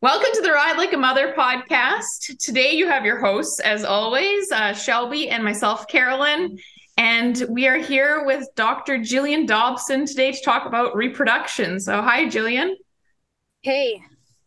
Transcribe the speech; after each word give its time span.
Welcome 0.00 0.30
to 0.34 0.42
the 0.42 0.52
Ride 0.52 0.76
Like 0.76 0.92
a 0.92 0.96
Mother 0.96 1.34
podcast. 1.36 2.38
Today 2.38 2.70
you 2.70 2.86
have 2.86 3.04
your 3.04 3.18
hosts, 3.18 3.58
as 3.58 3.82
always, 3.82 4.48
uh, 4.52 4.72
Shelby 4.72 5.28
and 5.28 5.42
myself, 5.42 5.88
Carolyn. 5.88 6.56
And 6.96 7.44
we 7.48 7.66
are 7.66 7.78
here 7.78 8.24
with 8.24 8.46
Dr. 8.54 8.98
Gillian 8.98 9.44
Dobson 9.44 10.06
today 10.06 10.30
to 10.30 10.40
talk 10.44 10.66
about 10.66 10.94
reproduction. 10.94 11.80
So, 11.80 12.00
hi, 12.00 12.28
Gillian. 12.28 12.76
Hey. 13.62 14.00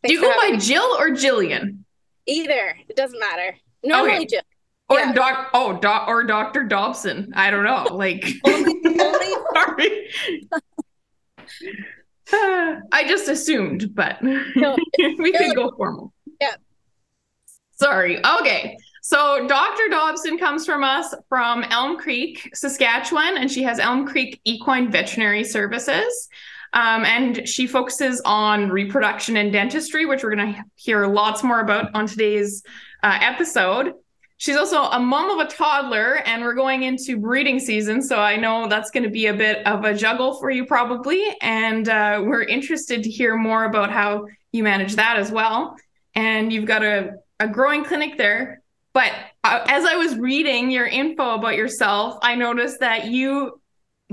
Do 0.06 0.14
you 0.14 0.22
go 0.22 0.34
by 0.40 0.52
me. 0.52 0.58
Jill 0.58 0.96
or 0.98 1.12
Gillian? 1.12 1.84
Either. 2.28 2.78
It 2.88 2.96
doesn't 2.96 3.20
matter. 3.20 3.58
Normally 3.84 4.20
okay. 4.20 4.26
Jill. 4.28 4.42
Or 4.88 5.00
yeah. 5.00 5.12
doc 5.12 5.50
oh 5.54 5.78
doc 5.78 6.08
or 6.08 6.24
Dr. 6.24 6.64
Dobson. 6.64 7.34
I 7.36 7.52
don't 7.52 7.66
know. 7.66 7.94
Like 7.94 8.26
only, 8.46 8.74
only. 8.86 9.28
sorry. 9.54 10.10
I 12.92 13.06
just 13.08 13.28
assumed, 13.28 13.94
but 13.94 14.18
no, 14.56 14.78
we 15.18 15.32
could 15.32 15.56
go 15.56 15.72
formal. 15.76 16.14
Yeah. 16.40 16.56
Sorry. 17.74 18.24
Okay. 18.26 18.78
So 19.02 19.48
Dr. 19.48 19.90
Dobson 19.90 20.38
comes 20.38 20.66
from 20.66 20.84
us 20.84 21.14
from 21.28 21.64
Elm 21.64 21.98
Creek, 21.98 22.52
Saskatchewan, 22.54 23.38
and 23.38 23.52
she 23.52 23.64
has 23.64 23.80
Elm 23.80 24.08
Creek 24.08 24.40
Equine 24.46 24.92
Veterinary 24.92 25.44
Services. 25.44 26.30
Um, 26.74 27.04
and 27.04 27.48
she 27.48 27.68
focuses 27.68 28.22
on 28.24 28.70
reproduction 28.70 29.36
and 29.36 29.52
dentistry, 29.52 30.06
which 30.06 30.24
we're 30.24 30.36
going 30.36 30.54
to 30.54 30.64
hear 30.76 31.06
lots 31.08 31.44
more 31.44 31.60
about 31.60 31.94
on 31.94 32.06
today's 32.06 32.64
uh, 33.04 33.18
episode. 33.22 33.94
She's 34.42 34.58
also 34.58 34.86
a 34.86 35.00
mom 35.00 35.40
of 35.40 35.46
a 35.46 35.48
toddler, 35.48 36.16
and 36.26 36.42
we're 36.42 36.56
going 36.56 36.82
into 36.82 37.16
breeding 37.16 37.60
season. 37.60 38.02
So 38.02 38.20
I 38.20 38.38
know 38.38 38.68
that's 38.68 38.90
going 38.90 39.04
to 39.04 39.10
be 39.12 39.28
a 39.28 39.36
bit 39.36 39.68
of 39.68 39.86
a 39.86 39.94
juggle 39.94 40.40
for 40.40 40.50
you, 40.50 40.66
probably. 40.66 41.24
And 41.44 41.88
uh, 41.88 42.24
we're 42.26 42.42
interested 42.42 43.04
to 43.04 43.10
hear 43.12 43.38
more 43.38 43.66
about 43.66 43.92
how 43.92 44.26
you 44.52 44.64
manage 44.64 44.96
that 44.96 45.18
as 45.18 45.32
well. 45.32 45.76
And 46.16 46.52
you've 46.52 46.66
got 46.66 46.84
a, 46.84 47.18
a 47.40 47.48
growing 47.48 47.86
clinic 47.86 48.18
there. 48.18 48.64
But 48.94 49.12
uh, 49.44 49.64
as 49.68 49.86
I 49.86 49.98
was 49.98 50.18
reading 50.18 50.72
your 50.72 50.88
info 50.88 51.36
about 51.36 51.56
yourself, 51.56 52.18
I 52.24 52.34
noticed 52.34 52.80
that 52.80 53.06
you 53.06 53.62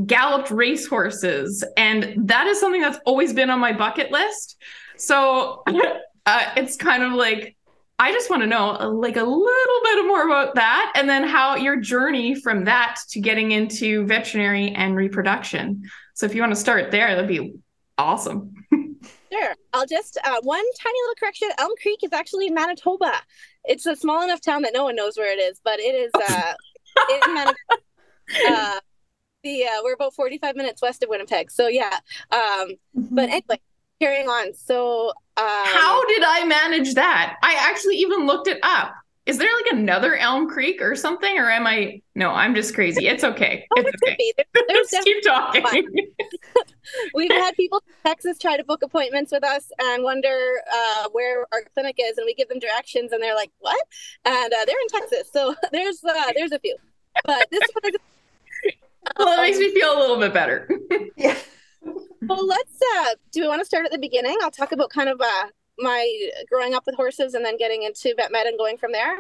galloped 0.04 0.50
racehorses. 0.50 1.64
And 1.78 2.28
that 2.28 2.46
is 2.48 2.60
something 2.60 2.82
that's 2.82 2.98
always 3.06 3.32
been 3.32 3.48
on 3.48 3.60
my 3.60 3.72
bucket 3.72 4.12
list. 4.12 4.58
So 4.98 5.62
uh, 6.26 6.52
it's 6.54 6.76
kind 6.76 7.02
of 7.02 7.12
like, 7.12 7.56
I 7.98 8.12
just 8.12 8.30
want 8.30 8.42
to 8.42 8.46
know 8.46 8.76
uh, 8.78 8.88
like 8.88 9.16
a 9.16 9.24
little 9.24 9.80
bit 9.82 10.06
more 10.06 10.24
about 10.24 10.54
that 10.54 10.92
and 10.94 11.08
then 11.08 11.24
how 11.24 11.56
your 11.56 11.76
journey 11.76 12.34
from 12.34 12.64
that 12.64 13.00
to 13.10 13.20
getting 13.20 13.50
into 13.50 14.06
veterinary 14.06 14.70
and 14.70 14.94
reproduction. 14.94 15.82
So 16.14 16.26
if 16.26 16.34
you 16.34 16.40
want 16.40 16.52
to 16.52 16.60
start 16.60 16.92
there, 16.92 17.08
that'd 17.08 17.26
be 17.26 17.54
awesome. 17.96 18.54
sure. 19.32 19.54
I'll 19.72 19.86
just 19.86 20.16
uh, 20.24 20.40
one 20.42 20.64
tiny 20.80 20.98
little 21.02 21.14
correction. 21.18 21.48
Elm 21.58 21.72
Creek 21.82 22.00
is 22.04 22.12
actually 22.12 22.46
in 22.46 22.54
Manitoba. 22.54 23.14
It's 23.64 23.86
a 23.86 23.96
small 23.96 24.22
enough 24.22 24.40
town 24.40 24.62
that 24.62 24.72
no 24.72 24.84
one 24.84 24.94
knows 24.94 25.16
where 25.16 25.32
it 25.32 25.40
is, 25.40 25.60
but 25.64 25.80
it 25.80 25.94
is 25.94 26.12
uh, 26.14 26.54
in 27.26 27.34
Manitoba. 27.34 27.56
Uh, 28.48 28.80
the 29.42 29.64
uh, 29.64 29.80
we're 29.82 29.94
about 29.94 30.14
45 30.14 30.54
minutes 30.54 30.82
west 30.82 31.02
of 31.02 31.08
Winnipeg. 31.08 31.50
So 31.50 31.66
yeah. 31.66 31.98
Um, 32.30 32.76
mm-hmm. 32.96 33.14
but 33.14 33.28
anyway, 33.28 33.60
carrying 34.00 34.28
on. 34.28 34.54
So, 34.54 35.12
um, 35.38 35.66
how 35.66 36.04
did 36.06 36.22
I 36.26 36.44
manage 36.44 36.94
that? 36.94 37.36
I 37.42 37.54
actually 37.60 37.96
even 37.96 38.26
looked 38.26 38.48
it 38.48 38.58
up. 38.62 38.92
Is 39.24 39.38
there 39.38 39.50
like 39.54 39.72
another 39.72 40.16
Elm 40.16 40.48
Creek 40.48 40.80
or 40.80 40.96
something, 40.96 41.38
or 41.38 41.50
am 41.50 41.66
I? 41.66 42.00
No, 42.14 42.30
I'm 42.30 42.54
just 42.54 42.74
crazy. 42.74 43.06
It's 43.06 43.22
okay. 43.22 43.66
Oh, 43.76 43.82
it's 43.86 44.02
okay. 44.02 44.32
There, 44.36 44.64
there's 44.68 45.04
keep 45.04 45.22
talking. 45.22 45.64
We've 47.14 47.30
had 47.30 47.54
people 47.54 47.82
from 47.84 47.94
Texas 48.06 48.38
try 48.38 48.56
to 48.56 48.64
book 48.64 48.82
appointments 48.82 49.30
with 49.30 49.44
us 49.44 49.70
and 49.78 50.02
wonder 50.02 50.62
uh, 50.72 51.10
where 51.12 51.46
our 51.52 51.62
clinic 51.74 51.96
is, 52.00 52.16
and 52.16 52.24
we 52.24 52.32
give 52.34 52.48
them 52.48 52.58
directions, 52.58 53.12
and 53.12 53.22
they're 53.22 53.34
like, 53.34 53.50
"What?" 53.58 53.80
And 54.24 54.52
uh, 54.52 54.64
they're 54.64 54.80
in 54.80 54.88
Texas, 55.00 55.30
so 55.30 55.54
there's 55.72 56.02
uh, 56.02 56.32
there's 56.34 56.52
a 56.52 56.58
few. 56.58 56.76
But 57.24 57.46
this 57.50 57.62
one 57.80 57.92
is. 57.92 58.74
Well, 59.18 59.26
that 59.26 59.42
makes 59.42 59.58
me 59.58 59.72
feel 59.72 59.96
a 59.96 59.98
little 59.98 60.18
bit 60.18 60.32
better. 60.32 60.68
yeah. 61.16 61.36
Well, 61.82 62.46
let's. 62.46 62.78
Uh, 62.96 63.14
do 63.32 63.42
we 63.42 63.48
want 63.48 63.60
to 63.60 63.66
start 63.66 63.86
at 63.86 63.92
the 63.92 63.98
beginning? 63.98 64.36
I'll 64.42 64.50
talk 64.50 64.72
about 64.72 64.90
kind 64.90 65.08
of 65.08 65.20
uh, 65.20 65.46
my 65.78 66.30
growing 66.50 66.74
up 66.74 66.84
with 66.86 66.96
horses 66.96 67.34
and 67.34 67.44
then 67.44 67.56
getting 67.56 67.82
into 67.82 68.14
vet 68.16 68.32
med 68.32 68.46
and 68.46 68.58
going 68.58 68.78
from 68.78 68.92
there. 68.92 69.18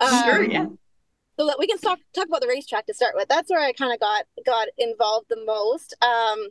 Um, 0.00 0.24
sure. 0.24 0.42
Yeah. 0.44 0.66
So 1.38 1.46
that 1.46 1.58
we 1.58 1.66
can 1.66 1.78
talk 1.78 1.98
talk 2.14 2.26
about 2.26 2.40
the 2.40 2.48
racetrack 2.48 2.86
to 2.86 2.94
start 2.94 3.14
with. 3.14 3.28
That's 3.28 3.50
where 3.50 3.60
I 3.60 3.72
kind 3.72 3.92
of 3.92 4.00
got 4.00 4.24
got 4.44 4.68
involved 4.76 5.26
the 5.30 5.42
most. 5.44 5.96
Um, 6.02 6.48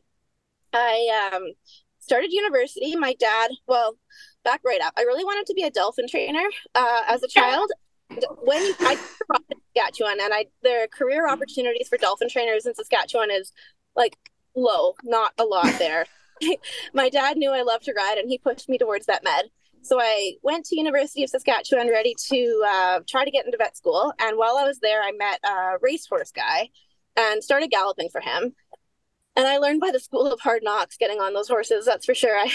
I 0.73 1.31
um, 1.33 1.53
started 1.99 2.31
university. 2.31 2.95
My 2.95 3.13
dad, 3.19 3.51
well, 3.67 3.97
back 4.43 4.61
right 4.65 4.81
up. 4.81 4.93
I 4.97 5.01
really 5.01 5.23
wanted 5.23 5.45
to 5.47 5.53
be 5.53 5.63
a 5.63 5.71
dolphin 5.71 6.07
trainer 6.07 6.47
uh, 6.73 7.01
as 7.07 7.23
a 7.23 7.27
child. 7.27 7.69
when 8.41 8.61
I 8.79 8.95
grew 8.95 9.35
up 9.35 9.43
in 9.49 9.57
Saskatchewan, 9.75 10.17
and 10.21 10.33
I 10.33 10.47
their 10.63 10.87
career 10.87 11.29
opportunities 11.29 11.87
for 11.87 11.97
dolphin 11.97 12.29
trainers 12.29 12.65
in 12.65 12.73
Saskatchewan 12.73 13.31
is 13.31 13.51
like 13.95 14.17
low, 14.55 14.95
not 15.03 15.33
a 15.37 15.43
lot 15.43 15.73
there. 15.79 16.05
my 16.93 17.09
dad 17.09 17.37
knew 17.37 17.51
I 17.51 17.61
loved 17.61 17.85
to 17.85 17.93
ride 17.93 18.17
and 18.17 18.29
he 18.29 18.37
pushed 18.37 18.69
me 18.69 18.77
towards 18.77 19.05
vet 19.05 19.23
med. 19.23 19.45
So 19.83 19.99
I 19.99 20.33
went 20.43 20.65
to 20.65 20.77
University 20.77 21.23
of 21.23 21.29
Saskatchewan 21.29 21.89
ready 21.89 22.15
to 22.29 22.63
uh, 22.67 22.99
try 23.07 23.25
to 23.25 23.31
get 23.31 23.45
into 23.45 23.57
vet 23.57 23.75
school. 23.75 24.13
And 24.19 24.37
while 24.37 24.57
I 24.57 24.63
was 24.63 24.79
there, 24.79 25.01
I 25.01 25.11
met 25.11 25.39
a 25.43 25.77
racehorse 25.81 26.31
guy 26.31 26.69
and 27.15 27.43
started 27.43 27.71
galloping 27.71 28.09
for 28.09 28.21
him. 28.21 28.53
And 29.35 29.47
I 29.47 29.57
learned 29.57 29.79
by 29.79 29.91
the 29.91 29.99
school 29.99 30.31
of 30.31 30.41
hard 30.41 30.61
knocks 30.61 30.97
getting 30.97 31.19
on 31.19 31.33
those 31.33 31.47
horses. 31.47 31.85
That's 31.85 32.05
for 32.05 32.13
sure. 32.13 32.37
I, 32.37 32.51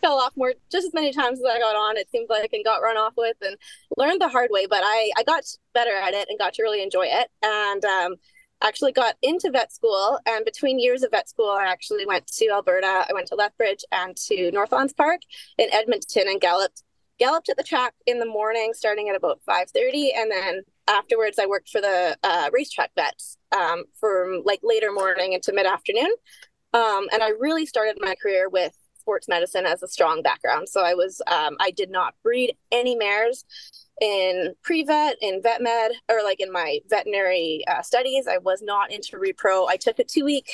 fell 0.00 0.20
off 0.20 0.32
more 0.36 0.54
just 0.70 0.86
as 0.86 0.94
many 0.94 1.12
times 1.12 1.40
as 1.40 1.44
I 1.44 1.58
got 1.58 1.74
on. 1.74 1.96
It 1.96 2.10
seems 2.10 2.30
like 2.30 2.52
and 2.52 2.64
got 2.64 2.80
run 2.80 2.96
off 2.96 3.14
with 3.16 3.36
and 3.42 3.56
learned 3.96 4.20
the 4.20 4.28
hard 4.28 4.50
way. 4.52 4.66
But 4.66 4.82
I 4.84 5.10
I 5.16 5.24
got 5.24 5.42
better 5.74 5.94
at 5.94 6.14
it 6.14 6.28
and 6.28 6.38
got 6.38 6.54
to 6.54 6.62
really 6.62 6.82
enjoy 6.82 7.06
it. 7.06 7.28
And 7.42 7.84
um, 7.84 8.14
actually 8.62 8.92
got 8.92 9.16
into 9.22 9.50
vet 9.50 9.72
school. 9.72 10.18
And 10.26 10.44
between 10.44 10.78
years 10.78 11.02
of 11.02 11.10
vet 11.10 11.28
school, 11.28 11.50
I 11.50 11.64
actually 11.64 12.06
went 12.06 12.26
to 12.26 12.48
Alberta. 12.48 13.06
I 13.08 13.12
went 13.12 13.26
to 13.28 13.34
Lethbridge 13.34 13.84
and 13.92 14.16
to 14.28 14.50
Northlands 14.52 14.92
Park 14.92 15.20
in 15.58 15.68
Edmonton 15.72 16.24
and 16.28 16.40
galloped 16.40 16.82
galloped 17.18 17.48
at 17.48 17.56
the 17.56 17.62
track 17.62 17.94
in 18.06 18.18
the 18.18 18.26
morning, 18.26 18.72
starting 18.74 19.08
at 19.08 19.14
about 19.14 19.40
5:30, 19.48 20.12
and 20.16 20.30
then 20.30 20.62
afterwards 20.88 21.38
I 21.38 21.46
worked 21.46 21.68
for 21.68 21.80
the 21.80 22.16
uh, 22.22 22.50
racetrack 22.52 22.90
vets 22.96 23.36
um, 23.52 23.84
from 24.00 24.42
like 24.44 24.60
later 24.62 24.90
morning 24.92 25.32
into 25.32 25.52
mid 25.52 25.66
afternoon. 25.66 26.12
Um, 26.72 27.08
and 27.12 27.22
I 27.22 27.30
really 27.38 27.66
started 27.66 27.98
my 28.00 28.14
career 28.20 28.48
with 28.48 28.74
sports 28.98 29.28
medicine 29.28 29.66
as 29.66 29.82
a 29.82 29.88
strong 29.88 30.22
background. 30.22 30.68
So 30.68 30.82
I 30.82 30.94
was 30.94 31.20
um, 31.26 31.56
I 31.60 31.70
did 31.70 31.90
not 31.90 32.14
breed 32.22 32.56
any 32.70 32.96
mares 32.96 33.44
in 34.00 34.54
pre-vet 34.62 35.16
in 35.20 35.42
vet 35.42 35.60
med 35.60 35.92
or 36.08 36.22
like 36.22 36.40
in 36.40 36.50
my 36.50 36.80
veterinary 36.88 37.64
uh, 37.68 37.82
studies. 37.82 38.26
I 38.26 38.38
was 38.38 38.62
not 38.62 38.90
into 38.92 39.16
repro. 39.16 39.68
I 39.68 39.76
took 39.76 39.98
a 39.98 40.04
two 40.04 40.24
week 40.24 40.50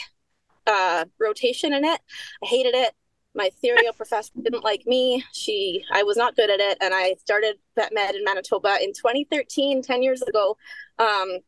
uh, 0.67 1.05
rotation 1.19 1.73
in 1.73 1.85
it. 1.85 2.01
I 2.43 2.47
hated 2.47 2.75
it. 2.75 2.95
My 3.35 3.51
therio 3.63 3.95
professor 3.97 4.33
didn't 4.43 4.65
like 4.65 4.87
me. 4.87 5.25
She 5.33 5.85
i 5.93 6.03
was 6.03 6.17
not 6.17 6.35
good 6.35 6.51
at 6.51 6.61
it 6.61 6.79
and 6.81 6.93
i 6.95 7.15
started 7.21 7.57
vet 7.77 7.93
med 7.95 8.15
in 8.15 8.25
manitoba 8.25 8.79
in 8.83 8.93
2013 8.93 9.83
10 9.83 10.03
years 10.03 10.23
ago 10.23 10.57
um, 10.99 11.39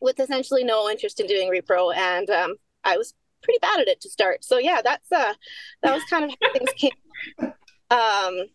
with 0.00 0.18
essentially 0.20 0.64
no 0.64 0.88
interest 0.88 1.20
in 1.20 1.26
doing 1.26 1.50
repro 1.50 1.94
and 1.94 2.30
um, 2.30 2.54
i 2.84 2.96
was 2.96 3.14
pretty 3.42 3.58
bad 3.60 3.80
at 3.80 3.88
it 3.88 4.00
to 4.02 4.10
start. 4.10 4.44
So 4.44 4.58
yeah 4.58 4.80
that's 4.82 5.10
uh 5.12 5.34
that 5.82 5.94
was 5.94 6.02
kind 6.04 6.24
of 6.24 6.30
how 6.30 6.52
things 6.52 6.70
came 6.76 7.52
um 7.90 8.46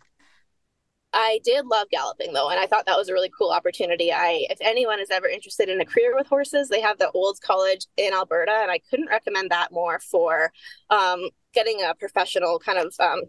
I 1.14 1.40
did 1.44 1.68
love 1.68 1.90
galloping 1.92 2.34
though, 2.34 2.50
and 2.50 2.60
I 2.60 2.66
thought 2.66 2.86
that 2.88 2.98
was 2.98 3.08
a 3.08 3.14
really 3.14 3.32
cool 3.38 3.52
opportunity. 3.52 4.12
I, 4.12 4.46
if 4.50 4.58
anyone 4.62 5.00
is 5.00 5.12
ever 5.12 5.28
interested 5.28 5.70
in 5.70 5.80
a 5.80 5.86
career 5.86 6.16
with 6.16 6.28
horses, 6.28 6.70
they 6.70 6.82
have 6.82 6.98
the 6.98 7.12
Olds 7.12 7.40
College 7.40 7.86
in 7.98 8.14
Alberta, 8.14 8.52
and 8.52 8.72
I 8.72 8.80
couldn't 8.90 9.10
recommend 9.10 9.52
that 9.52 9.72
more 9.72 10.00
for 10.00 10.52
um, 10.90 11.30
getting 11.54 11.82
a 11.84 11.94
professional 11.94 12.60
kind 12.60 12.80
of 12.80 12.96
um, 13.00 13.22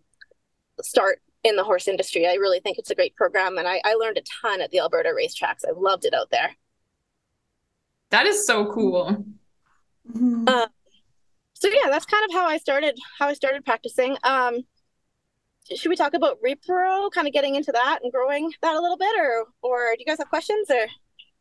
start 0.81 1.21
in 1.43 1.57
the 1.57 1.65
horse 1.65 1.87
industry. 1.87 2.27
I 2.27 2.35
really 2.35 2.61
think 2.61 2.79
it's 2.79 2.91
a 2.91 2.95
great 2.95 3.15
program, 3.17 3.59
and 3.59 3.69
I, 3.69 3.81
I 3.85 3.95
learned 3.95 4.17
a 4.17 4.23
ton 4.43 4.63
at 4.63 4.71
the 4.71 4.81
Alberta 4.81 5.11
racetracks. 5.11 5.69
I 5.69 5.73
loved 5.77 6.07
it 6.07 6.15
out 6.15 6.31
there. 6.31 6.57
That 8.11 8.27
is 8.27 8.47
so 8.47 8.73
cool. 8.73 9.25
Mm-hmm. 10.11 10.45
Uh, 10.47 10.67
so 11.53 11.69
yeah, 11.69 11.91
that's 11.91 12.07
kind 12.07 12.25
of 12.29 12.35
how 12.35 12.47
I 12.47 12.59
started. 12.59 12.99
How 13.19 13.29
I 13.29 13.35
started 13.35 13.65
practicing. 13.65 14.17
Um, 14.23 14.63
should 15.75 15.89
we 15.89 15.97
talk 15.97 16.15
about 16.15 16.39
repro 16.43 17.11
kind 17.11 17.27
of 17.27 17.33
getting 17.33 17.55
into 17.55 17.73
that 17.73 18.01
and 18.03 18.13
growing 18.13 18.53
that 18.63 18.77
a 18.77 18.81
little 18.81 18.97
bit 18.97 19.17
or 19.19 19.47
or 19.63 19.95
do 19.95 20.01
you 20.01 20.07
guys 20.07 20.19
have 20.19 20.29
questions 20.29 20.71
or? 20.71 20.87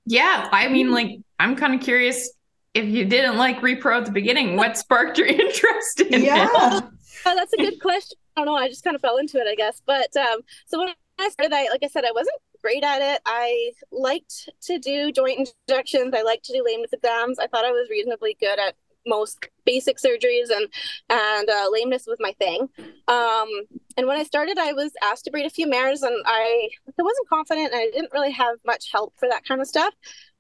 Yeah 0.06 0.50
i 0.52 0.68
mean 0.68 0.92
like 0.92 1.20
i'm 1.40 1.56
kind 1.56 1.74
of 1.74 1.82
curious 1.82 2.32
if 2.74 2.86
you 2.86 3.06
didn't 3.06 3.38
like 3.38 3.60
repro 3.60 3.98
at 3.98 4.06
the 4.06 4.12
beginning 4.12 4.56
what 4.56 4.78
sparked 4.86 5.18
your 5.18 5.28
interest 5.28 6.02
in 6.02 6.24
yeah. 6.24 6.48
it 6.78 6.84
oh, 7.26 7.36
that's 7.36 7.54
a 7.54 7.58
good 7.58 7.80
question. 7.82 8.18
I 8.36 8.42
don't 8.42 8.48
know 8.48 8.56
i 8.56 8.68
just 8.68 8.84
kind 8.84 8.96
of 8.96 9.02
fell 9.02 9.18
into 9.18 9.38
it 9.38 9.48
i 9.48 9.56
guess 9.56 9.82
but 9.86 10.16
um 10.18 10.42
so 10.66 10.80
when 10.80 10.90
i 11.20 11.30
started 11.30 11.54
i 11.54 11.70
like 11.70 11.84
i 11.84 11.88
said 11.88 12.06
i 12.06 12.12
wasn't 12.12 12.36
great 12.62 12.84
at 12.84 13.02
it. 13.02 13.22
I 13.26 13.74
liked 13.92 14.50
to 14.62 14.80
do 14.80 15.12
joint 15.12 15.50
injections 15.68 16.14
i 16.16 16.22
liked 16.22 16.46
to 16.46 16.54
do 16.54 16.64
lameness 16.66 16.94
exams 16.94 17.38
i 17.38 17.48
thought 17.48 17.66
i 17.66 17.72
was 17.72 17.90
reasonably 17.90 18.38
good 18.40 18.58
at 18.58 18.76
most 19.06 19.48
basic 19.66 19.98
surgeries 19.98 20.50
and 20.50 20.68
and 21.10 21.50
uh, 21.50 21.68
lameness 21.72 22.06
was 22.08 22.18
my 22.20 22.34
thing. 22.34 22.68
Um, 23.08 23.50
and 23.98 24.08
when 24.08 24.18
I 24.18 24.24
started, 24.24 24.58
I 24.58 24.74
was 24.74 24.92
asked 25.04 25.26
to 25.26 25.32
breed 25.32 25.46
a 25.46 25.50
few 25.50 25.70
mares, 25.70 26.02
and 26.02 26.16
I 26.26 26.70
I 26.88 27.04
wasn't 27.04 27.30
confident, 27.30 27.72
and 27.74 27.82
I 27.82 27.90
didn't 27.92 28.14
really 28.14 28.32
have 28.32 28.58
much 28.66 28.92
help 28.92 29.14
for 29.18 29.28
that 29.30 29.46
kind 29.46 29.62
of 29.62 29.68
stuff. 29.68 29.94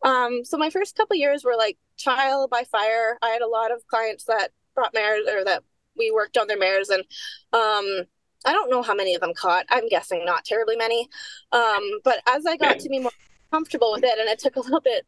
Um, 0.03 0.43
so 0.43 0.57
my 0.57 0.69
first 0.69 0.95
couple 0.95 1.15
years 1.15 1.43
were 1.43 1.55
like 1.57 1.77
trial 1.97 2.47
by 2.47 2.63
fire. 2.71 3.17
I 3.21 3.29
had 3.29 3.41
a 3.41 3.47
lot 3.47 3.71
of 3.71 3.85
clients 3.87 4.25
that 4.25 4.49
brought 4.75 4.93
mares 4.93 5.27
or 5.27 5.43
that 5.45 5.63
we 5.97 6.11
worked 6.11 6.37
on 6.37 6.47
their 6.47 6.57
mares, 6.57 6.89
and 6.89 7.03
um, 7.53 8.05
I 8.45 8.51
don't 8.51 8.69
know 8.69 8.81
how 8.81 8.95
many 8.95 9.15
of 9.15 9.21
them 9.21 9.33
caught. 9.33 9.65
I'm 9.69 9.87
guessing 9.87 10.25
not 10.25 10.45
terribly 10.45 10.75
many. 10.75 11.07
Um, 11.51 11.99
but 12.03 12.17
as 12.27 12.45
I 12.45 12.57
got 12.57 12.79
to 12.79 12.89
be 12.89 12.99
more 12.99 13.11
comfortable 13.51 13.91
with 13.93 14.03
it, 14.03 14.19
and 14.19 14.27
it 14.27 14.39
took 14.39 14.55
a 14.55 14.61
little 14.61 14.81
bit 14.81 15.05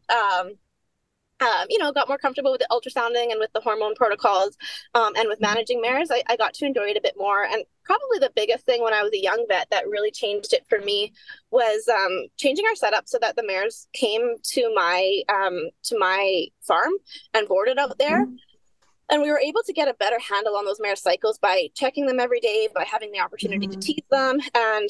um, 1.42 1.66
you 1.70 1.78
know, 1.78 1.92
got 1.92 2.08
more 2.08 2.18
comfortable 2.18 2.52
with 2.52 2.62
the 2.62 2.68
ultrasounding 2.72 3.32
and 3.32 3.40
with 3.40 3.52
the 3.54 3.60
hormone 3.60 3.94
protocols 3.96 4.56
um, 4.94 5.14
and 5.18 5.28
with 5.28 5.40
mm-hmm. 5.40 5.54
managing 5.54 5.82
mares, 5.82 6.10
I, 6.12 6.24
I, 6.28 6.38
got 6.38 6.54
to 6.56 6.66
enjoy 6.66 6.86
it 6.86 6.98
a 6.98 7.02
bit 7.02 7.16
more. 7.18 7.44
And 7.44 7.64
probably 7.84 8.20
the 8.20 8.32
biggest 8.36 8.66
thing 8.66 8.82
when 8.82 8.94
I 8.94 9.04
was 9.04 9.12
a 9.14 9.22
young 9.22 9.46
vet 9.50 9.68
that 9.70 9.88
really 9.88 10.12
changed 10.12 10.54
it 10.54 10.66
for 10.70 10.80
me 10.80 11.14
was 11.52 11.90
um, 11.90 12.28
changing 12.38 12.66
our 12.66 12.76
setup 12.76 13.08
so 13.08 13.18
that 13.20 13.36
the 13.36 13.46
mares 13.46 13.88
came 13.94 14.36
to 14.44 14.74
my 14.74 15.22
um, 15.30 15.70
to 15.84 16.00
my 16.00 16.46
farm 16.62 16.94
and 17.34 17.48
boarded 17.48 17.78
out 17.78 17.98
there. 17.98 18.26
Mm-hmm 18.26 18.36
and 19.10 19.22
we 19.22 19.30
were 19.30 19.40
able 19.40 19.62
to 19.64 19.74
get 19.74 19.88
a 19.88 19.94
better 19.96 20.18
handle 20.20 20.56
on 20.56 20.66
those 20.66 20.80
mare 20.80 20.96
cycles 20.96 21.38
by 21.38 21.70
checking 21.76 22.06
them 22.06 22.20
every 22.20 22.40
day 22.40 22.68
by 22.74 22.84
having 22.84 23.12
the 23.12 23.20
opportunity 23.20 23.68
mm-hmm. 23.68 23.80
to 23.80 23.86
tease 23.86 24.04
them 24.10 24.40
and 24.56 24.90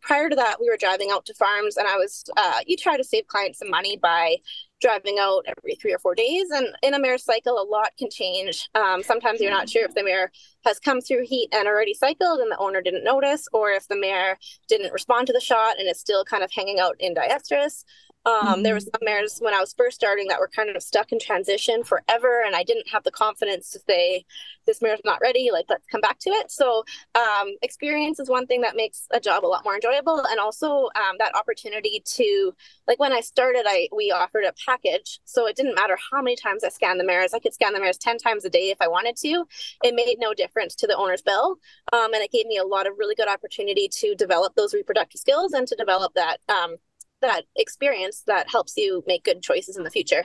prior 0.00 0.28
to 0.28 0.36
that 0.36 0.56
we 0.60 0.68
were 0.68 0.76
driving 0.76 1.10
out 1.10 1.24
to 1.26 1.34
farms 1.34 1.76
and 1.76 1.86
i 1.88 1.96
was 1.96 2.24
uh, 2.36 2.60
you 2.66 2.76
try 2.76 2.96
to 2.96 3.04
save 3.04 3.26
clients 3.26 3.58
some 3.58 3.70
money 3.70 3.96
by 3.96 4.36
driving 4.80 5.16
out 5.18 5.44
every 5.46 5.74
three 5.74 5.92
or 5.92 5.98
four 5.98 6.14
days. 6.14 6.50
And 6.50 6.68
in 6.82 6.94
a 6.94 6.98
mare 6.98 7.18
cycle 7.18 7.60
a 7.60 7.66
lot 7.66 7.90
can 7.98 8.10
change. 8.10 8.68
Um, 8.74 9.02
sometimes 9.02 9.40
you're 9.40 9.50
not 9.50 9.68
sure 9.68 9.84
if 9.84 9.94
the 9.94 10.04
mare 10.04 10.30
has 10.64 10.78
come 10.78 11.00
through 11.00 11.24
heat 11.24 11.48
and 11.52 11.66
already 11.66 11.94
cycled 11.94 12.40
and 12.40 12.50
the 12.50 12.58
owner 12.58 12.82
didn't 12.82 13.04
notice 13.04 13.48
or 13.52 13.70
if 13.70 13.88
the 13.88 13.96
mare 13.96 14.38
didn't 14.68 14.92
respond 14.92 15.26
to 15.28 15.32
the 15.32 15.40
shot 15.40 15.78
and 15.78 15.88
is 15.88 15.98
still 15.98 16.24
kind 16.24 16.42
of 16.42 16.50
hanging 16.52 16.78
out 16.78 16.96
in 16.98 17.14
diestrus 17.14 17.84
um, 18.26 18.46
mm-hmm. 18.46 18.62
There 18.62 18.74
were 18.74 18.80
some 18.80 18.90
mares 19.02 19.38
when 19.38 19.54
I 19.54 19.60
was 19.60 19.72
first 19.72 19.96
starting 19.96 20.26
that 20.28 20.40
were 20.40 20.48
kind 20.48 20.74
of 20.74 20.82
stuck 20.82 21.12
in 21.12 21.20
transition 21.20 21.84
forever, 21.84 22.42
and 22.44 22.56
I 22.56 22.64
didn't 22.64 22.88
have 22.88 23.04
the 23.04 23.12
confidence 23.12 23.70
to 23.70 23.78
say, 23.88 24.24
"This 24.66 24.82
mare's 24.82 25.00
not 25.04 25.20
ready. 25.20 25.50
Like, 25.52 25.66
let's 25.68 25.86
come 25.86 26.00
back 26.00 26.18
to 26.20 26.30
it." 26.30 26.50
So, 26.50 26.84
um, 27.14 27.54
experience 27.62 28.18
is 28.18 28.28
one 28.28 28.46
thing 28.48 28.62
that 28.62 28.74
makes 28.74 29.06
a 29.12 29.20
job 29.20 29.44
a 29.44 29.46
lot 29.46 29.64
more 29.64 29.76
enjoyable, 29.76 30.24
and 30.28 30.40
also 30.40 30.86
um, 30.96 31.16
that 31.18 31.36
opportunity 31.36 32.02
to, 32.04 32.52
like, 32.88 32.98
when 32.98 33.12
I 33.12 33.20
started, 33.20 33.64
I 33.66 33.88
we 33.94 34.10
offered 34.10 34.44
a 34.44 34.54
package, 34.66 35.20
so 35.24 35.46
it 35.46 35.54
didn't 35.54 35.76
matter 35.76 35.96
how 36.10 36.20
many 36.20 36.34
times 36.34 36.64
I 36.64 36.68
scanned 36.70 36.98
the 36.98 37.04
mares. 37.04 37.32
I 37.32 37.38
could 37.38 37.54
scan 37.54 37.74
the 37.74 37.80
mares 37.80 37.96
ten 37.96 38.18
times 38.18 38.44
a 38.44 38.50
day 38.50 38.70
if 38.70 38.80
I 38.80 38.88
wanted 38.88 39.16
to. 39.18 39.44
It 39.84 39.94
made 39.94 40.16
no 40.18 40.34
difference 40.34 40.74
to 40.76 40.88
the 40.88 40.96
owner's 40.96 41.22
bill, 41.22 41.58
um, 41.92 42.12
and 42.12 42.24
it 42.24 42.32
gave 42.32 42.46
me 42.46 42.56
a 42.56 42.64
lot 42.64 42.88
of 42.88 42.94
really 42.98 43.14
good 43.14 43.28
opportunity 43.28 43.88
to 44.00 44.16
develop 44.16 44.56
those 44.56 44.74
reproductive 44.74 45.20
skills 45.20 45.52
and 45.52 45.68
to 45.68 45.76
develop 45.76 46.14
that 46.14 46.38
um, 46.48 46.76
that 47.22 47.42
experience 47.56 48.22
that 48.26 48.50
helps 48.50 48.76
you 48.76 49.02
make 49.06 49.24
good 49.24 49.42
choices 49.42 49.76
in 49.76 49.84
the 49.84 49.90
future. 49.90 50.24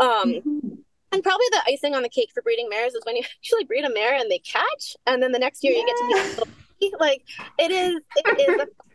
Um, 0.00 0.08
mm-hmm. 0.08 0.68
And 1.12 1.22
probably 1.22 1.46
the 1.50 1.62
icing 1.66 1.94
on 1.94 2.02
the 2.02 2.08
cake 2.08 2.30
for 2.34 2.42
breeding 2.42 2.68
mares 2.68 2.94
is 2.94 3.02
when 3.04 3.16
you 3.16 3.22
actually 3.38 3.64
breed 3.64 3.84
a 3.84 3.92
mare 3.92 4.14
and 4.14 4.30
they 4.30 4.40
catch, 4.40 4.96
and 5.06 5.22
then 5.22 5.32
the 5.32 5.38
next 5.38 5.62
year 5.62 5.74
yeah. 5.74 5.80
you 5.80 5.86
get 5.86 6.36
to 6.36 6.48
be 6.80 6.94
like 6.98 7.22
it 7.58 7.70
is. 7.70 8.00
It 8.16 8.50
is 8.50 8.60
a 8.62 8.66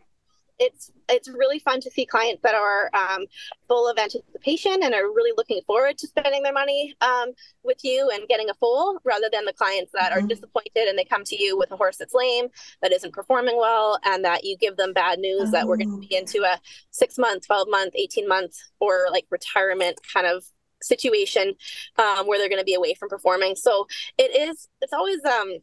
it's 0.60 0.92
it's 1.08 1.30
really 1.30 1.60
fun 1.60 1.82
to 1.82 1.90
see 1.90 2.06
clients 2.06 2.42
that 2.44 2.54
are 2.54 2.90
um, 2.94 3.26
full 3.68 3.90
of 3.90 3.98
anticipation 3.98 4.84
and 4.84 4.94
are 4.94 5.08
really 5.08 5.34
looking 5.36 5.62
forward 5.66 5.98
to 5.98 6.08
spending 6.08 6.44
their 6.44 6.54
money 6.54 6.94
um, 7.02 7.30
with 7.64 7.78
you 7.84 8.10
and 8.14 8.28
getting 8.28 8.50
a 8.50 8.54
foal 8.56 9.00
rather 9.04 9.30
than 9.32 9.46
the 9.46 9.54
clients 9.54 9.92
that 9.94 10.12
are 10.12 10.20
mm-hmm. 10.20 10.28
disappointed 10.28 10.88
and 10.88 10.98
they 10.98 11.06
come 11.06 11.24
to 11.24 11.42
you 11.42 11.58
with 11.58 11.72
a 11.72 11.76
horse 11.78 11.98
that's 11.98 12.14
lame 12.14 12.48
that 12.82 12.92
isn't 12.92 13.14
performing 13.14 13.58
well 13.58 13.98
and 14.04 14.24
that 14.24 14.44
you 14.44 14.58
give 14.58 14.78
them 14.78 14.94
bad 14.94 15.20
news 15.20 15.44
mm-hmm. 15.44 15.52
that 15.52 15.68
we're 15.68 15.78
going 15.78 16.02
to 16.02 16.08
be 16.08 16.16
into 16.16 16.44
a 16.44 16.60
six 16.92 17.18
month 17.18 17.48
12 17.48 17.68
month 17.70 17.94
18 17.96 18.28
month 18.28 18.56
or 18.80 19.08
like 19.12 19.26
retirement 19.30 20.00
kind 20.14 20.28
of 20.28 20.44
situation 20.82 21.56
um, 21.98 22.28
where 22.28 22.40
they're 22.40 22.50
going 22.50 22.62
to 22.62 22.66
be 22.66 22.74
away 22.74 22.94
from 22.94 23.10
performing 23.10 23.56
so 23.56 23.88
it 24.18 24.36
is 24.36 24.70
it's 24.82 24.94
always 24.94 25.24
um 25.26 25.58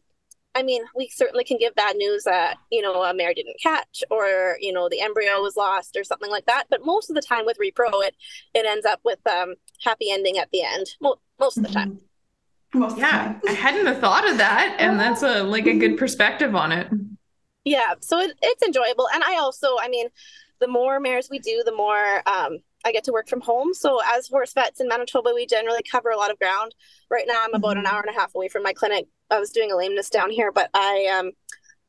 I 0.57 0.63
mean, 0.63 0.81
we 0.95 1.07
certainly 1.07 1.43
can 1.43 1.59
give 1.59 1.75
bad 1.75 1.97
news 1.97 2.23
that, 2.23 2.57
you 2.71 2.81
know, 2.81 3.03
a 3.03 3.13
mare 3.13 3.35
didn't 3.35 3.61
catch 3.61 4.03
or, 4.09 4.57
you 4.59 4.73
know, 4.73 4.89
the 4.89 5.01
embryo 5.01 5.39
was 5.39 5.55
lost 5.55 5.95
or 5.95 6.03
something 6.03 6.31
like 6.31 6.47
that. 6.47 6.63
But 6.71 6.83
most 6.83 7.11
of 7.11 7.15
the 7.15 7.21
time 7.21 7.45
with 7.45 7.59
repro, 7.59 8.03
it, 8.03 8.15
it 8.55 8.65
ends 8.65 8.83
up 8.83 8.99
with 9.03 9.19
um 9.27 9.53
happy 9.83 10.09
ending 10.09 10.39
at 10.39 10.49
the 10.51 10.63
end. 10.63 10.87
Most, 10.99 11.19
most 11.39 11.57
of 11.57 11.63
the 11.63 11.69
time. 11.69 11.91
Mm-hmm. 11.91 12.79
Most 12.79 12.97
yeah, 12.97 13.39
I 13.47 13.51
hadn't 13.51 13.85
have 13.85 13.99
thought 13.99 14.27
of 14.27 14.39
that. 14.39 14.75
And 14.79 14.99
that's 14.99 15.21
a 15.21 15.43
like 15.43 15.67
a 15.67 15.77
good 15.77 15.95
perspective 15.95 16.55
on 16.55 16.71
it. 16.71 16.87
Yeah. 17.63 17.93
So 17.99 18.19
it, 18.19 18.35
it's 18.41 18.63
enjoyable. 18.63 19.07
And 19.13 19.23
I 19.23 19.37
also, 19.37 19.75
I 19.79 19.89
mean, 19.89 20.07
the 20.59 20.67
more 20.67 20.99
mares 20.99 21.29
we 21.29 21.37
do, 21.37 21.61
the 21.63 21.75
more 21.75 22.27
um, 22.27 22.57
I 22.87 22.93
get 22.93 23.03
to 23.03 23.11
work 23.11 23.27
from 23.27 23.41
home. 23.41 23.73
So 23.73 23.99
as 24.05 24.29
horse 24.29 24.53
vets 24.53 24.79
in 24.79 24.87
Manitoba, 24.87 25.31
we 25.35 25.45
generally 25.45 25.83
cover 25.91 26.09
a 26.09 26.15
lot 26.15 26.31
of 26.31 26.39
ground. 26.39 26.73
Right 27.11 27.25
now, 27.27 27.43
I'm 27.43 27.53
about 27.53 27.71
mm-hmm. 27.75 27.79
an 27.79 27.85
hour 27.85 27.99
and 27.99 28.15
a 28.15 28.17
half 28.17 28.33
away 28.33 28.47
from 28.47 28.63
my 28.63 28.71
clinic. 28.71 29.07
I 29.29 29.39
was 29.39 29.51
doing 29.51 29.73
a 29.73 29.75
lameness 29.75 30.09
down 30.09 30.31
here, 30.31 30.53
but 30.53 30.69
I 30.73 31.05
um, 31.13 31.31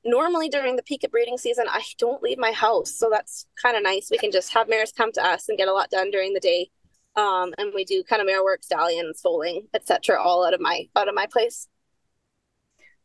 normally 0.05 0.49
during 0.49 0.75
the 0.75 0.83
peak 0.83 1.05
of 1.05 1.13
breeding 1.13 1.39
season, 1.39 1.67
I 1.69 1.83
don't 1.99 2.21
leave 2.21 2.39
my 2.39 2.51
house. 2.51 2.93
So 2.97 3.09
that's 3.13 3.47
kind 3.63 3.77
of 3.77 3.85
nice. 3.85 4.09
We 4.11 4.19
can 4.19 4.33
just 4.33 4.53
have 4.55 4.69
mares 4.69 4.91
come 4.91 5.13
to 5.13 5.25
us 5.25 5.49
and 5.49 5.57
get 5.57 5.69
a 5.69 5.73
lot 5.73 5.89
done 5.89 6.11
during 6.11 6.35
the 6.35 6.41
day. 6.41 6.69
Um, 7.15 7.55
and 7.59 7.73
we 7.73 7.85
do 7.85 8.03
kind 8.03 8.21
of 8.21 8.27
mare 8.27 8.43
work, 8.43 8.65
stallions, 8.65 9.21
foaling, 9.21 9.69
etc., 9.75 10.21
all 10.21 10.45
out 10.45 10.55
of 10.55 10.61
my 10.61 10.89
out 10.97 11.09
of 11.09 11.15
my 11.15 11.27
place. 11.27 11.69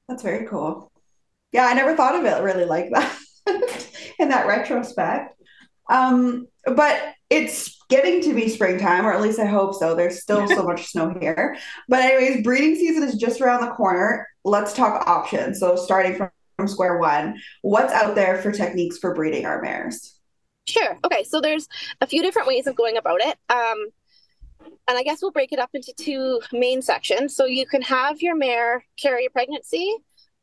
That's 0.09 0.23
very 0.23 0.47
cool. 0.47 0.91
Yeah, 1.51 1.65
I 1.65 1.73
never 1.73 1.95
thought 1.95 2.15
of 2.15 2.25
it 2.25 2.41
really 2.43 2.65
like 2.65 2.89
that 2.91 3.17
in 4.19 4.29
that 4.29 4.47
retrospect. 4.47 5.35
Um, 5.89 6.47
but 6.65 7.01
it's 7.29 7.77
getting 7.89 8.21
to 8.21 8.33
be 8.33 8.49
springtime, 8.49 9.05
or 9.05 9.13
at 9.13 9.21
least 9.21 9.39
I 9.39 9.45
hope 9.45 9.75
so. 9.75 9.95
There's 9.95 10.21
still 10.21 10.47
so 10.47 10.63
much 10.67 10.87
snow 10.87 11.15
here. 11.19 11.57
But, 11.89 12.01
anyways, 12.01 12.43
breeding 12.43 12.75
season 12.75 13.03
is 13.03 13.15
just 13.15 13.41
around 13.41 13.61
the 13.61 13.71
corner. 13.71 14.27
Let's 14.43 14.73
talk 14.73 15.07
options. 15.07 15.59
So, 15.59 15.75
starting 15.75 16.15
from, 16.15 16.29
from 16.57 16.67
square 16.67 16.97
one, 16.99 17.39
what's 17.61 17.93
out 17.93 18.15
there 18.15 18.41
for 18.41 18.51
techniques 18.51 18.97
for 18.97 19.13
breeding 19.13 19.45
our 19.45 19.61
mares? 19.61 20.19
Sure. 20.67 20.97
Okay. 21.03 21.23
So, 21.23 21.41
there's 21.41 21.67
a 22.01 22.07
few 22.07 22.21
different 22.21 22.47
ways 22.47 22.67
of 22.67 22.75
going 22.75 22.97
about 22.97 23.21
it. 23.21 23.37
Um, 23.49 23.89
and 24.87 24.97
I 24.97 25.03
guess 25.03 25.21
we'll 25.21 25.31
break 25.31 25.51
it 25.51 25.59
up 25.59 25.71
into 25.73 25.93
two 25.97 26.39
main 26.51 26.81
sections. 26.81 27.35
So, 27.35 27.45
you 27.45 27.65
can 27.65 27.81
have 27.81 28.21
your 28.21 28.35
mare 28.35 28.85
carry 28.97 29.25
a 29.25 29.29
pregnancy 29.29 29.97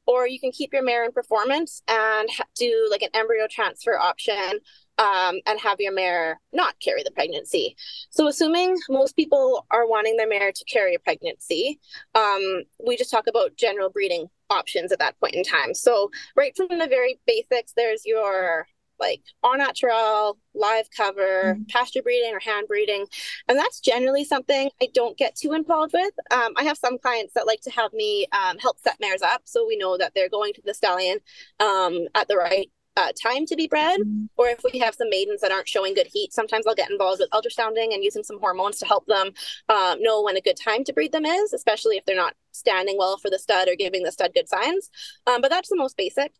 or 0.06 0.26
you 0.26 0.40
can 0.40 0.50
keep 0.50 0.72
your 0.72 0.82
mare 0.82 1.04
in 1.04 1.12
performance 1.12 1.82
and 1.86 2.28
do 2.56 2.88
like 2.90 3.02
an 3.02 3.10
embryo 3.14 3.46
transfer 3.48 3.98
option 3.98 4.58
um, 5.00 5.40
and 5.46 5.58
have 5.58 5.80
your 5.80 5.92
mare 5.92 6.38
not 6.52 6.78
carry 6.78 7.02
the 7.02 7.10
pregnancy. 7.10 7.74
So, 8.10 8.28
assuming 8.28 8.76
most 8.88 9.16
people 9.16 9.66
are 9.70 9.88
wanting 9.88 10.16
their 10.16 10.28
mare 10.28 10.52
to 10.52 10.64
carry 10.64 10.94
a 10.94 10.98
pregnancy, 10.98 11.80
um, 12.14 12.62
we 12.84 12.96
just 12.96 13.10
talk 13.10 13.26
about 13.26 13.56
general 13.56 13.88
breeding 13.88 14.28
options 14.50 14.92
at 14.92 14.98
that 14.98 15.18
point 15.18 15.34
in 15.34 15.42
time. 15.42 15.74
So, 15.74 16.10
right 16.36 16.54
from 16.54 16.78
the 16.78 16.86
very 16.86 17.18
basics, 17.26 17.72
there's 17.74 18.04
your 18.04 18.66
like 18.98 19.22
au 19.42 19.54
natural, 19.54 20.36
live 20.54 20.86
cover, 20.94 21.54
mm-hmm. 21.54 21.62
pasture 21.70 22.02
breeding 22.02 22.34
or 22.34 22.38
hand 22.38 22.68
breeding. 22.68 23.06
And 23.48 23.58
that's 23.58 23.80
generally 23.80 24.24
something 24.24 24.70
I 24.82 24.88
don't 24.92 25.16
get 25.16 25.34
too 25.34 25.54
involved 25.54 25.94
with. 25.94 26.12
Um, 26.30 26.52
I 26.56 26.64
have 26.64 26.76
some 26.76 26.98
clients 26.98 27.32
that 27.32 27.46
like 27.46 27.62
to 27.62 27.70
have 27.70 27.94
me 27.94 28.26
um, 28.32 28.58
help 28.58 28.78
set 28.78 28.98
mares 29.00 29.22
up 29.22 29.40
so 29.44 29.66
we 29.66 29.78
know 29.78 29.96
that 29.96 30.12
they're 30.14 30.28
going 30.28 30.52
to 30.52 30.62
the 30.62 30.74
stallion 30.74 31.18
um, 31.60 32.08
at 32.14 32.28
the 32.28 32.36
right 32.36 32.70
uh, 32.96 33.12
time 33.20 33.46
to 33.46 33.56
be 33.56 33.68
bred, 33.68 34.00
mm-hmm. 34.00 34.24
or 34.36 34.48
if 34.48 34.60
we 34.64 34.78
have 34.78 34.94
some 34.94 35.08
maidens 35.10 35.40
that 35.40 35.52
aren't 35.52 35.68
showing 35.68 35.94
good 35.94 36.08
heat, 36.12 36.32
sometimes 36.32 36.66
I'll 36.66 36.74
get 36.74 36.90
involved 36.90 37.20
with 37.20 37.30
ultrasounding 37.30 37.94
and 37.94 38.02
using 38.02 38.22
some 38.22 38.40
hormones 38.40 38.78
to 38.78 38.86
help 38.86 39.06
them 39.06 39.30
uh, 39.68 39.96
know 40.00 40.22
when 40.22 40.36
a 40.36 40.40
good 40.40 40.56
time 40.56 40.84
to 40.84 40.92
breed 40.92 41.12
them 41.12 41.24
is, 41.24 41.52
especially 41.52 41.96
if 41.96 42.04
they're 42.04 42.16
not 42.16 42.34
standing 42.52 42.96
well 42.98 43.16
for 43.16 43.30
the 43.30 43.38
stud 43.38 43.68
or 43.68 43.76
giving 43.76 44.02
the 44.02 44.12
stud 44.12 44.32
good 44.34 44.48
signs. 44.48 44.90
Um, 45.26 45.40
but 45.40 45.50
that's 45.50 45.68
the 45.68 45.76
most 45.76 45.96
basic. 45.96 46.32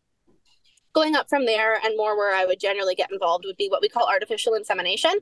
Going 0.93 1.15
up 1.15 1.29
from 1.29 1.45
there 1.45 1.79
and 1.85 1.95
more 1.95 2.17
where 2.17 2.35
I 2.35 2.45
would 2.45 2.59
generally 2.59 2.95
get 2.95 3.11
involved 3.11 3.45
would 3.45 3.55
be 3.55 3.69
what 3.69 3.81
we 3.81 3.87
call 3.87 4.09
artificial 4.09 4.55
insemination. 4.55 5.13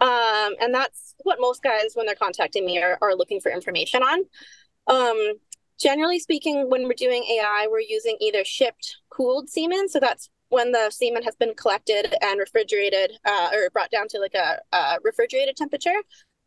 Um, 0.00 0.54
and 0.60 0.74
that's 0.74 1.14
what 1.22 1.38
most 1.40 1.62
guys, 1.62 1.92
when 1.94 2.04
they're 2.04 2.14
contacting 2.14 2.66
me, 2.66 2.82
are, 2.82 2.98
are 3.00 3.14
looking 3.14 3.40
for 3.40 3.50
information 3.50 4.02
on. 4.02 4.24
Um, 4.86 5.34
generally 5.80 6.18
speaking, 6.18 6.68
when 6.68 6.84
we're 6.84 6.92
doing 6.92 7.24
AI, 7.24 7.68
we're 7.70 7.80
using 7.80 8.18
either 8.20 8.44
shipped 8.44 8.98
cooled 9.08 9.48
semen. 9.48 9.88
So 9.88 9.98
that's 9.98 10.28
when 10.54 10.72
the 10.72 10.90
semen 10.90 11.22
has 11.22 11.34
been 11.36 11.54
collected 11.54 12.14
and 12.22 12.38
refrigerated 12.38 13.12
uh, 13.24 13.50
or 13.52 13.70
brought 13.70 13.90
down 13.90 14.08
to 14.08 14.18
like 14.18 14.34
a, 14.34 14.60
a, 14.72 14.98
refrigerated 15.02 15.56
temperature 15.56 16.02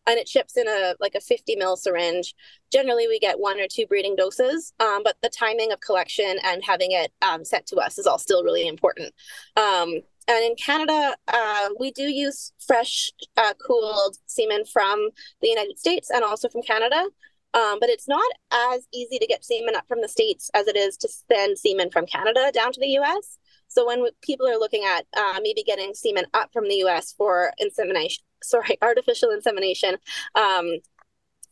and 0.07 0.17
it 0.17 0.27
ships 0.27 0.55
in 0.55 0.67
a 0.67 0.95
like 0.99 1.15
a 1.15 1.19
50 1.19 1.55
mil 1.57 1.75
syringe 1.75 2.33
generally 2.71 3.07
we 3.07 3.19
get 3.19 3.39
one 3.39 3.59
or 3.59 3.67
two 3.69 3.85
breeding 3.85 4.15
doses 4.15 4.73
um, 4.79 5.03
but 5.03 5.17
the 5.21 5.29
timing 5.29 5.71
of 5.71 5.81
collection 5.81 6.37
and 6.45 6.63
having 6.63 6.91
it 6.91 7.11
um, 7.21 7.43
sent 7.43 7.65
to 7.67 7.75
us 7.75 7.97
is 7.97 8.07
all 8.07 8.17
still 8.17 8.43
really 8.43 8.67
important 8.67 9.13
um, 9.57 10.01
and 10.29 10.43
in 10.43 10.55
Canada, 10.55 11.15
uh, 11.29 11.69
we 11.79 11.91
do 11.91 12.03
use 12.03 12.51
fresh, 12.59 13.11
uh, 13.37 13.53
cooled 13.65 14.17
semen 14.25 14.65
from 14.65 15.09
the 15.41 15.47
United 15.47 15.79
States 15.79 16.09
and 16.13 16.23
also 16.23 16.49
from 16.49 16.63
Canada. 16.63 17.05
Um, 17.53 17.77
but 17.79 17.89
it's 17.89 18.09
not 18.09 18.29
as 18.51 18.85
easy 18.93 19.19
to 19.19 19.25
get 19.25 19.45
semen 19.45 19.75
up 19.75 19.87
from 19.87 20.01
the 20.01 20.07
States 20.09 20.51
as 20.53 20.67
it 20.67 20.75
is 20.75 20.97
to 20.97 21.09
send 21.31 21.57
semen 21.57 21.89
from 21.89 22.05
Canada 22.05 22.51
down 22.53 22.73
to 22.73 22.79
the 22.79 22.99
US. 22.99 23.37
So 23.77 23.85
when 23.85 24.03
people 24.23 24.47
are 24.47 24.57
looking 24.57 24.85
at 24.85 25.05
uh, 25.15 25.39
maybe 25.43 25.61
getting 25.61 25.93
semen 25.93 26.25
up 26.33 26.51
from 26.51 26.67
the 26.67 26.77
US 26.85 27.13
for 27.13 27.53
insemination, 27.59 28.23
sorry, 28.41 28.75
artificial 28.81 29.29
insemination, 29.29 29.97
um, 30.33 30.77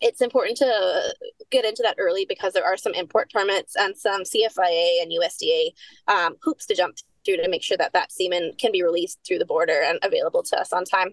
it's 0.01 0.21
important 0.21 0.57
to 0.57 1.13
get 1.51 1.65
into 1.65 1.83
that 1.83 1.97
early 1.99 2.25
because 2.27 2.53
there 2.53 2.65
are 2.65 2.77
some 2.77 2.95
import 2.95 3.31
permits 3.31 3.75
and 3.75 3.95
some 3.95 4.23
CFIA 4.23 5.03
and 5.03 5.11
USDA 5.11 5.73
um, 6.07 6.35
hoops 6.41 6.65
to 6.65 6.75
jump 6.75 6.97
through 7.23 7.37
to 7.37 7.47
make 7.47 7.61
sure 7.61 7.77
that 7.77 7.93
that 7.93 8.11
semen 8.11 8.53
can 8.57 8.71
be 8.71 8.81
released 8.81 9.19
through 9.25 9.37
the 9.37 9.45
border 9.45 9.83
and 9.85 9.99
available 10.01 10.41
to 10.41 10.59
us 10.59 10.73
on 10.73 10.83
time. 10.83 11.11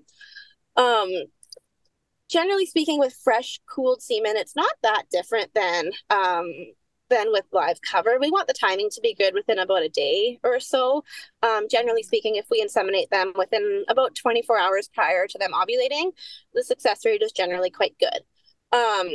Um, 0.76 1.10
generally 2.30 2.64
speaking, 2.64 2.98
with 2.98 3.12
fresh 3.22 3.60
cooled 3.68 4.00
semen, 4.00 4.38
it's 4.38 4.56
not 4.56 4.72
that 4.82 5.02
different 5.10 5.52
than 5.52 5.90
um, 6.08 6.50
than 7.12 7.30
with 7.30 7.44
live 7.52 7.78
cover. 7.82 8.16
We 8.18 8.30
want 8.30 8.48
the 8.48 8.54
timing 8.54 8.88
to 8.90 9.00
be 9.02 9.14
good 9.14 9.34
within 9.34 9.58
about 9.58 9.82
a 9.82 9.88
day 9.90 10.38
or 10.42 10.58
so. 10.58 11.04
Um, 11.42 11.68
generally 11.70 12.02
speaking, 12.02 12.36
if 12.36 12.46
we 12.50 12.64
inseminate 12.64 13.10
them 13.10 13.34
within 13.36 13.84
about 13.88 14.14
24 14.14 14.58
hours 14.58 14.88
prior 14.88 15.26
to 15.26 15.38
them 15.38 15.52
ovulating, 15.52 16.12
the 16.54 16.64
success 16.64 17.04
rate 17.04 17.22
is 17.22 17.32
generally 17.32 17.70
quite 17.70 17.96
good. 17.98 18.20
Um, 18.72 19.08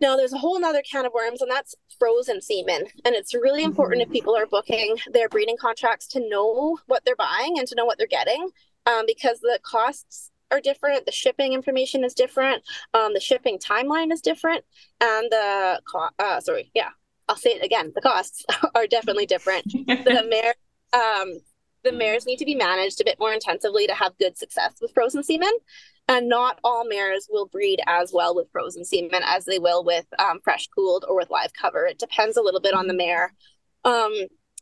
now, 0.00 0.16
there's 0.16 0.32
a 0.32 0.38
whole 0.38 0.62
other 0.64 0.82
can 0.82 1.06
of 1.06 1.12
worms, 1.12 1.42
and 1.42 1.50
that's 1.50 1.74
frozen 1.98 2.40
semen. 2.40 2.84
And 3.04 3.14
it's 3.14 3.34
really 3.34 3.62
important 3.62 4.02
if 4.02 4.10
people 4.10 4.36
are 4.36 4.46
booking 4.46 4.96
their 5.12 5.28
breeding 5.28 5.56
contracts 5.58 6.06
to 6.08 6.28
know 6.28 6.78
what 6.86 7.04
they're 7.04 7.16
buying 7.16 7.58
and 7.58 7.68
to 7.68 7.74
know 7.74 7.84
what 7.84 7.98
they're 7.98 8.06
getting 8.06 8.50
um, 8.86 9.04
because 9.06 9.40
the 9.40 9.58
costs 9.62 10.30
are 10.56 10.60
different. 10.60 11.06
The 11.06 11.12
shipping 11.12 11.52
information 11.52 12.04
is 12.04 12.14
different. 12.14 12.62
Um, 12.94 13.14
the 13.14 13.20
shipping 13.20 13.58
timeline 13.58 14.12
is 14.12 14.20
different. 14.20 14.64
And 15.00 15.30
the, 15.30 15.80
co- 15.90 16.08
uh, 16.18 16.40
sorry, 16.40 16.70
yeah, 16.74 16.90
I'll 17.28 17.36
say 17.36 17.50
it 17.50 17.64
again. 17.64 17.92
The 17.94 18.00
costs 18.00 18.44
are 18.74 18.86
definitely 18.86 19.26
different. 19.26 19.64
the 19.66 20.26
mare, 20.28 20.54
um, 20.92 21.34
the 21.84 21.92
mares 21.92 22.26
need 22.26 22.38
to 22.38 22.44
be 22.44 22.54
managed 22.54 23.00
a 23.00 23.04
bit 23.04 23.18
more 23.18 23.32
intensively 23.32 23.86
to 23.86 23.94
have 23.94 24.18
good 24.18 24.36
success 24.36 24.74
with 24.80 24.92
frozen 24.92 25.22
semen 25.22 25.52
and 26.08 26.28
not 26.28 26.58
all 26.62 26.86
mares 26.88 27.28
will 27.30 27.46
breed 27.46 27.80
as 27.86 28.12
well 28.12 28.34
with 28.34 28.50
frozen 28.52 28.84
semen 28.84 29.22
as 29.24 29.44
they 29.44 29.58
will 29.58 29.84
with 29.84 30.06
um, 30.18 30.40
fresh 30.42 30.68
cooled 30.68 31.04
or 31.08 31.16
with 31.16 31.30
live 31.30 31.52
cover. 31.60 31.86
It 31.86 31.98
depends 31.98 32.36
a 32.36 32.42
little 32.42 32.60
bit 32.60 32.74
on 32.74 32.86
the 32.86 32.94
mare. 32.94 33.34
Um, 33.84 34.12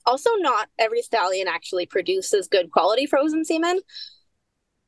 also, 0.07 0.31
not 0.39 0.69
every 0.79 1.03
stallion 1.03 1.49
actually 1.49 1.87
produces 1.87 2.49
good 2.49 2.71
quality 2.71 3.07
frozen 3.07 3.45
semen. 3.45 3.81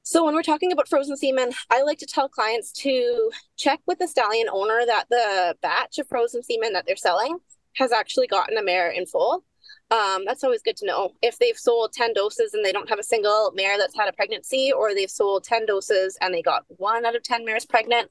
So, 0.06 0.24
when 0.24 0.34
we're 0.34 0.42
talking 0.42 0.70
about 0.70 0.88
frozen 0.88 1.16
semen, 1.16 1.50
I 1.68 1.82
like 1.82 1.98
to 1.98 2.06
tell 2.06 2.28
clients 2.28 2.70
to 2.82 3.30
check 3.56 3.80
with 3.86 3.98
the 3.98 4.06
stallion 4.06 4.46
owner 4.52 4.86
that 4.86 5.06
the 5.10 5.56
batch 5.62 5.98
of 5.98 6.06
frozen 6.06 6.44
semen 6.44 6.74
that 6.74 6.86
they're 6.86 6.94
selling 6.94 7.38
has 7.74 7.90
actually 7.90 8.28
gotten 8.28 8.56
a 8.56 8.62
mare 8.62 8.88
in 8.90 9.04
full 9.06 9.44
um, 9.90 10.24
that's 10.24 10.42
always 10.42 10.62
good 10.62 10.76
to 10.78 10.86
know. 10.86 11.12
If 11.22 11.38
they've 11.38 11.56
sold 11.56 11.92
10 11.92 12.12
doses 12.12 12.54
and 12.54 12.64
they 12.64 12.72
don't 12.72 12.88
have 12.88 12.98
a 12.98 13.04
single 13.04 13.52
mare 13.54 13.78
that's 13.78 13.96
had 13.96 14.08
a 14.08 14.12
pregnancy, 14.12 14.72
or 14.72 14.94
they've 14.94 15.10
sold 15.10 15.44
10 15.44 15.66
doses 15.66 16.18
and 16.20 16.34
they 16.34 16.42
got 16.42 16.64
one 16.68 17.06
out 17.06 17.14
of 17.14 17.22
10 17.22 17.44
mares 17.44 17.66
pregnant, 17.66 18.10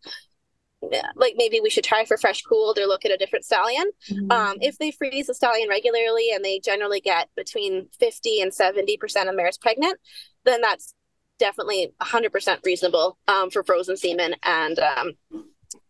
yeah, 0.89 1.07
like 1.15 1.33
maybe 1.35 1.59
we 1.59 1.69
should 1.69 1.83
try 1.83 2.05
for 2.05 2.15
fresh 2.15 2.43
cooled 2.43 2.77
or 2.77 2.85
look 2.85 3.03
at 3.03 3.11
a 3.11 3.17
different 3.17 3.43
stallion. 3.43 3.91
Mm-hmm. 4.09 4.31
Um, 4.31 4.57
if 4.61 4.77
they 4.77 4.91
freeze 4.91 5.27
the 5.27 5.33
stallion 5.33 5.67
regularly 5.67 6.31
and 6.33 6.45
they 6.45 6.59
generally 6.59 7.01
get 7.01 7.29
between 7.35 7.87
50 7.99 8.41
and 8.41 8.51
70% 8.51 9.29
of 9.29 9.35
mares 9.35 9.57
pregnant, 9.57 9.97
then 10.45 10.61
that's 10.61 10.93
definitely 11.39 11.93
100% 12.01 12.65
reasonable 12.65 13.17
um, 13.27 13.49
for 13.49 13.63
frozen 13.63 13.97
semen. 13.97 14.35
And 14.43 14.79
um, 14.79 15.13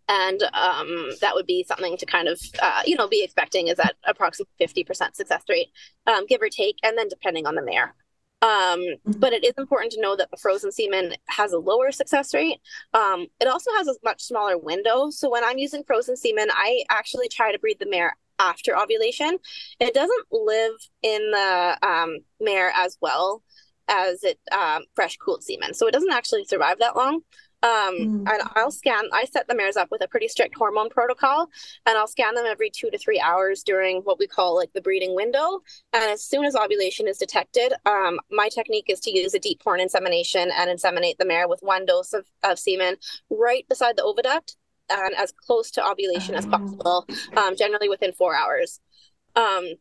and 0.07 0.43
um, 0.53 1.09
that 1.21 1.33
would 1.33 1.45
be 1.45 1.65
something 1.67 1.97
to 1.97 2.05
kind 2.05 2.27
of 2.27 2.39
uh, 2.61 2.81
you 2.85 2.95
know 2.95 3.07
be 3.07 3.23
expecting 3.23 3.67
is 3.67 3.79
at 3.79 3.95
approximately 4.05 4.53
50% 4.59 5.15
success 5.15 5.43
rate 5.49 5.69
um, 6.07 6.25
give 6.27 6.41
or 6.41 6.49
take 6.49 6.77
and 6.83 6.97
then 6.97 7.07
depending 7.07 7.45
on 7.45 7.55
the 7.55 7.63
mare 7.63 7.95
um, 8.41 8.79
mm-hmm. 8.79 9.11
but 9.19 9.33
it 9.33 9.43
is 9.43 9.53
important 9.57 9.91
to 9.93 10.01
know 10.01 10.15
that 10.15 10.29
the 10.31 10.37
frozen 10.37 10.71
semen 10.71 11.13
has 11.27 11.53
a 11.53 11.57
lower 11.57 11.91
success 11.91 12.33
rate 12.33 12.59
um, 12.93 13.27
it 13.39 13.47
also 13.47 13.71
has 13.77 13.87
a 13.87 13.95
much 14.03 14.21
smaller 14.21 14.57
window 14.57 15.09
so 15.09 15.29
when 15.29 15.43
i'm 15.43 15.57
using 15.57 15.83
frozen 15.83 16.15
semen 16.15 16.47
i 16.51 16.83
actually 16.89 17.27
try 17.27 17.51
to 17.51 17.59
breed 17.59 17.77
the 17.79 17.89
mare 17.89 18.15
after 18.37 18.77
ovulation 18.77 19.37
it 19.79 19.93
doesn't 19.93 20.25
live 20.31 20.73
in 21.01 21.31
the 21.31 21.77
um, 21.81 22.17
mare 22.39 22.71
as 22.75 22.97
well 23.01 23.41
as 23.87 24.23
it 24.23 24.39
um, 24.51 24.83
fresh 24.95 25.17
cooled 25.17 25.43
semen 25.43 25.73
so 25.73 25.87
it 25.87 25.91
doesn't 25.91 26.13
actually 26.13 26.43
survive 26.45 26.79
that 26.79 26.95
long 26.95 27.21
um, 27.65 27.95
mm. 27.97 28.31
And 28.31 28.41
I'll 28.55 28.69
scan, 28.69 29.05
I 29.11 29.25
set 29.25 29.47
the 29.47 29.55
mares 29.55 29.75
up 29.75 29.87
with 29.89 30.03
a 30.03 30.07
pretty 30.07 30.27
strict 30.27 30.55
hormone 30.55 30.89
protocol, 30.89 31.49
and 31.87 31.97
I'll 31.97 32.07
scan 32.07 32.35
them 32.35 32.45
every 32.47 32.69
two 32.69 32.91
to 32.91 32.97
three 32.97 33.19
hours 33.19 33.63
during 33.63 34.01
what 34.01 34.19
we 34.19 34.27
call 34.27 34.55
like 34.55 34.71
the 34.73 34.81
breeding 34.81 35.15
window. 35.15 35.61
And 35.91 36.03
as 36.03 36.23
soon 36.23 36.45
as 36.45 36.55
ovulation 36.55 37.07
is 37.07 37.17
detected, 37.17 37.73
um, 37.87 38.19
my 38.29 38.49
technique 38.49 38.85
is 38.89 38.99
to 39.01 39.11
use 39.11 39.33
a 39.33 39.39
deep 39.39 39.61
horn 39.63 39.79
insemination 39.79 40.51
and 40.55 40.69
inseminate 40.69 41.17
the 41.17 41.25
mare 41.25 41.47
with 41.47 41.61
one 41.63 41.87
dose 41.87 42.13
of, 42.13 42.27
of 42.43 42.59
semen 42.59 42.97
right 43.31 43.67
beside 43.67 43.97
the 43.97 44.03
oviduct 44.03 44.55
and 44.91 45.15
as 45.15 45.31
close 45.31 45.71
to 45.71 45.83
ovulation 45.83 46.35
as 46.35 46.45
possible, 46.45 47.07
um, 47.35 47.55
generally 47.55 47.89
within 47.89 48.13
four 48.13 48.35
hours. 48.35 48.79
Um, 49.35 49.73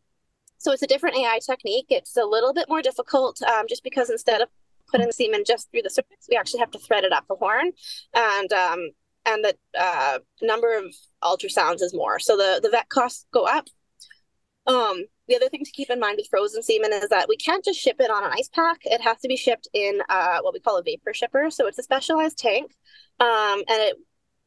so 0.65 0.71
it's 0.71 0.81
a 0.81 0.87
different 0.87 1.15
AI 1.15 1.39
technique. 1.45 1.85
It's 1.89 2.17
a 2.17 2.25
little 2.25 2.51
bit 2.51 2.67
more 2.67 2.81
difficult 2.81 3.39
um, 3.43 3.67
just 3.69 3.83
because 3.83 4.09
instead 4.09 4.41
of 4.41 4.49
putting 4.87 5.05
in 5.05 5.13
semen 5.13 5.43
just 5.45 5.69
through 5.69 5.83
the 5.83 5.91
cervix. 5.91 6.27
We 6.27 6.37
actually 6.37 6.61
have 6.61 6.71
to 6.71 6.79
thread 6.79 7.03
it 7.03 7.13
up 7.13 7.25
the 7.27 7.35
horn, 7.35 7.71
and 8.15 8.51
um, 8.51 8.89
and 9.27 9.43
the 9.43 9.55
uh, 9.79 10.19
number 10.41 10.75
of 10.75 10.85
ultrasounds 11.23 11.83
is 11.83 11.93
more. 11.93 12.17
So 12.17 12.35
the 12.35 12.59
the 12.63 12.69
vet 12.69 12.89
costs 12.89 13.27
go 13.31 13.45
up. 13.45 13.67
Um, 14.65 15.03
the 15.27 15.35
other 15.35 15.49
thing 15.49 15.63
to 15.63 15.71
keep 15.71 15.91
in 15.91 15.99
mind 15.99 16.15
with 16.17 16.27
frozen 16.29 16.63
semen 16.63 16.91
is 16.91 17.09
that 17.09 17.27
we 17.29 17.37
can't 17.37 17.63
just 17.63 17.79
ship 17.79 17.97
it 17.99 18.09
on 18.09 18.23
an 18.23 18.31
ice 18.33 18.49
pack. 18.51 18.79
It 18.85 19.01
has 19.01 19.19
to 19.19 19.27
be 19.27 19.37
shipped 19.37 19.67
in 19.73 19.99
uh, 20.09 20.39
what 20.41 20.53
we 20.53 20.59
call 20.59 20.79
a 20.79 20.83
vapor 20.83 21.13
shipper. 21.13 21.51
So 21.51 21.67
it's 21.67 21.77
a 21.77 21.83
specialized 21.83 22.39
tank, 22.39 22.71
um, 23.19 23.63
and 23.67 23.81
it 23.81 23.97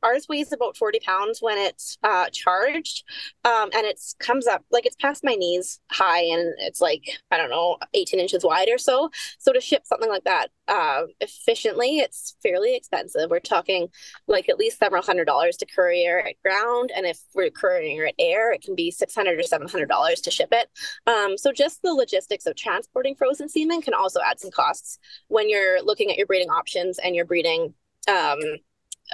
ours 0.02 0.26
weighs 0.28 0.52
about 0.52 0.76
40 0.76 1.00
pounds 1.00 1.38
when 1.40 1.58
it's 1.58 1.98
uh, 2.02 2.26
charged 2.30 3.04
um, 3.44 3.70
and 3.74 3.86
it 3.86 4.00
comes 4.18 4.46
up 4.46 4.64
like 4.70 4.86
it's 4.86 4.96
past 4.96 5.24
my 5.24 5.34
knees 5.34 5.80
high 5.90 6.22
and 6.22 6.54
it's 6.58 6.80
like 6.80 7.02
i 7.30 7.36
don't 7.36 7.50
know 7.50 7.76
18 7.94 8.20
inches 8.20 8.44
wide 8.44 8.68
or 8.68 8.78
so. 8.78 9.10
So 9.38 9.52
to 9.52 9.60
ship 9.60 9.82
something 9.84 10.08
like 10.08 10.24
that 10.24 10.48
uh, 10.66 11.02
efficiently 11.20 11.98
it's 11.98 12.36
fairly 12.42 12.76
expensive. 12.76 13.30
We're 13.30 13.40
talking 13.40 13.88
like 14.26 14.48
at 14.48 14.58
least 14.58 14.78
several 14.78 15.02
hundred 15.02 15.24
dollars 15.24 15.56
to 15.58 15.66
courier 15.66 16.20
at 16.20 16.40
ground 16.42 16.90
and 16.94 17.06
if 17.06 17.18
we're 17.34 17.50
courier 17.50 18.06
at 18.06 18.14
air 18.18 18.52
it 18.52 18.62
can 18.62 18.74
be 18.74 18.90
600 18.90 19.38
or 19.38 19.42
700 19.42 19.88
dollars 19.88 20.20
to 20.22 20.30
ship 20.30 20.50
it. 20.52 20.68
Um, 21.06 21.38
so 21.38 21.52
just 21.52 21.82
the 21.82 21.92
logistics 21.92 22.46
of 22.46 22.56
transporting 22.56 23.14
frozen 23.14 23.48
semen 23.48 23.82
can 23.82 23.94
also 23.94 24.20
add 24.24 24.40
some 24.40 24.50
costs 24.50 24.98
when 25.28 25.48
you're 25.48 25.82
looking 25.82 26.10
at 26.10 26.16
your 26.16 26.26
breeding 26.26 26.50
options 26.50 26.98
and 26.98 27.14
you're 27.16 27.24
breeding 27.24 27.74
um, 28.08 28.38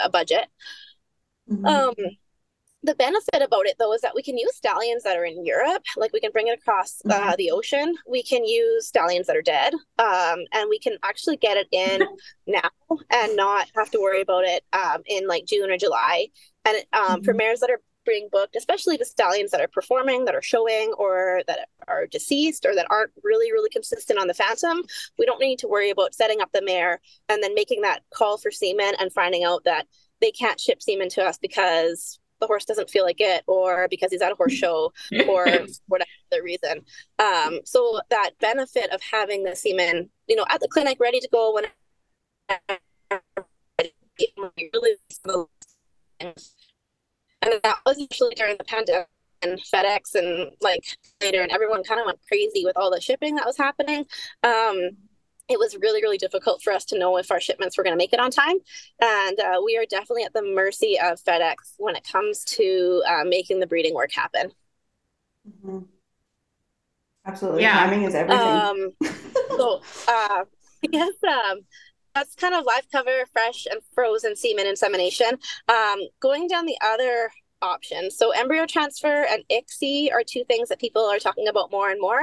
a 0.03 0.11
budget. 0.11 0.47
Mm-hmm. 1.51 1.67
Um, 1.67 1.95
the 2.83 2.95
benefit 2.95 3.41
about 3.41 3.67
it 3.67 3.77
though 3.79 3.95
is 3.95 4.03
that 4.03 4.15
we 4.15 4.23
can 4.23 4.37
use 4.37 4.55
stallions 4.55 5.05
that 5.05 5.17
are 5.17 5.25
in 5.25 5.45
Europe, 5.45 5.83
like 5.97 6.13
we 6.13 6.21
can 6.21 6.33
bring 6.33 6.49
it 6.49 6.59
across 6.59 7.01
uh, 7.09 7.15
mm-hmm. 7.15 7.33
the 7.39 7.51
ocean. 7.51 7.95
We 8.07 8.23
can 8.23 8.45
use 8.45 8.87
stallions 8.87 9.27
that 9.27 9.37
are 9.37 9.43
dead, 9.43 9.73
um, 9.99 10.41
and 10.53 10.69
we 10.69 10.79
can 10.79 10.99
actually 11.03 11.39
get 11.39 11.57
it 11.57 11.67
in 11.73 12.07
now 12.47 12.71
and 13.11 13.37
not 13.37 13.69
have 13.75 13.91
to 13.93 14.01
worry 14.01 14.21
about 14.21 14.45
it 14.45 14.65
um, 14.73 15.03
in 15.07 15.27
like 15.27 15.47
June 15.47 15.71
or 15.71 15.79
July. 15.79 16.29
And 16.67 16.77
um, 16.93 17.03
mm-hmm. 17.03 17.25
for 17.25 17.35
mares 17.35 17.61
that 17.61 17.71
are 17.71 17.81
being 18.05 18.29
booked, 18.31 18.57
especially 18.57 18.97
the 18.97 19.05
stallions 19.05 19.51
that 19.51 19.61
are 19.61 19.69
performing, 19.69 20.25
that 20.25 20.35
are 20.35 20.43
showing, 20.43 20.93
or 20.99 21.43
that 21.47 21.69
are 21.89 22.07
deceased, 22.07 22.65
or 22.65 22.75
that 22.75 22.87
aren't 22.91 23.13
really, 23.23 23.53
really 23.53 23.71
consistent 23.71 24.19
on 24.19 24.27
the 24.27 24.35
phantom, 24.35 24.83
we 25.19 25.27
don't 25.27 25.41
need 25.41 25.59
to 25.61 25.69
worry 25.69 25.91
about 25.91 26.15
setting 26.15 26.41
up 26.41 26.51
the 26.53 26.63
mare 26.63 27.01
and 27.29 27.43
then 27.43 27.55
making 27.55 27.83
that 27.83 28.03
call 28.13 28.39
for 28.39 28.51
semen 28.51 28.95
and 28.99 29.13
finding 29.13 29.45
out 29.45 29.65
that 29.65 29.87
they 30.21 30.31
can't 30.31 30.61
ship 30.61 30.83
semen 30.83 31.09
to 31.11 31.23
us 31.23 31.39
because 31.39 32.19
the 32.41 32.47
horse 32.47 32.65
doesn't 32.65 32.91
feel 32.91 33.05
like 33.05 33.21
it 33.21 33.43
or 33.47 33.87
because 33.89 34.11
he's 34.11 34.21
at 34.21 34.33
a 34.33 34.35
horse 34.35 34.53
show 34.53 34.93
or 35.29 35.47
whatever 35.87 36.11
the 36.31 36.43
reason. 36.43 36.85
Um, 37.19 37.61
so 37.65 38.01
that 38.11 38.33
benefit 38.41 38.91
of 38.91 39.01
having 39.03 39.45
the 39.45 39.55
semen 39.55 40.11
you 40.27 40.37
know 40.37 40.45
at 40.51 40.61
the 40.61 40.69
clinic 40.69 40.99
ready 41.01 41.21
to 41.21 41.29
go 41.33 41.55
when 41.55 41.65
really 44.73 44.97
and 47.45 47.61
that 47.63 47.79
was 47.87 48.01
actually 48.03 48.35
during 48.35 48.57
the 48.57 48.65
pandemic 48.65 49.09
and 49.43 49.61
FedEx 49.61 50.15
and 50.15 50.51
like 50.61 50.85
later, 51.23 51.43
and 51.43 51.53
everyone 51.53 51.85
kind 51.85 52.01
of 52.01 52.07
went 52.07 52.19
crazy 52.27 52.65
with 52.65 52.77
all 52.77 52.91
the 52.91 53.01
shipping 53.01 53.35
that 53.37 53.47
was 53.47 53.57
happening. 53.57 54.07
Um, 54.43 54.91
it 55.49 55.59
was 55.59 55.77
really, 55.77 56.01
really 56.03 56.17
difficult 56.17 56.63
for 56.63 56.73
us 56.73 56.87
to 56.87 56.99
know 56.99 57.19
if 57.19 57.31
our 57.31 57.41
shipments 57.41 57.77
were 57.77 57.85
going 57.85 57.93
to 57.93 57.99
make 57.99 58.15
it 58.15 58.19
on 58.19 58.31
time. 58.31 58.57
And 59.01 59.39
uh, 59.39 59.61
we 59.63 59.77
are 59.77 59.85
definitely 59.85 60.25
at 60.25 60.33
the 60.33 60.43
mercy 60.43 60.99
of 60.99 61.23
FedEx 61.23 61.55
when 61.77 61.97
it 61.97 62.07
comes 62.11 62.45
to 62.45 63.03
uh, 63.07 63.25
making 63.27 63.61
the 63.61 63.67
breeding 63.67 63.95
work 63.95 64.11
happen. 64.13 64.53
Mm-hmm. 65.47 65.81
Absolutely. 67.27 67.63
Yeah. 67.63 67.75
Timing 67.75 68.03
is 68.05 68.15
everything. 68.15 68.47
Um, 68.47 68.93
so, 69.51 69.83
uh, 70.09 70.45
I 70.85 70.87
guess 70.91 71.15
um, 71.29 71.61
that's 72.15 72.35
kind 72.35 72.55
of 72.55 72.65
live 72.65 72.91
cover, 72.91 73.25
fresh 73.33 73.67
and 73.71 73.81
frozen 73.95 74.37
semen 74.37 74.67
insemination. 74.67 75.39
Um, 75.69 76.01
going 76.21 76.49
down 76.49 76.67
the 76.67 76.79
other 76.83 77.31
options. 77.63 78.17
So 78.17 78.31
embryo 78.31 78.67
transfer 78.67 79.27
and 79.29 79.43
ICSI 79.51 80.13
are 80.13 80.23
two 80.25 80.45
things 80.45 80.69
that 80.69 80.79
people 80.79 81.03
are 81.03 81.19
talking 81.19 81.49
about 81.49 81.71
more 81.71 81.91
and 81.91 82.01
more. 82.01 82.23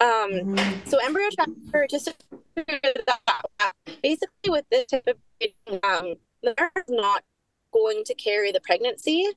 Um, 0.00 0.32
mm-hmm. 0.32 0.88
So 0.88 0.98
embryo 0.98 1.28
transfer, 1.34 1.86
just 1.88 2.12
that, 2.56 3.72
basically 4.02 4.50
with 4.50 4.64
this 4.70 4.86
type 4.86 5.06
of 5.06 5.80
um, 5.82 6.14
they're 6.42 6.72
not 6.88 7.22
going 7.72 8.02
to 8.04 8.14
carry 8.14 8.50
the 8.52 8.60
pregnancy 8.60 9.28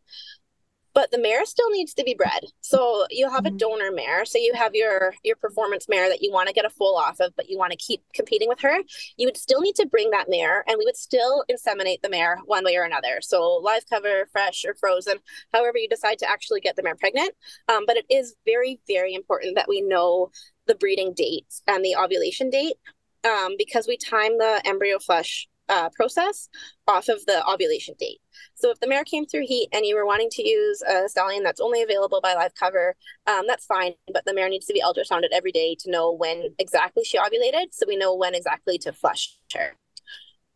but 0.93 1.12
the 1.12 1.17
mare 1.17 1.45
still 1.45 1.69
needs 1.69 1.93
to 1.95 2.03
be 2.03 2.13
bred. 2.13 2.43
So 2.62 3.05
you 3.09 3.29
have 3.29 3.43
mm-hmm. 3.43 3.55
a 3.55 3.57
donor 3.57 3.91
mare. 3.91 4.25
So 4.25 4.38
you 4.38 4.53
have 4.53 4.75
your 4.75 5.13
your 5.23 5.35
performance 5.35 5.88
mare 5.89 6.09
that 6.09 6.21
you 6.21 6.31
want 6.31 6.47
to 6.47 6.53
get 6.53 6.65
a 6.65 6.69
foal 6.69 6.95
off 6.95 7.19
of 7.19 7.35
but 7.35 7.50
you 7.50 7.57
want 7.57 7.71
to 7.71 7.77
keep 7.77 8.03
competing 8.13 8.50
with 8.50 8.62
her. 8.62 8.77
You 9.17 9.27
would 9.27 9.38
still 9.38 9.62
need 9.62 9.75
to 9.75 9.88
bring 9.88 10.12
that 10.12 10.29
mare 10.29 10.63
and 10.67 10.77
we 10.77 10.85
would 10.85 10.97
still 10.97 11.43
inseminate 11.51 12.01
the 12.01 12.09
mare 12.09 12.39
one 12.45 12.63
way 12.63 12.75
or 12.75 12.83
another. 12.83 13.19
So 13.21 13.59
live 13.63 13.83
cover 13.89 14.27
fresh 14.31 14.65
or 14.65 14.75
frozen 14.75 15.17
however 15.53 15.77
you 15.77 15.89
decide 15.89 16.19
to 16.19 16.29
actually 16.29 16.62
get 16.62 16.75
the 16.75 16.83
mare 16.83 16.95
pregnant. 16.95 17.31
Um, 17.69 17.85
but 17.85 17.97
it 17.97 18.05
is 18.09 18.35
very 18.45 18.79
very 18.88 19.13
important 19.13 19.55
that 19.55 19.69
we 19.69 19.81
know 19.81 20.31
the 20.67 20.75
breeding 20.75 21.13
date 21.13 21.47
and 21.67 21.83
the 21.83 21.95
ovulation 21.95 22.50
date 22.50 22.75
um, 23.23 23.55
because 23.57 23.88
we 23.88 23.97
time 23.97 24.38
the 24.38 24.62
embryo 24.65 25.00
flush 25.00 25.47
uh, 25.70 25.89
process 25.96 26.50
off 26.88 27.08
of 27.10 27.25
the 27.25 27.46
ovulation 27.48 27.96
date. 27.98 28.20
So 28.55 28.72
if 28.72 28.79
the 28.79 28.88
mare 28.88 29.03
came 29.03 29.25
through 29.25 29.46
heat 29.46 29.70
and 29.72 29.86
you 29.86 29.96
were 29.96 30.05
wanting 30.05 30.29
to 30.32 30.48
use 30.48 30.82
a 30.82 31.08
stallion 31.08 31.43
that's 31.43 31.62
only 31.62 31.82
available 31.82 32.22
by 32.22 32.34
live 32.34 32.53
cover, 32.55 32.96
um, 33.27 33.43
that's 33.48 33.65
fine. 33.65 33.93
But 34.12 34.25
the 34.25 34.34
mare 34.34 34.50
needs 34.50 34.65
to 34.67 34.74
be 34.74 34.82
ultrasounded 34.82 35.29
every 35.32 35.51
day 35.51 35.75
to 35.79 35.91
know 35.91 36.12
when 36.12 36.53
exactly 36.60 37.03
she 37.03 37.17
ovulated, 37.17 37.67
so 37.72 37.86
we 37.88 37.96
know 37.96 38.15
when 38.15 38.36
exactly 38.36 38.77
to 38.79 38.91
flush 38.91 39.38
her. 39.53 39.75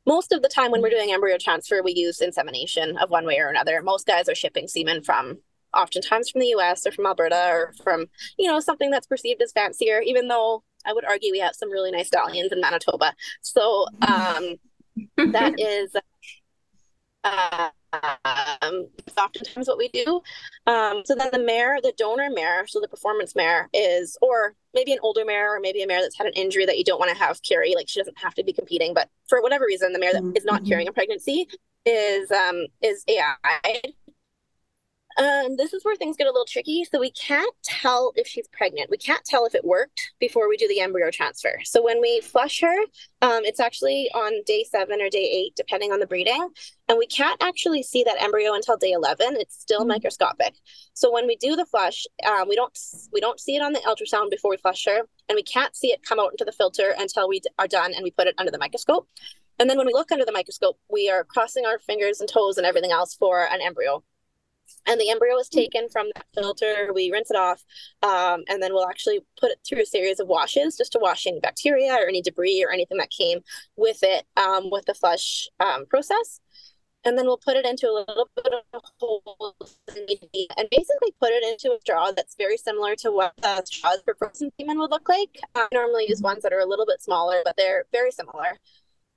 Most 0.06 0.32
of 0.32 0.42
the 0.42 0.48
time 0.48 0.72
when 0.72 0.82
we're 0.82 0.90
doing 0.90 1.12
embryo 1.12 1.38
transfer, 1.38 1.82
we 1.84 1.94
use 1.94 2.22
insemination 2.22 2.98
of 2.98 3.10
one 3.10 3.26
way 3.26 3.40
or 3.40 3.50
another. 3.50 3.82
Most 3.82 4.08
guys 4.08 4.30
are 4.30 4.36
shipping 4.36 4.68
semen 4.68 5.04
from 5.04 5.40
oftentimes 5.74 6.30
from 6.30 6.40
the 6.40 6.48
US 6.48 6.86
or 6.86 6.92
from 6.92 7.06
Alberta 7.06 7.50
or 7.52 7.74
from, 7.84 8.06
you 8.38 8.50
know, 8.50 8.60
something 8.60 8.90
that's 8.90 9.08
perceived 9.08 9.42
as 9.42 9.52
fancier, 9.52 10.00
even 10.02 10.30
though 10.30 10.64
I 10.86 10.94
would 10.94 11.04
argue 11.04 11.32
we 11.32 11.40
have 11.40 11.56
some 11.56 11.70
really 11.70 11.92
nice 11.92 12.08
stallions 12.08 12.52
in 12.52 12.62
Manitoba. 12.62 13.14
So 13.42 13.88
um, 14.08 14.56
that 15.18 15.60
is 15.60 15.96
um, 17.24 18.88
oftentimes 19.18 19.68
what 19.68 19.78
we 19.78 19.90
do. 19.90 20.22
Um, 20.66 21.04
so 21.06 21.16
then 21.16 21.30
the 21.32 21.40
mare, 21.40 21.80
the 21.82 21.94
donor 21.98 22.30
mare, 22.30 22.68
so 22.68 22.80
the 22.80 22.88
performance 22.88 23.36
mare 23.36 23.70
is, 23.74 24.18
or 24.22 24.56
maybe 24.74 24.94
an 24.94 25.00
older 25.02 25.26
mare, 25.26 25.56
or 25.56 25.60
maybe 25.60 25.82
a 25.82 25.88
mare 25.88 26.02
that's 26.02 26.18
had 26.18 26.28
an 26.28 26.34
injury 26.34 26.66
that 26.66 26.78
you 26.78 26.84
don't 26.84 27.00
want 27.00 27.12
to 27.12 27.18
have 27.18 27.42
carry. 27.42 27.74
Like 27.76 27.90
she 27.90 28.00
doesn't 28.00 28.18
have 28.20 28.36
to 28.36 28.44
be 28.44 28.54
competing, 28.54 28.94
but 28.94 29.10
for 29.28 29.42
whatever 29.42 29.66
reason, 29.66 29.94
the 29.94 30.00
mare 30.00 30.14
that 30.14 30.24
is 30.36 30.46
not 30.46 30.62
mm-hmm. 30.62 30.70
carrying 30.70 30.88
a 30.88 30.94
pregnancy 30.94 31.48
is 31.86 32.32
um, 32.32 32.66
is 32.82 33.04
AI 33.08 33.82
um, 35.18 35.56
this 35.58 35.74
is 35.74 35.84
where 35.84 35.96
things 35.96 36.16
get 36.16 36.28
a 36.28 36.32
little 36.32 36.46
tricky. 36.46 36.86
So 36.86 37.00
we 37.00 37.12
can't 37.12 37.54
tell 37.64 38.14
if 38.16 38.28
she's 38.28 38.48
pregnant. 38.50 38.92
We 38.92 38.98
can't 38.98 39.26
tell 39.26 39.46
if 39.46 39.56
it 39.56 39.66
worked 39.66 40.00
before 40.20 40.48
we 40.48 40.58
do 40.58 40.68
the 40.68 40.80
embryo 40.80 41.10
transfer. 41.10 41.60
So 41.64 41.84
when 41.84 42.00
we 42.02 42.22
flush 42.22 42.62
her, 42.62 42.78
um, 43.24 43.44
it's 43.44 43.60
actually 43.60 44.12
on 44.14 44.44
day 44.46 44.64
seven 44.64 45.02
or 45.02 45.10
day 45.10 45.24
eight, 45.24 45.56
depending 45.56 45.92
on 45.92 46.00
the 46.00 46.06
breeding. 46.06 46.50
And 46.88 47.00
we 47.00 47.08
can't 47.08 47.42
actually 47.42 47.82
see 47.82 48.04
that 48.04 48.22
embryo 48.22 48.54
until 48.54 48.78
day 48.78 48.92
11. 48.92 49.38
It's 49.38 49.60
still 49.60 49.80
mm-hmm. 49.80 49.90
microscopic. 49.90 50.54
So 50.94 51.12
when 51.12 51.26
we 51.26 51.36
do 51.36 51.56
the 51.56 51.66
flush, 51.66 52.06
um, 52.26 52.48
we 52.48 52.56
don't 52.56 52.78
we 53.12 53.20
don't 53.20 53.40
see 53.40 53.56
it 53.56 53.62
on 53.62 53.74
the 53.74 53.80
ultrasound 53.80 54.30
before 54.30 54.52
we 54.52 54.58
flush 54.58 54.86
her, 54.86 55.02
and 55.28 55.36
we 55.36 55.44
can't 55.44 55.76
see 55.76 55.88
it 55.88 56.04
come 56.04 56.20
out 56.20 56.32
into 56.32 56.46
the 56.46 56.52
filter 56.52 56.94
until 56.98 57.28
we 57.28 57.42
are 57.58 57.68
done 57.68 57.94
and 57.94 58.04
we 58.04 58.12
put 58.12 58.28
it 58.28 58.36
under 58.38 58.52
the 58.52 58.60
microscope. 58.60 59.08
And 59.60 59.68
then 59.68 59.78
when 59.78 59.88
we 59.88 59.94
look 59.94 60.12
under 60.12 60.26
the 60.26 60.32
microscope, 60.32 60.78
we 60.92 61.10
are 61.10 61.24
crossing 61.24 61.66
our 61.66 61.80
fingers 61.80 62.20
and 62.20 62.30
toes 62.30 62.58
and 62.58 62.68
everything 62.68 62.92
else 62.92 63.16
for 63.16 63.44
an 63.46 63.60
embryo 63.62 64.04
and 64.86 65.00
the 65.00 65.10
embryo 65.10 65.38
is 65.38 65.50
taken 65.50 65.90
from 65.90 66.08
that 66.16 66.26
filter 66.34 66.92
we 66.94 67.12
rinse 67.12 67.32
it 67.32 67.38
off 67.38 67.64
um, 68.04 68.44
and 68.50 68.62
then 68.62 68.74
we'll 68.74 68.90
actually 68.90 69.20
put 69.40 69.52
it 69.52 69.60
through 69.68 69.82
a 69.82 69.86
series 69.86 70.20
of 70.20 70.28
washes 70.28 70.78
just 70.78 70.92
to 70.92 71.00
wash 71.00 71.28
any 71.28 71.40
bacteria 71.40 71.94
or 71.94 72.08
any 72.08 72.22
debris 72.22 72.64
or 72.64 72.72
anything 72.72 72.98
that 72.98 73.10
came 73.10 73.40
with 73.76 74.00
it 74.04 74.26
um, 74.38 74.70
with 74.72 74.86
the 74.86 74.94
flush 74.94 75.50
um, 75.60 75.86
process 75.86 76.40
and 77.08 77.18
then 77.18 77.26
we'll 77.26 77.38
put 77.38 77.56
it 77.56 77.66
into 77.66 77.88
a 77.88 78.04
little 78.06 78.30
bit 78.36 78.54
of 78.74 78.82
holes 79.00 79.80
and 79.88 80.68
basically 80.70 81.14
put 81.22 81.32
it 81.32 81.44
into 81.44 81.74
a 81.74 81.80
straw 81.80 82.12
that's 82.12 82.36
very 82.36 82.58
similar 82.58 82.96
to 82.98 83.12
what 83.12 83.34
the 83.42 83.64
straws 83.64 84.00
for 84.04 84.14
frozen 84.16 84.52
semen 84.60 84.78
would 84.78 84.92
look 84.92 85.08
like. 85.08 85.40
I 85.56 85.68
normally 85.72 86.06
use 86.10 86.22
ones 86.22 86.44
that 86.44 86.52
are 86.52 86.60
a 86.60 86.66
little 86.66 86.86
bit 86.86 87.02
smaller, 87.02 87.42
but 87.46 87.56
they're 87.56 87.86
very 87.94 88.12
similar. 88.12 88.58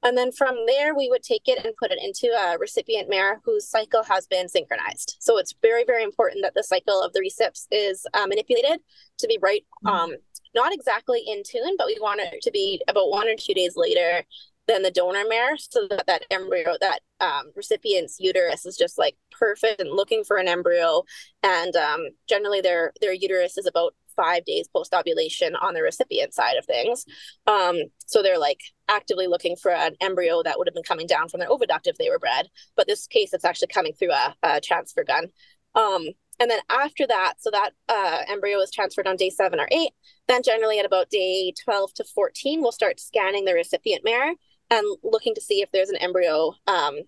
And 0.03 0.17
then 0.17 0.33
from 0.33 0.57
there, 0.67 0.95
we 0.95 1.09
would 1.09 1.23
take 1.23 1.47
it 1.47 1.65
and 1.65 1.77
put 1.77 1.91
it 1.91 1.99
into 2.03 2.29
a 2.29 2.59
recipient 2.59 3.09
mare 3.09 3.41
whose 3.45 3.69
cycle 3.69 4.03
has 4.05 4.27
been 4.27 4.49
synchronized. 4.49 5.17
So 5.21 5.37
it's 5.39 5.55
very, 5.61 5.85
very 5.85 6.03
important 6.03 6.43
that 6.43 6.55
the 6.55 6.65
cycle 6.65 7.03
of 7.03 7.13
the 7.13 7.21
recips 7.21 7.67
is 7.71 8.07
uh, 8.15 8.27
manipulated 8.27 8.81
to 9.19 9.27
be 9.27 9.39
right, 9.43 9.65
mm-hmm. 9.85 9.95
um, 9.95 10.17
not 10.55 10.73
exactly 10.73 11.23
in 11.27 11.43
tune, 11.47 11.75
but 11.77 11.87
we 11.87 11.99
want 12.01 12.21
it 12.21 12.41
to 12.43 12.51
be 12.51 12.81
about 12.89 13.11
one 13.11 13.29
or 13.29 13.35
two 13.39 13.55
days 13.55 13.75
later 13.77 14.25
than 14.67 14.83
the 14.83 14.91
donor 14.91 15.25
mare 15.29 15.57
so 15.57 15.87
that 15.89 16.07
that 16.07 16.23
embryo, 16.31 16.77
that 16.81 17.01
um, 17.21 17.51
recipient's 17.57 18.19
uterus 18.21 18.65
is 18.65 18.77
just 18.77 18.99
like 18.99 19.17
perfect 19.33 19.81
and 19.81 19.91
looking 19.91 20.25
for 20.25 20.37
an 20.37 20.49
embryo. 20.49 21.03
And 21.43 21.75
um, 21.77 22.09
generally, 22.29 22.61
their 22.61 22.93
their 23.01 23.13
uterus 23.13 23.59
is 23.59 23.67
about 23.67 23.95
five 24.21 24.45
days 24.45 24.69
post 24.69 24.93
ovulation 24.93 25.57
on 25.57 25.75
the 25.75 25.83
recipient 25.83 26.35
side 26.35 26.57
of 26.57 26.67
things. 26.67 27.05
Um, 27.47 27.77
so 28.07 28.23
they're 28.23 28.39
like 28.39 28.61
actively 28.89 29.27
looking 29.27 29.57
for 29.57 29.73
an 29.73 29.95
embryo 30.01 30.43
that 30.43 30.59
would 30.59 30.67
have 30.67 30.75
been 30.75 30.83
coming 30.83 31.07
down 31.07 31.29
from 31.29 31.41
their 31.41 31.49
oviduct 31.49 31.87
if 31.87 31.97
they 31.97 32.11
were 32.11 32.19
bred. 32.19 32.49
But 32.77 32.87
this 32.87 33.07
case, 33.07 33.33
it's 33.33 33.45
actually 33.45 33.69
coming 33.69 33.93
through 33.93 34.13
a, 34.13 34.35
a 34.43 34.61
transfer 34.61 35.05
gun. 35.05 35.29
Um, 35.75 36.07
and 36.41 36.51
then 36.51 36.61
after 36.71 37.07
that, 37.07 37.35
so 37.39 37.51
that 37.51 37.71
uh, 37.89 38.23
embryo 38.29 38.59
is 38.61 38.71
transferred 38.71 39.07
on 39.07 39.17
day 39.17 39.31
seven 39.31 39.61
or 39.61 39.69
eight. 39.71 39.93
Then, 40.27 40.43
generally 40.43 40.79
at 40.79 40.87
about 40.87 41.11
day 41.11 41.53
12 41.65 41.95
to 41.95 42.05
14, 42.05 42.63
we'll 42.63 42.73
start 42.73 42.99
scanning 42.99 43.45
the 43.45 43.55
recipient 43.55 44.03
mare 44.05 44.35
and 44.71 44.87
looking 45.03 45.35
to 45.35 45.41
see 45.41 45.61
if 45.61 45.71
there's 45.71 45.91
an 45.91 45.97
embryo 45.97 46.55
um, 46.67 47.01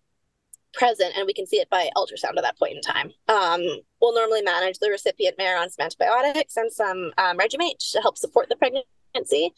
present 0.73 1.15
and 1.17 1.27
we 1.27 1.35
can 1.35 1.47
see 1.47 1.57
it 1.57 1.71
by 1.71 1.91
ultrasound 1.97 2.37
at 2.37 2.43
that 2.43 2.59
point 2.59 2.77
in 2.77 2.81
time. 2.81 3.13
Um, 3.29 3.63
we'll 4.01 4.15
normally 4.15 4.43
manage 4.43 4.79
the 4.79 4.91
recipient 4.91 5.37
mare 5.39 5.61
on 5.61 5.71
some 5.71 5.85
antibiotics 5.85 6.57
and 6.57 6.73
some 6.73 7.13
um, 7.19 7.39
Regu-Mate 7.39 7.79
to 7.93 8.01
help 8.01 8.19
support 8.19 8.49
the 8.49 8.57
pregnancy. 8.57 9.53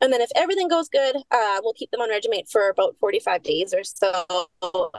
And 0.00 0.12
then 0.12 0.20
if 0.20 0.30
everything 0.36 0.68
goes 0.68 0.88
good, 0.88 1.16
uh, 1.16 1.60
we'll 1.62 1.72
keep 1.72 1.90
them 1.90 2.00
on 2.00 2.10
Regu-Mate 2.10 2.48
for 2.48 2.68
about 2.68 2.96
45 3.00 3.42
days 3.42 3.72
or 3.72 3.84
so 3.84 4.24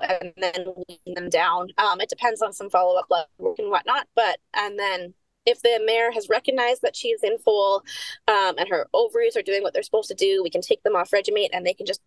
and 0.02 0.34
then 0.38 0.66
wean 0.76 1.14
them 1.16 1.30
down. 1.30 1.70
Um, 1.78 2.02
it 2.02 2.10
depends 2.10 2.42
on 2.42 2.54
some 2.54 2.70
follow 2.70 2.98
up 2.98 3.08
blood 3.08 3.28
work 3.38 3.60
and 3.60 3.70
whatnot. 3.70 4.08
But, 4.16 4.40
and 4.54 4.80
then 4.80 5.14
if 5.46 5.62
the 5.62 5.80
mare 5.86 6.12
has 6.12 6.28
recognized 6.28 6.82
that 6.82 6.96
she's 6.96 7.22
in 7.22 7.38
full 7.38 7.84
um, 8.28 8.56
and 8.58 8.68
her 8.70 8.88
ovaries 8.94 9.38
are 9.38 9.44
doing 9.44 9.62
what 9.62 9.74
they're 9.74 9.84
supposed 9.84 10.10
to 10.10 10.16
do, 10.16 10.42
we 10.42 10.50
can 10.50 10.62
take 10.62 10.82
them 10.84 10.96
off 10.96 11.12
Regu-Mate 11.12 11.52
and 11.54 11.66
they 11.66 11.74
can 11.74 11.86
just 11.86 12.02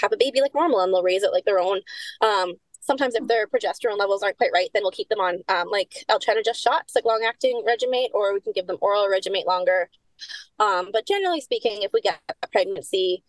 have 0.00 0.12
a 0.12 0.16
baby 0.16 0.40
like 0.40 0.54
normal 0.54 0.80
and 0.80 0.92
they'll 0.92 1.02
raise 1.02 1.22
it 1.22 1.32
like 1.32 1.44
their 1.44 1.58
own. 1.58 1.80
Um, 2.20 2.54
sometimes 2.84 3.14
if 3.14 3.26
their 3.26 3.46
progesterone 3.46 3.98
levels 3.98 4.22
aren't 4.22 4.36
quite 4.36 4.50
right, 4.52 4.68
then 4.72 4.82
we'll 4.82 4.92
keep 4.92 5.08
them 5.08 5.20
on 5.20 5.42
um, 5.48 5.70
like 5.70 6.04
just 6.44 6.62
shots, 6.62 6.94
like 6.94 7.04
long 7.04 7.24
acting 7.26 7.62
Regu-Mate, 7.66 8.10
or 8.14 8.32
we 8.32 8.40
can 8.40 8.52
give 8.52 8.66
them 8.66 8.78
oral 8.80 9.08
Regu-Mate 9.08 9.46
longer. 9.46 9.88
Um, 10.58 10.90
but 10.92 11.06
generally 11.06 11.40
speaking, 11.40 11.82
if 11.82 11.92
we 11.92 12.00
get 12.00 12.20
a 12.42 12.46
pregnancy 12.46 13.24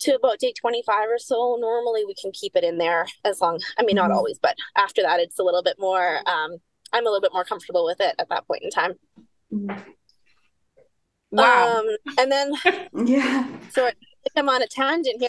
to 0.00 0.14
about 0.14 0.38
day 0.38 0.52
25 0.52 1.08
or 1.08 1.18
so, 1.18 1.56
normally 1.58 2.04
we 2.04 2.14
can 2.14 2.30
keep 2.32 2.54
it 2.54 2.64
in 2.64 2.78
there 2.78 3.06
as 3.24 3.40
long, 3.40 3.60
I 3.78 3.82
mean, 3.82 3.96
not 3.96 4.10
mm-hmm. 4.10 4.18
always, 4.18 4.38
but 4.38 4.54
after 4.76 5.02
that, 5.02 5.20
it's 5.20 5.38
a 5.38 5.42
little 5.42 5.62
bit 5.62 5.76
more, 5.78 6.18
um, 6.28 6.58
I'm 6.92 7.06
a 7.06 7.10
little 7.10 7.22
bit 7.22 7.32
more 7.32 7.44
comfortable 7.44 7.84
with 7.84 8.00
it 8.00 8.14
at 8.18 8.28
that 8.28 8.46
point 8.46 8.62
in 8.62 8.70
time. 8.70 8.92
Mm-hmm. 9.52 9.90
Wow. 11.30 11.78
Um, 11.78 11.96
and 12.18 12.30
then, 12.30 12.52
yeah. 13.06 13.48
So 13.70 13.90
I'm 14.36 14.48
on 14.48 14.62
a 14.62 14.66
tangent 14.66 15.20
here. 15.20 15.28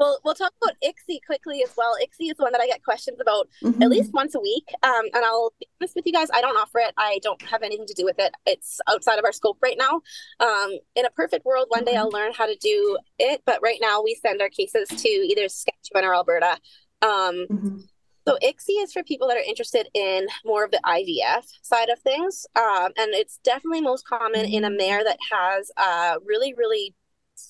We'll, 0.00 0.18
we'll 0.24 0.34
talk 0.34 0.52
about 0.62 0.76
ICSI 0.82 1.18
quickly 1.26 1.62
as 1.62 1.74
well. 1.76 1.94
ICSI 2.02 2.30
is 2.30 2.38
one 2.38 2.52
that 2.52 2.60
I 2.60 2.66
get 2.66 2.82
questions 2.82 3.18
about 3.20 3.48
mm-hmm. 3.62 3.82
at 3.82 3.90
least 3.90 4.14
once 4.14 4.34
a 4.34 4.40
week. 4.40 4.64
Um, 4.82 5.04
and 5.12 5.22
I'll 5.24 5.52
be 5.60 5.68
honest 5.78 5.94
with 5.94 6.06
you 6.06 6.12
guys, 6.12 6.28
I 6.32 6.40
don't 6.40 6.56
offer 6.56 6.78
it. 6.78 6.94
I 6.96 7.20
don't 7.22 7.40
have 7.42 7.62
anything 7.62 7.86
to 7.86 7.94
do 7.94 8.06
with 8.06 8.18
it. 8.18 8.32
It's 8.46 8.80
outside 8.88 9.18
of 9.18 9.26
our 9.26 9.32
scope 9.32 9.58
right 9.62 9.76
now. 9.78 10.00
Um, 10.40 10.78
in 10.96 11.04
a 11.04 11.10
perfect 11.10 11.44
world, 11.44 11.66
one 11.68 11.84
day 11.84 11.96
I'll 11.96 12.06
mm-hmm. 12.06 12.16
learn 12.16 12.32
how 12.32 12.46
to 12.46 12.56
do 12.56 12.98
it. 13.18 13.42
But 13.44 13.60
right 13.62 13.78
now, 13.80 14.02
we 14.02 14.14
send 14.14 14.40
our 14.40 14.48
cases 14.48 14.88
to 14.88 15.08
either 15.08 15.48
Saskatchewan 15.48 16.04
or 16.04 16.14
Alberta. 16.14 16.56
Um, 17.02 17.46
mm-hmm. 17.50 17.78
So 18.26 18.38
ICSI 18.42 18.82
is 18.84 18.92
for 18.92 19.02
people 19.02 19.28
that 19.28 19.36
are 19.36 19.40
interested 19.40 19.88
in 19.92 20.28
more 20.46 20.64
of 20.64 20.70
the 20.70 20.80
IVF 20.84 21.44
side 21.62 21.90
of 21.90 21.98
things. 22.00 22.46
Um, 22.56 22.92
and 22.96 23.12
it's 23.12 23.38
definitely 23.44 23.80
most 23.82 24.06
common 24.06 24.46
in 24.46 24.64
a 24.64 24.68
mm-hmm. 24.68 24.76
mare 24.76 25.04
that 25.04 25.18
has 25.30 25.70
a 25.76 26.16
really, 26.24 26.54
really 26.56 26.94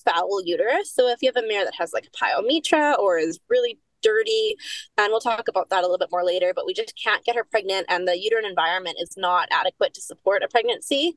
foul 0.05 0.43
uterus. 0.45 0.93
So 0.93 1.09
if 1.09 1.19
you 1.23 1.31
have 1.35 1.43
a 1.43 1.47
mare 1.47 1.65
that 1.65 1.75
has 1.79 1.93
like 1.93 2.07
a 2.07 2.11
pyometra 2.11 2.99
or 2.99 3.19
is 3.19 3.39
really 3.49 3.79
dirty. 4.03 4.57
And 4.97 5.11
we'll 5.11 5.21
talk 5.21 5.49
about 5.49 5.71
that 5.71 5.81
a 5.81 5.83
little 5.83 5.99
bit 5.99 6.11
more 6.11 6.25
later, 6.25 6.53
but 6.55 6.67
we 6.67 6.75
just 6.75 6.95
can't 7.03 7.25
get 7.25 7.37
her 7.37 7.45
pregnant 7.45 7.87
and 7.89 8.07
the 8.07 8.19
uterine 8.19 8.45
environment 8.45 8.97
is 9.01 9.15
not 9.17 9.49
adequate 9.51 9.95
to 9.95 10.01
support 10.01 10.43
a 10.43 10.49
pregnancy. 10.49 11.17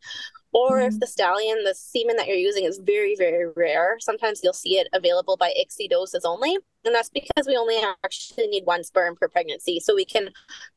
Or 0.52 0.78
mm-hmm. 0.78 0.88
if 0.94 1.00
the 1.00 1.08
stallion, 1.08 1.64
the 1.64 1.74
semen 1.74 2.16
that 2.18 2.28
you're 2.28 2.36
using 2.36 2.66
is 2.66 2.80
very, 2.84 3.16
very 3.18 3.52
rare, 3.56 3.98
sometimes 4.00 4.42
you'll 4.44 4.54
see 4.54 4.78
it 4.78 4.88
available 4.94 5.36
by 5.36 5.52
ICSI 5.60 5.90
doses 5.90 6.26
only. 6.26 6.58
And 6.86 6.94
that's 6.94 7.10
because 7.10 7.48
we 7.48 7.56
only 7.56 7.78
actually 8.04 8.48
need 8.48 8.66
one 8.66 8.84
sperm 8.84 9.16
per 9.16 9.28
pregnancy. 9.28 9.80
So 9.80 9.96
we 9.96 10.06
can 10.06 10.30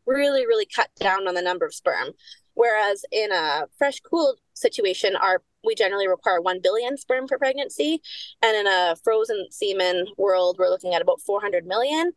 really, 0.06 0.46
really 0.46 0.66
cut 0.66 0.88
down 0.98 1.28
on 1.28 1.34
the 1.34 1.42
number 1.42 1.66
of 1.66 1.74
sperm. 1.74 2.12
Whereas 2.54 3.04
in 3.12 3.32
a 3.32 3.66
fresh 3.76 4.00
cooled 4.00 4.38
situation, 4.54 5.14
our 5.14 5.42
we 5.66 5.74
generally 5.74 6.08
require 6.08 6.40
1 6.40 6.60
billion 6.62 6.96
sperm 6.96 7.26
per 7.26 7.38
pregnancy. 7.38 8.00
And 8.42 8.56
in 8.56 8.66
a 8.66 8.96
frozen 9.02 9.46
semen 9.50 10.06
world, 10.16 10.56
we're 10.58 10.70
looking 10.70 10.94
at 10.94 11.02
about 11.02 11.20
400 11.20 11.66
million. 11.66 12.12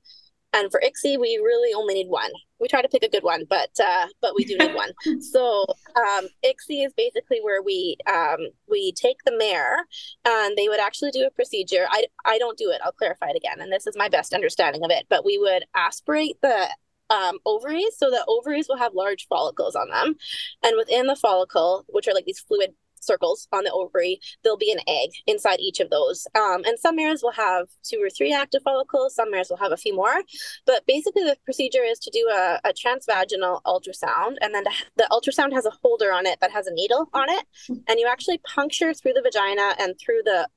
And 0.51 0.71
for 0.71 0.81
ICSI, 0.83 1.19
we 1.19 1.37
really 1.37 1.73
only 1.73 1.93
need 1.93 2.07
one. 2.09 2.31
We 2.59 2.67
try 2.67 2.81
to 2.81 2.89
pick 2.89 3.03
a 3.03 3.09
good 3.09 3.23
one, 3.23 3.45
but 3.47 3.69
uh, 3.83 4.07
but 4.19 4.33
we 4.35 4.45
do 4.45 4.57
need 4.57 4.73
one. 4.73 4.91
So 5.21 5.65
um, 5.95 6.27
ICSI 6.43 6.87
is 6.87 6.93
basically 6.97 7.39
where 7.41 7.61
we 7.61 7.97
um, 8.11 8.39
we 8.67 8.91
take 8.93 9.17
the 9.25 9.37
mare, 9.37 9.85
and 10.25 10.57
they 10.57 10.67
would 10.67 10.79
actually 10.79 11.11
do 11.11 11.25
a 11.25 11.31
procedure. 11.31 11.85
I 11.91 12.07
I 12.25 12.39
don't 12.39 12.57
do 12.57 12.71
it. 12.71 12.81
I'll 12.83 12.91
clarify 12.91 13.27
it 13.29 13.37
again, 13.37 13.61
and 13.61 13.71
this 13.71 13.85
is 13.85 13.95
my 13.95 14.09
best 14.09 14.33
understanding 14.33 14.83
of 14.83 14.89
it. 14.89 15.05
But 15.07 15.23
we 15.23 15.37
would 15.37 15.65
aspirate 15.75 16.41
the 16.41 16.67
um, 17.09 17.39
ovaries. 17.45 17.97
So 17.97 18.09
the 18.09 18.23
ovaries 18.27 18.67
will 18.67 18.77
have 18.77 18.93
large 18.93 19.27
follicles 19.27 19.75
on 19.75 19.89
them. 19.89 20.15
And 20.63 20.77
within 20.77 21.07
the 21.07 21.15
follicle, 21.15 21.85
which 21.89 22.07
are 22.07 22.13
like 22.13 22.25
these 22.25 22.39
fluid 22.39 22.73
circles 22.99 23.47
on 23.51 23.63
the 23.63 23.71
ovary, 23.71 24.19
there'll 24.43 24.57
be 24.57 24.71
an 24.71 24.79
egg 24.87 25.09
inside 25.27 25.59
each 25.59 25.79
of 25.79 25.89
those. 25.89 26.27
Um, 26.35 26.63
and 26.65 26.77
some 26.79 26.95
mares 26.95 27.21
will 27.23 27.31
have 27.31 27.67
two 27.83 27.99
or 28.01 28.09
three 28.09 28.33
active 28.33 28.61
follicles, 28.63 29.15
some 29.15 29.31
mares 29.31 29.49
will 29.49 29.57
have 29.57 29.71
a 29.71 29.77
few 29.77 29.95
more. 29.95 30.23
But 30.65 30.85
basically, 30.85 31.23
the 31.23 31.37
procedure 31.45 31.83
is 31.83 31.99
to 31.99 32.11
do 32.11 32.29
a, 32.31 32.59
a 32.63 32.73
transvaginal 32.73 33.61
ultrasound, 33.63 34.35
and 34.41 34.53
then 34.53 34.63
the 34.95 35.07
ultrasound 35.11 35.53
has 35.53 35.65
a 35.65 35.71
holder 35.81 36.11
on 36.11 36.25
it 36.25 36.39
that 36.41 36.51
has 36.51 36.67
a 36.67 36.73
needle 36.73 37.09
on 37.13 37.29
it, 37.29 37.45
and 37.87 37.99
you 37.99 38.07
actually 38.07 38.39
puncture 38.39 38.93
through 38.93 39.13
the 39.13 39.21
vagina 39.21 39.75
and 39.79 39.95
through 39.99 40.21
the 40.25 40.47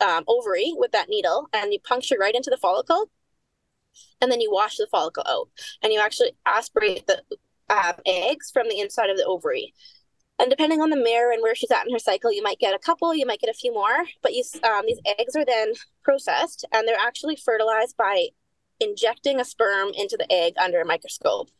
um, 0.00 0.24
ovary 0.28 0.72
with 0.76 0.92
that 0.92 1.08
needle, 1.08 1.48
and 1.52 1.72
you 1.72 1.80
puncture 1.80 2.16
right 2.18 2.34
into 2.34 2.50
the 2.50 2.56
follicle. 2.56 3.10
And 4.20 4.30
then 4.30 4.40
you 4.40 4.50
wash 4.52 4.76
the 4.76 4.86
follicle 4.90 5.24
out, 5.26 5.48
and 5.82 5.92
you 5.92 6.00
actually 6.00 6.32
aspirate 6.46 7.06
the 7.06 7.22
uh, 7.68 7.94
eggs 8.06 8.50
from 8.50 8.68
the 8.68 8.80
inside 8.80 9.10
of 9.10 9.16
the 9.16 9.24
ovary. 9.24 9.74
And 10.38 10.50
depending 10.50 10.80
on 10.80 10.90
the 10.90 10.96
mare 10.96 11.32
and 11.32 11.42
where 11.42 11.54
she's 11.54 11.70
at 11.70 11.86
in 11.86 11.92
her 11.92 11.98
cycle, 11.98 12.32
you 12.32 12.42
might 12.42 12.60
get 12.60 12.74
a 12.74 12.78
couple, 12.78 13.14
you 13.14 13.26
might 13.26 13.40
get 13.40 13.50
a 13.50 13.54
few 13.54 13.72
more. 13.72 14.04
But 14.22 14.34
you, 14.34 14.44
um, 14.62 14.82
these 14.86 15.00
eggs 15.18 15.34
are 15.34 15.44
then 15.44 15.72
processed 16.04 16.64
and 16.72 16.86
they're 16.86 16.96
actually 16.98 17.36
fertilized 17.36 17.96
by 17.96 18.28
injecting 18.80 19.40
a 19.40 19.44
sperm 19.44 19.90
into 19.96 20.16
the 20.16 20.30
egg 20.32 20.54
under 20.56 20.80
a 20.80 20.86
microscope. 20.86 21.50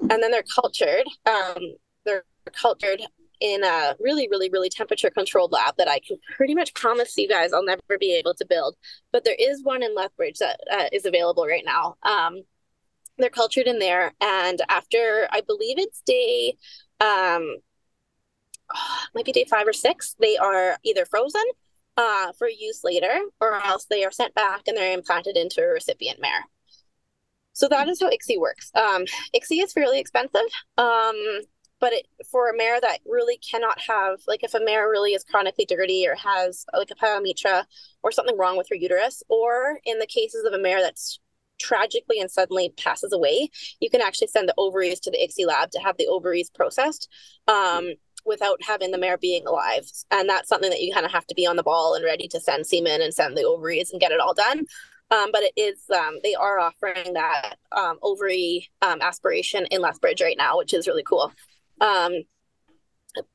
Hmm. 0.00 0.12
And 0.12 0.22
then 0.22 0.30
they're 0.30 0.44
cultured. 0.54 1.06
Um, 1.26 1.74
they're 2.04 2.24
cultured 2.52 3.02
in 3.40 3.62
a 3.64 3.96
really, 4.00 4.28
really, 4.28 4.50
really 4.50 4.68
temperature 4.68 5.10
controlled 5.10 5.52
lab 5.52 5.76
that 5.78 5.88
I 5.88 6.00
can 6.00 6.18
pretty 6.36 6.54
much 6.54 6.74
promise 6.74 7.16
you 7.16 7.28
guys 7.28 7.52
I'll 7.52 7.64
never 7.64 7.82
be 7.98 8.14
able 8.14 8.34
to 8.34 8.46
build. 8.46 8.76
But 9.12 9.24
there 9.24 9.36
is 9.38 9.62
one 9.62 9.82
in 9.82 9.94
Lethbridge 9.94 10.38
that 10.38 10.60
uh, 10.70 10.86
is 10.92 11.04
available 11.04 11.46
right 11.46 11.64
now. 11.64 11.96
Um, 12.02 12.42
they're 13.18 13.30
cultured 13.30 13.66
in 13.66 13.78
there. 13.78 14.12
And 14.20 14.60
after, 14.68 15.28
I 15.30 15.40
believe 15.40 15.78
it's 15.78 16.02
day 16.02 16.56
um, 17.00 17.56
maybe 19.14 19.32
day 19.32 19.44
five 19.44 19.66
or 19.66 19.72
six, 19.72 20.14
they 20.20 20.36
are 20.36 20.78
either 20.84 21.04
frozen 21.04 21.44
uh, 21.96 22.32
for 22.32 22.48
use 22.48 22.82
later, 22.84 23.20
or 23.40 23.54
else 23.54 23.86
they 23.86 24.04
are 24.04 24.10
sent 24.10 24.34
back 24.34 24.62
and 24.66 24.76
they're 24.76 24.96
implanted 24.96 25.36
into 25.36 25.60
a 25.60 25.68
recipient 25.68 26.20
mare. 26.20 26.44
So 27.52 27.68
that 27.68 27.88
is 27.88 28.00
how 28.00 28.08
ICSI 28.08 28.38
works. 28.38 28.70
Um, 28.74 29.04
ICSI 29.34 29.64
is 29.64 29.72
fairly 29.72 29.98
expensive, 29.98 30.46
um, 30.76 31.40
but 31.80 31.92
it, 31.92 32.06
for 32.30 32.48
a 32.48 32.56
mare 32.56 32.80
that 32.80 33.00
really 33.04 33.38
cannot 33.38 33.80
have, 33.80 34.20
like 34.28 34.44
if 34.44 34.54
a 34.54 34.64
mare 34.64 34.88
really 34.88 35.10
is 35.10 35.24
chronically 35.24 35.64
dirty 35.64 36.06
or 36.06 36.14
has 36.14 36.64
like 36.76 36.90
a 36.92 36.94
pyometra 36.94 37.64
or 38.04 38.12
something 38.12 38.38
wrong 38.38 38.56
with 38.56 38.68
her 38.68 38.76
uterus, 38.76 39.24
or 39.28 39.80
in 39.84 39.98
the 39.98 40.06
cases 40.06 40.44
of 40.44 40.52
a 40.52 40.58
mare 40.58 40.80
that's 40.80 41.18
tragically 41.58 42.20
and 42.20 42.30
suddenly 42.30 42.72
passes 42.76 43.12
away, 43.12 43.50
you 43.80 43.90
can 43.90 44.00
actually 44.00 44.28
send 44.28 44.48
the 44.48 44.54
ovaries 44.56 45.00
to 45.00 45.10
the 45.10 45.18
ICSI 45.18 45.46
lab 45.46 45.72
to 45.72 45.80
have 45.80 45.96
the 45.96 46.06
ovaries 46.06 46.50
processed. 46.50 47.08
Um, 47.48 47.94
without 48.28 48.62
having 48.62 48.90
the 48.90 48.98
mare 48.98 49.18
being 49.18 49.46
alive. 49.46 49.90
And 50.10 50.28
that's 50.28 50.48
something 50.48 50.70
that 50.70 50.82
you 50.82 50.92
kind 50.92 51.06
of 51.06 51.12
have 51.12 51.26
to 51.26 51.34
be 51.34 51.46
on 51.46 51.56
the 51.56 51.62
ball 51.62 51.94
and 51.94 52.04
ready 52.04 52.28
to 52.28 52.40
send 52.40 52.66
semen 52.66 53.02
and 53.02 53.12
send 53.12 53.36
the 53.36 53.44
ovaries 53.44 53.90
and 53.90 54.00
get 54.00 54.12
it 54.12 54.20
all 54.20 54.34
done. 54.34 54.66
Um, 55.10 55.30
but 55.32 55.42
it 55.42 55.52
is 55.56 55.78
um, 55.90 56.18
they 56.22 56.34
are 56.34 56.58
offering 56.58 57.14
that 57.14 57.56
um, 57.72 57.98
ovary 58.02 58.68
um, 58.82 59.00
aspiration 59.00 59.66
in 59.70 59.80
Lethbridge 59.80 60.20
right 60.20 60.36
now, 60.36 60.58
which 60.58 60.74
is 60.74 60.86
really 60.86 61.02
cool. 61.02 61.32
Um, 61.80 62.12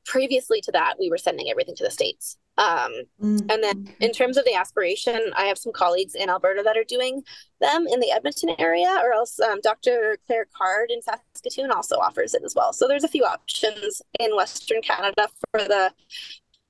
previously 0.06 0.60
to 0.62 0.72
that, 0.72 0.94
we 1.00 1.10
were 1.10 1.18
sending 1.18 1.50
everything 1.50 1.74
to 1.76 1.84
the 1.84 1.90
states. 1.90 2.36
Um, 2.56 2.92
mm-hmm. 3.20 3.50
And 3.50 3.62
then 3.62 3.88
in 4.00 4.12
terms 4.12 4.36
of 4.36 4.44
the 4.44 4.54
aspiration, 4.54 5.32
I 5.36 5.44
have 5.46 5.58
some 5.58 5.72
colleagues 5.72 6.14
in 6.14 6.30
Alberta 6.30 6.62
that 6.62 6.76
are 6.76 6.84
doing 6.84 7.22
them 7.60 7.86
in 7.88 7.98
the 8.00 8.12
Edmonton 8.12 8.54
area, 8.58 9.00
or 9.02 9.12
else 9.12 9.40
um, 9.40 9.60
Dr. 9.60 10.18
Claire 10.26 10.46
Card 10.56 10.90
in 10.90 11.02
Saskatoon 11.02 11.72
also 11.72 11.96
offers 11.96 12.34
it 12.34 12.42
as 12.44 12.54
well. 12.54 12.72
So 12.72 12.86
there's 12.86 13.04
a 13.04 13.08
few 13.08 13.24
options 13.24 14.02
in 14.20 14.36
Western 14.36 14.82
Canada 14.82 15.28
for 15.50 15.60
the 15.60 15.92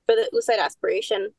for 0.07 0.15
the 0.15 0.29
oocyte 0.33 0.63
aspiration. 0.63 1.29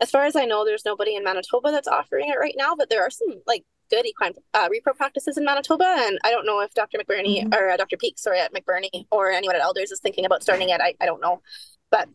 As 0.00 0.10
far 0.10 0.24
as 0.24 0.34
I 0.34 0.44
know, 0.44 0.64
there's 0.64 0.84
nobody 0.84 1.14
in 1.14 1.22
Manitoba 1.22 1.70
that's 1.70 1.88
offering 1.88 2.28
it 2.28 2.38
right 2.38 2.54
now, 2.56 2.74
but 2.76 2.90
there 2.90 3.02
are 3.02 3.10
some 3.10 3.40
like 3.46 3.64
good 3.88 4.06
equine 4.06 4.32
uh, 4.54 4.68
repro 4.68 4.96
practices 4.96 5.38
in 5.38 5.44
Manitoba, 5.44 5.84
and 5.84 6.18
I 6.24 6.30
don't 6.30 6.46
know 6.46 6.60
if 6.60 6.74
Dr. 6.74 6.98
McBurney 6.98 7.44
mm-hmm. 7.44 7.54
or 7.54 7.70
uh, 7.70 7.76
Dr. 7.76 7.96
Peak, 7.96 8.18
sorry, 8.18 8.40
at 8.40 8.52
McBurney 8.52 9.06
or 9.12 9.30
anyone 9.30 9.54
at 9.54 9.62
Elders 9.62 9.92
is 9.92 10.00
thinking 10.00 10.24
about 10.24 10.42
starting 10.42 10.70
it. 10.70 10.80
I, 10.80 10.94
I 11.00 11.06
don't 11.06 11.20
know, 11.20 11.42
but 11.90 12.08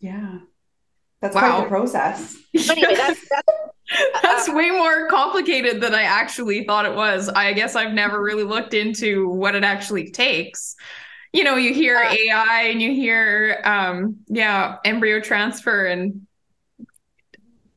yeah. 0.00 0.38
That's 1.20 1.34
wow. 1.34 1.40
quite 1.40 1.62
the 1.62 1.68
process. 1.68 2.36
anyway, 2.70 2.94
that's 2.94 3.28
that's, 3.28 3.48
that's 4.22 4.48
uh, 4.48 4.52
way 4.52 4.70
more 4.70 5.08
complicated 5.08 5.80
than 5.80 5.94
I 5.94 6.02
actually 6.02 6.64
thought 6.64 6.84
it 6.84 6.94
was. 6.94 7.28
I 7.28 7.52
guess 7.52 7.74
I've 7.74 7.94
never 7.94 8.22
really 8.22 8.44
looked 8.44 8.74
into 8.74 9.28
what 9.28 9.54
it 9.54 9.64
actually 9.64 10.10
takes. 10.10 10.76
You 11.32 11.44
know, 11.44 11.56
you 11.56 11.72
hear 11.74 11.96
uh, 11.96 12.12
AI 12.12 12.68
and 12.70 12.82
you 12.82 12.92
hear 12.92 13.60
um 13.64 14.18
yeah, 14.28 14.76
embryo 14.84 15.20
transfer 15.20 15.86
and 15.86 16.26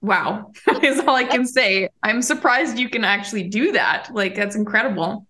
wow 0.01 0.51
is 0.83 0.99
all 0.99 1.15
I 1.15 1.23
can 1.23 1.45
say. 1.45 1.89
I'm 2.03 2.21
surprised 2.21 2.77
you 2.77 2.89
can 2.89 3.03
actually 3.03 3.43
do 3.43 3.71
that. 3.71 4.09
Like 4.13 4.35
that's 4.35 4.55
incredible. 4.55 5.25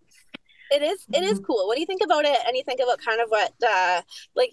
It 0.72 0.82
is 0.82 1.06
it 1.14 1.24
is 1.24 1.34
mm-hmm. 1.34 1.46
cool. 1.46 1.68
When 1.68 1.78
you 1.78 1.86
think 1.86 2.02
about 2.04 2.26
it 2.26 2.38
and 2.48 2.58
you 2.58 2.64
think 2.64 2.80
about 2.80 3.00
kind 3.00 3.22
of 3.22 3.30
what 3.30 3.54
uh 3.68 4.02
like 4.36 4.52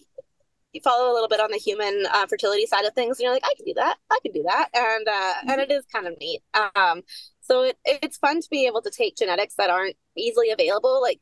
you 0.76 0.80
follow 0.82 1.10
a 1.10 1.14
little 1.14 1.28
bit 1.28 1.40
on 1.40 1.50
the 1.50 1.56
human 1.56 2.04
uh, 2.12 2.26
fertility 2.26 2.66
side 2.66 2.84
of 2.84 2.94
things, 2.94 3.18
and 3.18 3.24
you're 3.24 3.32
like, 3.32 3.44
I 3.44 3.54
can 3.56 3.64
do 3.66 3.74
that, 3.74 3.96
I 4.10 4.18
can 4.22 4.32
do 4.32 4.44
that, 4.44 4.68
and 4.74 5.08
uh, 5.08 5.10
mm-hmm. 5.10 5.50
and 5.50 5.60
it 5.60 5.70
is 5.72 5.84
kind 5.92 6.06
of 6.06 6.16
neat. 6.18 6.42
Um, 6.54 7.02
so 7.40 7.62
it, 7.62 7.78
it's 7.84 8.18
fun 8.18 8.40
to 8.40 8.48
be 8.50 8.66
able 8.66 8.82
to 8.82 8.90
take 8.90 9.16
genetics 9.16 9.54
that 9.56 9.70
aren't 9.70 9.96
easily 10.16 10.50
available. 10.50 11.00
Like, 11.00 11.20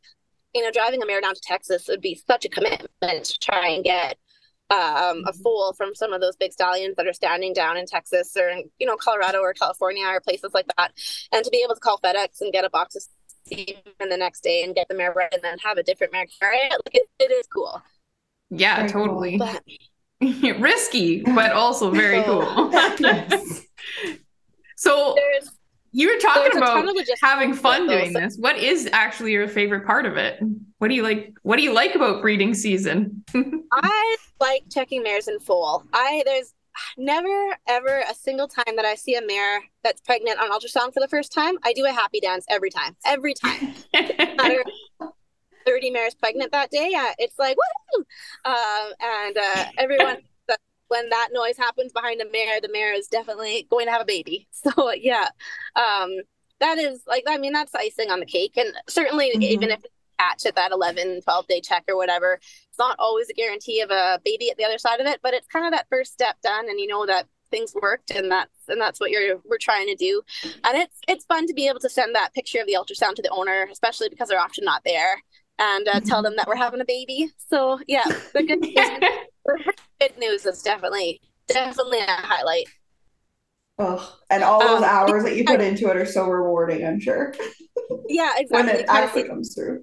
you 0.54 0.62
know, 0.62 0.70
driving 0.70 1.02
a 1.02 1.06
mare 1.06 1.20
down 1.20 1.34
to 1.34 1.40
Texas 1.42 1.86
would 1.88 2.00
be 2.00 2.20
such 2.26 2.44
a 2.44 2.48
commitment 2.48 2.90
to 3.00 3.38
try 3.38 3.68
and 3.68 3.84
get 3.84 4.18
um, 4.70 4.78
mm-hmm. 4.78 5.28
a 5.28 5.32
foal 5.32 5.72
from 5.74 5.94
some 5.94 6.12
of 6.12 6.20
those 6.20 6.36
big 6.36 6.52
stallions 6.52 6.96
that 6.96 7.06
are 7.06 7.12
standing 7.12 7.52
down 7.52 7.76
in 7.76 7.86
Texas 7.86 8.36
or 8.36 8.48
in, 8.48 8.64
you 8.78 8.86
know 8.86 8.96
Colorado 8.96 9.38
or 9.38 9.54
California 9.54 10.06
or 10.06 10.20
places 10.20 10.52
like 10.52 10.66
that, 10.76 10.92
and 11.32 11.44
to 11.44 11.50
be 11.50 11.62
able 11.64 11.74
to 11.74 11.80
call 11.80 11.98
FedEx 11.98 12.40
and 12.40 12.52
get 12.52 12.64
a 12.64 12.70
box 12.70 12.96
of 12.96 13.02
semen 13.46 14.08
the 14.08 14.16
next 14.16 14.42
day 14.42 14.64
and 14.64 14.74
get 14.74 14.88
the 14.88 14.94
mare 14.94 15.12
right 15.12 15.32
and 15.32 15.42
then 15.42 15.58
have 15.58 15.76
a 15.76 15.82
different 15.82 16.12
mare 16.12 16.26
carry 16.40 16.56
it, 16.56 16.72
like 16.72 16.94
it, 16.94 17.08
it 17.18 17.30
is 17.30 17.46
cool. 17.46 17.82
Yeah, 18.50 18.76
very 18.76 18.88
totally. 18.88 19.38
Cool, 19.38 19.48
but... 19.48 19.62
Risky, 20.61 21.22
but 21.22 21.52
also 21.52 21.90
very 21.90 22.22
cool. 22.24 22.44
so 24.76 25.16
you 25.92 26.09
were 26.09 26.18
talking 26.20 26.57
about 26.57 26.87
having 27.20 27.54
fun 27.54 27.87
doing 27.87 28.12
this. 28.12 28.37
What 28.38 28.57
is 28.57 28.88
actually 28.92 29.33
your 29.33 29.48
favorite 29.48 29.87
part 29.87 30.07
of 30.07 30.16
it? 30.16 30.40
What 30.78 30.88
do 30.88 30.94
you 30.94 31.02
like? 31.02 31.35
What 31.42 31.57
do 31.57 31.62
you 31.62 31.72
like 31.72 31.94
about 31.94 32.22
breeding 32.22 32.54
season? 32.54 33.24
I 33.72 34.16
like 34.40 34.64
checking 34.70 35.02
mares 35.02 35.28
in 35.28 35.38
foal. 35.40 35.85
I 35.92 36.22
there's 36.24 36.54
never 36.96 37.57
ever 37.68 38.02
a 38.11 38.14
single 38.14 38.48
time 38.48 38.76
that 38.76 38.85
I 38.85 38.94
see 38.94 39.14
a 39.14 39.22
mare 39.24 39.62
that's 39.83 40.00
pregnant 40.00 40.40
on 40.40 40.50
ultrasound 40.50 40.94
for 40.94 41.00
the 41.00 41.09
first 41.09 41.33
time. 41.33 41.54
I 41.64 41.72
do 41.72 41.85
a 41.85 41.92
happy 41.92 42.20
dance 42.20 42.44
every 42.48 42.70
time. 42.70 42.96
Every 43.04 43.35
time. 43.35 43.74
30 45.66 45.90
mares 45.90 46.14
pregnant 46.14 46.53
that 46.53 46.70
day, 46.70 46.92
uh, 46.96 47.12
it's 47.18 47.38
like, 47.38 47.57
woo! 47.57 48.05
Um, 48.44 48.92
and 49.00 49.37
uh, 49.37 49.64
everyone, 49.79 50.18
when 50.88 51.09
that 51.11 51.29
noise 51.33 51.57
happens 51.57 51.92
behind 51.92 52.20
a 52.20 52.31
mare, 52.31 52.61
the 52.61 52.70
mare 52.70 52.94
is 52.94 53.09
definitely 53.09 53.66
going 53.70 53.87
to 53.87 53.92
have 53.92 54.03
a 54.03 54.07
baby. 54.07 54.48
So, 54.64 54.92
yeah, 54.92 55.29
um, 55.77 56.11
that 56.61 56.79
is 56.79 57.03
like, 57.07 57.24
I 57.29 57.38
mean, 57.38 57.53
that's 57.53 57.74
icing 57.74 58.11
on 58.11 58.20
the 58.20 58.27
cake. 58.27 58.57
And 58.57 58.72
certainly, 58.88 59.31
mm-hmm. 59.31 59.42
even 59.42 59.70
if 59.70 59.85
it's 59.85 59.94
catch 60.18 60.46
at 60.46 60.55
that 60.57 60.72
11, 60.72 61.22
12 61.22 61.46
day 61.46 61.61
check 61.61 61.85
or 61.88 61.96
whatever, 61.96 62.35
it's 62.35 62.79
not 62.79 62.96
always 62.98 63.29
a 63.29 63.35
guarantee 63.35 63.81
of 63.81 63.90
a 63.90 64.20
baby 64.24 64.50
at 64.50 64.57
the 64.57 64.64
other 64.64 64.79
side 64.79 65.00
of 65.00 65.07
it, 65.07 65.20
but 65.22 65.35
it's 65.35 65.48
kind 65.48 65.66
of 65.66 65.72
that 65.72 65.87
first 65.90 66.12
step 66.12 66.37
done. 66.42 66.68
And 66.68 66.81
you 66.81 66.87
know 66.87 67.07
that 67.07 67.27
things 67.50 67.74
worked 67.81 68.11
and 68.11 68.31
that's 68.31 68.68
and 68.68 68.81
that's 68.81 68.98
what 68.98 69.11
you're 69.11 69.40
we're 69.44 69.59
trying 69.61 69.87
to 69.87 69.94
do 69.94 70.22
and 70.42 70.77
it's 70.77 70.98
it's 71.07 71.24
fun 71.27 71.46
to 71.46 71.55
be 71.55 71.68
able 71.68 71.79
to 71.79 71.88
send 71.88 72.12
that 72.14 72.35
picture 72.35 72.59
of 72.59 72.66
the 72.66 72.72
ultrasound 72.72 73.14
to 73.14 73.22
the 73.22 73.29
owner 73.29 73.68
especially 73.70 74.09
because 74.09 74.29
they're 74.29 74.40
often 74.40 74.64
not 74.64 74.83
there 74.85 75.22
and 75.58 75.88
uh, 75.88 76.00
tell 76.00 76.22
them 76.22 76.34
that 76.36 76.46
we're 76.46 76.56
having 76.56 76.80
a 76.80 76.84
baby 76.84 77.30
so 77.48 77.78
yeah 77.86 78.04
the 78.32 78.42
good 78.42 78.60
news, 78.60 79.58
good 80.00 80.18
news 80.18 80.46
is 80.46 80.62
definitely 80.62 81.20
definitely 81.48 82.00
a 82.00 82.06
highlight 82.06 82.66
Oh, 83.76 84.16
and 84.30 84.44
all 84.44 84.60
those 84.60 84.78
um, 84.78 84.84
hours 84.84 85.24
that 85.24 85.36
you 85.36 85.44
put 85.44 85.60
into 85.60 85.88
it 85.90 85.96
are 85.96 86.06
so 86.06 86.28
rewarding, 86.28 86.86
I'm 86.86 87.00
sure. 87.00 87.34
Yeah, 88.08 88.30
exactly. 88.36 88.46
when 88.50 88.68
it 88.68 88.86
actually 88.88 89.24
comes 89.24 89.52
through. 89.52 89.82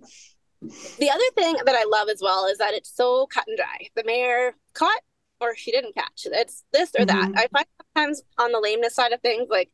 The 0.62 1.10
other 1.10 1.26
thing 1.36 1.58
that 1.66 1.76
I 1.76 1.84
love 1.84 2.08
as 2.08 2.22
well 2.22 2.46
is 2.46 2.58
that 2.60 2.74
it's 2.74 2.96
so 2.96 3.26
cut 3.26 3.44
and 3.48 3.58
dry. 3.58 3.90
The 3.96 4.06
mare 4.06 4.56
caught 4.74 5.02
or 5.42 5.56
she 5.56 5.72
didn't 5.72 5.96
catch. 5.96 6.26
It's 6.26 6.64
this 6.72 6.92
or 6.98 7.06
that. 7.06 7.30
Mm-hmm. 7.30 7.38
I 7.38 7.48
find 7.52 7.66
sometimes 7.96 8.22
on 8.38 8.52
the 8.52 8.60
lameness 8.60 8.96
side 8.96 9.12
of 9.12 9.22
things, 9.22 9.48
like 9.50 9.72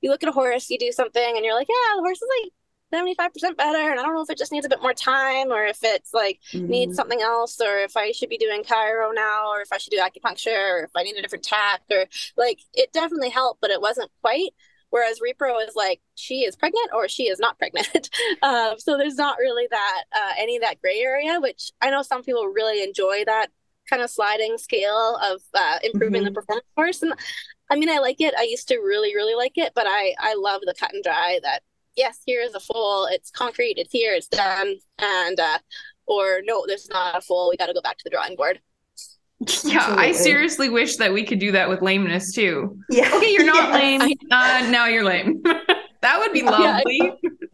you 0.00 0.10
look 0.10 0.22
at 0.22 0.28
a 0.28 0.32
horse, 0.32 0.70
you 0.70 0.78
do 0.78 0.90
something, 0.90 1.36
and 1.36 1.44
you're 1.44 1.54
like, 1.54 1.68
yeah, 1.68 1.96
the 1.96 2.02
horse 2.02 2.20
is 2.20 2.28
like 2.42 2.52
75% 2.92 3.56
better 3.56 3.90
and 3.90 4.00
i 4.00 4.02
don't 4.02 4.14
know 4.14 4.22
if 4.22 4.30
it 4.30 4.38
just 4.38 4.52
needs 4.52 4.66
a 4.66 4.68
bit 4.68 4.82
more 4.82 4.94
time 4.94 5.52
or 5.52 5.64
if 5.64 5.78
it's 5.82 6.12
like 6.12 6.40
mm-hmm. 6.52 6.66
needs 6.66 6.96
something 6.96 7.20
else 7.20 7.60
or 7.60 7.78
if 7.78 7.96
i 7.96 8.12
should 8.12 8.28
be 8.28 8.38
doing 8.38 8.62
chiro 8.62 9.14
now 9.14 9.50
or 9.50 9.60
if 9.60 9.72
i 9.72 9.78
should 9.78 9.90
do 9.90 9.98
acupuncture 9.98 10.80
or 10.80 10.84
if 10.84 10.90
i 10.96 11.02
need 11.02 11.16
a 11.16 11.22
different 11.22 11.44
tack 11.44 11.82
or 11.90 12.06
like 12.36 12.58
it 12.74 12.92
definitely 12.92 13.30
helped 13.30 13.60
but 13.60 13.70
it 13.70 13.80
wasn't 13.80 14.10
quite 14.20 14.50
Whereas 14.90 15.20
Repro 15.20 15.64
is 15.66 15.74
like 15.76 16.00
she 16.16 16.40
is 16.40 16.56
pregnant 16.56 16.90
or 16.92 17.08
she 17.08 17.28
is 17.28 17.38
not 17.38 17.58
pregnant. 17.58 18.10
um, 18.42 18.74
so 18.78 18.98
there's 18.98 19.14
not 19.14 19.38
really 19.38 19.68
that 19.70 20.02
uh, 20.14 20.32
any 20.36 20.56
of 20.56 20.62
that 20.62 20.80
gray 20.82 20.98
area, 20.98 21.40
which 21.40 21.70
I 21.80 21.90
know 21.90 22.02
some 22.02 22.22
people 22.22 22.46
really 22.46 22.82
enjoy 22.82 23.24
that 23.26 23.48
kind 23.88 24.02
of 24.02 24.10
sliding 24.10 24.58
scale 24.58 25.18
of 25.22 25.40
uh, 25.54 25.78
improving 25.82 26.22
mm-hmm. 26.22 26.26
the 26.26 26.32
performance 26.32 26.66
course. 26.74 27.02
And 27.02 27.12
I 27.70 27.76
mean, 27.76 27.88
I 27.88 27.98
like 27.98 28.20
it. 28.20 28.34
I 28.36 28.42
used 28.42 28.68
to 28.68 28.78
really, 28.78 29.14
really 29.14 29.34
like 29.34 29.52
it, 29.56 29.72
but 29.74 29.86
I 29.86 30.14
I 30.18 30.34
love 30.34 30.60
the 30.64 30.74
cut 30.74 30.92
and 30.92 31.04
dry. 31.04 31.38
That 31.42 31.62
yes, 31.96 32.20
here 32.24 32.40
is 32.40 32.54
a 32.54 32.60
full. 32.60 33.06
It's 33.06 33.30
concrete. 33.30 33.74
It's 33.76 33.92
here. 33.92 34.14
It's 34.14 34.28
done. 34.28 34.76
And 34.98 35.38
uh, 35.38 35.58
or 36.06 36.40
no, 36.44 36.64
there's 36.66 36.88
not 36.88 37.16
a 37.16 37.20
full. 37.20 37.50
We 37.50 37.56
got 37.56 37.66
to 37.66 37.74
go 37.74 37.80
back 37.80 37.98
to 37.98 38.04
the 38.04 38.10
drawing 38.10 38.36
board. 38.36 38.60
Yeah, 39.64 39.78
Absolutely. 39.78 40.04
I 40.04 40.12
seriously 40.12 40.68
wish 40.68 40.96
that 40.96 41.14
we 41.14 41.24
could 41.24 41.38
do 41.38 41.50
that 41.52 41.70
with 41.70 41.80
lameness 41.80 42.34
too. 42.34 42.78
Yeah. 42.90 43.10
Okay, 43.14 43.32
you're 43.32 43.46
not 43.46 43.72
lame. 43.74 44.02
Uh, 44.30 44.68
now 44.70 44.84
you're 44.84 45.02
lame. 45.02 45.42
that 46.02 46.18
would 46.18 46.34
be 46.34 46.42
lovely. 46.42 47.00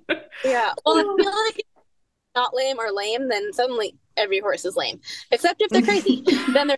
Yeah. 0.09 0.17
yeah. 0.45 0.75
Well, 0.85 0.99
I 0.99 1.03
feel 1.03 1.45
like 1.45 1.63
not 2.35 2.57
lame 2.57 2.81
or 2.81 2.91
lame, 2.91 3.29
then 3.29 3.53
suddenly 3.53 3.97
every 4.17 4.41
horse 4.41 4.65
is 4.65 4.75
lame, 4.75 5.01
except 5.31 5.63
if 5.63 5.71
they're 5.71 5.81
crazy. 5.81 6.25
then 6.53 6.67
they're. 6.67 6.77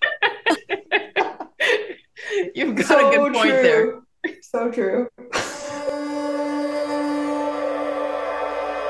You've 2.55 2.77
got 2.77 2.87
so 2.87 3.09
a 3.09 3.16
good 3.16 3.33
point 3.33 3.49
true. 3.49 3.62
there. 3.62 4.35
So 4.42 4.71
true. 4.71 5.09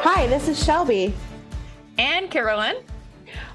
Hi, 0.02 0.28
this 0.28 0.46
is 0.46 0.64
Shelby. 0.64 1.12
And 1.98 2.30
Carolyn. 2.30 2.76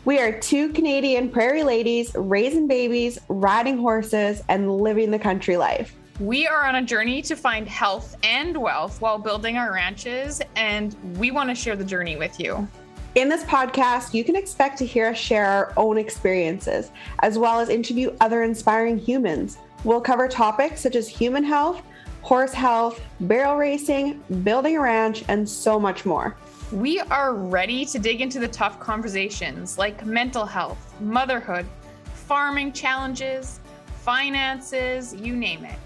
We 0.03 0.19
are 0.19 0.37
two 0.37 0.73
Canadian 0.73 1.29
prairie 1.29 1.63
ladies 1.63 2.11
raising 2.15 2.67
babies, 2.67 3.17
riding 3.29 3.77
horses, 3.77 4.43
and 4.49 4.69
living 4.69 5.09
the 5.09 5.17
country 5.17 5.55
life. 5.55 5.95
We 6.19 6.45
are 6.45 6.65
on 6.65 6.75
a 6.75 6.81
journey 6.81 7.21
to 7.23 7.37
find 7.37 7.65
health 7.65 8.17
and 8.23 8.57
wealth 8.57 8.99
while 8.99 9.17
building 9.17 9.57
our 9.57 9.73
ranches, 9.73 10.41
and 10.57 10.97
we 11.17 11.31
want 11.31 11.49
to 11.49 11.55
share 11.55 11.77
the 11.77 11.85
journey 11.85 12.17
with 12.17 12.37
you. 12.41 12.67
In 13.15 13.29
this 13.29 13.45
podcast, 13.45 14.13
you 14.13 14.25
can 14.25 14.35
expect 14.35 14.77
to 14.79 14.85
hear 14.85 15.07
us 15.07 15.17
share 15.17 15.45
our 15.45 15.73
own 15.77 15.97
experiences, 15.97 16.91
as 17.19 17.39
well 17.39 17.61
as 17.61 17.69
interview 17.69 18.13
other 18.19 18.43
inspiring 18.43 18.97
humans. 18.97 19.59
We'll 19.85 20.01
cover 20.01 20.27
topics 20.27 20.81
such 20.81 20.97
as 20.97 21.07
human 21.07 21.45
health, 21.45 21.81
horse 22.23 22.53
health, 22.53 23.01
barrel 23.19 23.57
racing, 23.57 24.23
building 24.43 24.77
a 24.77 24.81
ranch, 24.81 25.25
and 25.27 25.47
so 25.47 25.77
much 25.77 26.05
more. 26.05 26.37
We 26.71 27.01
are 27.01 27.35
ready 27.35 27.85
to 27.85 27.99
dig 27.99 28.21
into 28.21 28.39
the 28.39 28.47
tough 28.47 28.79
conversations 28.79 29.77
like 29.77 30.05
mental 30.05 30.45
health, 30.45 30.95
motherhood, 31.01 31.65
farming 32.13 32.71
challenges, 32.71 33.59
finances, 34.03 35.13
you 35.13 35.35
name 35.35 35.65
it. 35.65 35.77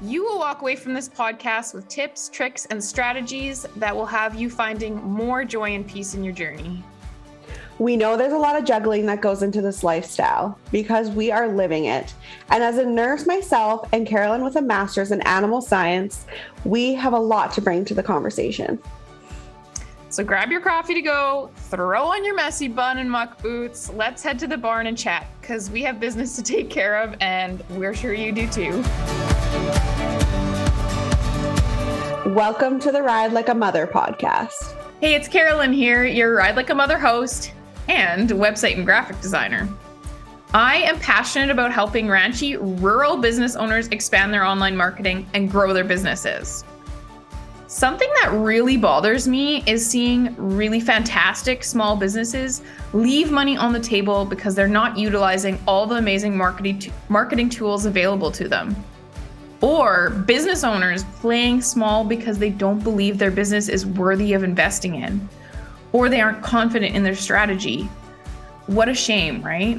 You 0.00 0.24
will 0.24 0.38
walk 0.38 0.62
away 0.62 0.76
from 0.76 0.94
this 0.94 1.08
podcast 1.08 1.74
with 1.74 1.88
tips, 1.88 2.28
tricks, 2.28 2.66
and 2.66 2.82
strategies 2.82 3.66
that 3.76 3.94
will 3.94 4.06
have 4.06 4.36
you 4.36 4.48
finding 4.48 4.94
more 5.02 5.44
joy 5.44 5.74
and 5.74 5.86
peace 5.86 6.14
in 6.14 6.22
your 6.22 6.32
journey. 6.32 6.84
We 7.80 7.96
know 7.96 8.14
there's 8.14 8.34
a 8.34 8.38
lot 8.38 8.58
of 8.58 8.66
juggling 8.66 9.06
that 9.06 9.22
goes 9.22 9.42
into 9.42 9.62
this 9.62 9.82
lifestyle 9.82 10.58
because 10.70 11.08
we 11.08 11.30
are 11.30 11.48
living 11.48 11.86
it. 11.86 12.12
And 12.50 12.62
as 12.62 12.76
a 12.76 12.84
nurse 12.84 13.24
myself 13.24 13.88
and 13.94 14.06
Carolyn 14.06 14.44
with 14.44 14.56
a 14.56 14.60
master's 14.60 15.12
in 15.12 15.22
animal 15.22 15.62
science, 15.62 16.26
we 16.66 16.92
have 16.92 17.14
a 17.14 17.18
lot 17.18 17.54
to 17.54 17.62
bring 17.62 17.86
to 17.86 17.94
the 17.94 18.02
conversation. 18.02 18.78
So 20.10 20.22
grab 20.22 20.50
your 20.50 20.60
coffee 20.60 20.92
to 20.92 21.00
go, 21.00 21.50
throw 21.56 22.04
on 22.04 22.22
your 22.22 22.34
messy 22.34 22.68
bun 22.68 22.98
and 22.98 23.10
muck 23.10 23.40
boots. 23.40 23.90
Let's 23.94 24.22
head 24.22 24.38
to 24.40 24.46
the 24.46 24.58
barn 24.58 24.86
and 24.86 24.98
chat 24.98 25.26
because 25.40 25.70
we 25.70 25.80
have 25.84 25.98
business 25.98 26.36
to 26.36 26.42
take 26.42 26.68
care 26.68 27.00
of, 27.00 27.16
and 27.22 27.64
we're 27.70 27.94
sure 27.94 28.12
you 28.12 28.30
do 28.30 28.46
too. 28.46 28.82
Welcome 32.34 32.78
to 32.80 32.92
the 32.92 33.00
Ride 33.02 33.32
Like 33.32 33.48
a 33.48 33.54
Mother 33.54 33.86
podcast. 33.86 34.76
Hey, 35.00 35.14
it's 35.14 35.28
Carolyn 35.28 35.72
here, 35.72 36.04
your 36.04 36.36
Ride 36.36 36.56
Like 36.56 36.68
a 36.68 36.74
Mother 36.74 36.98
host 36.98 37.52
and 37.90 38.30
website 38.30 38.76
and 38.76 38.86
graphic 38.86 39.20
designer. 39.20 39.68
I 40.54 40.76
am 40.76 40.98
passionate 41.00 41.50
about 41.50 41.72
helping 41.72 42.06
ranchy 42.06 42.56
rural 42.80 43.16
business 43.16 43.56
owners 43.56 43.88
expand 43.88 44.32
their 44.32 44.44
online 44.44 44.76
marketing 44.76 45.26
and 45.34 45.50
grow 45.50 45.72
their 45.72 45.84
businesses. 45.84 46.64
Something 47.66 48.08
that 48.20 48.32
really 48.32 48.76
bothers 48.76 49.28
me 49.28 49.62
is 49.66 49.84
seeing 49.88 50.34
really 50.36 50.80
fantastic 50.80 51.62
small 51.62 51.96
businesses 51.96 52.62
leave 52.92 53.30
money 53.30 53.56
on 53.56 53.72
the 53.72 53.80
table 53.80 54.24
because 54.24 54.54
they're 54.54 54.68
not 54.68 54.96
utilizing 54.96 55.58
all 55.66 55.86
the 55.86 55.96
amazing 55.96 56.36
marketing 56.36 56.78
t- 56.78 56.92
marketing 57.08 57.48
tools 57.48 57.86
available 57.86 58.30
to 58.32 58.48
them. 58.48 58.74
Or 59.60 60.10
business 60.10 60.64
owners 60.64 61.04
playing 61.20 61.62
small 61.62 62.04
because 62.04 62.38
they 62.38 62.50
don't 62.50 62.82
believe 62.82 63.18
their 63.18 63.30
business 63.30 63.68
is 63.68 63.84
worthy 63.84 64.32
of 64.32 64.42
investing 64.42 64.96
in, 64.96 65.28
or 65.92 66.08
they 66.08 66.20
aren't 66.20 66.42
confident 66.42 66.94
in 66.94 67.02
their 67.02 67.14
strategy. 67.14 67.88
What 68.66 68.88
a 68.88 68.94
shame, 68.94 69.42
right? 69.42 69.78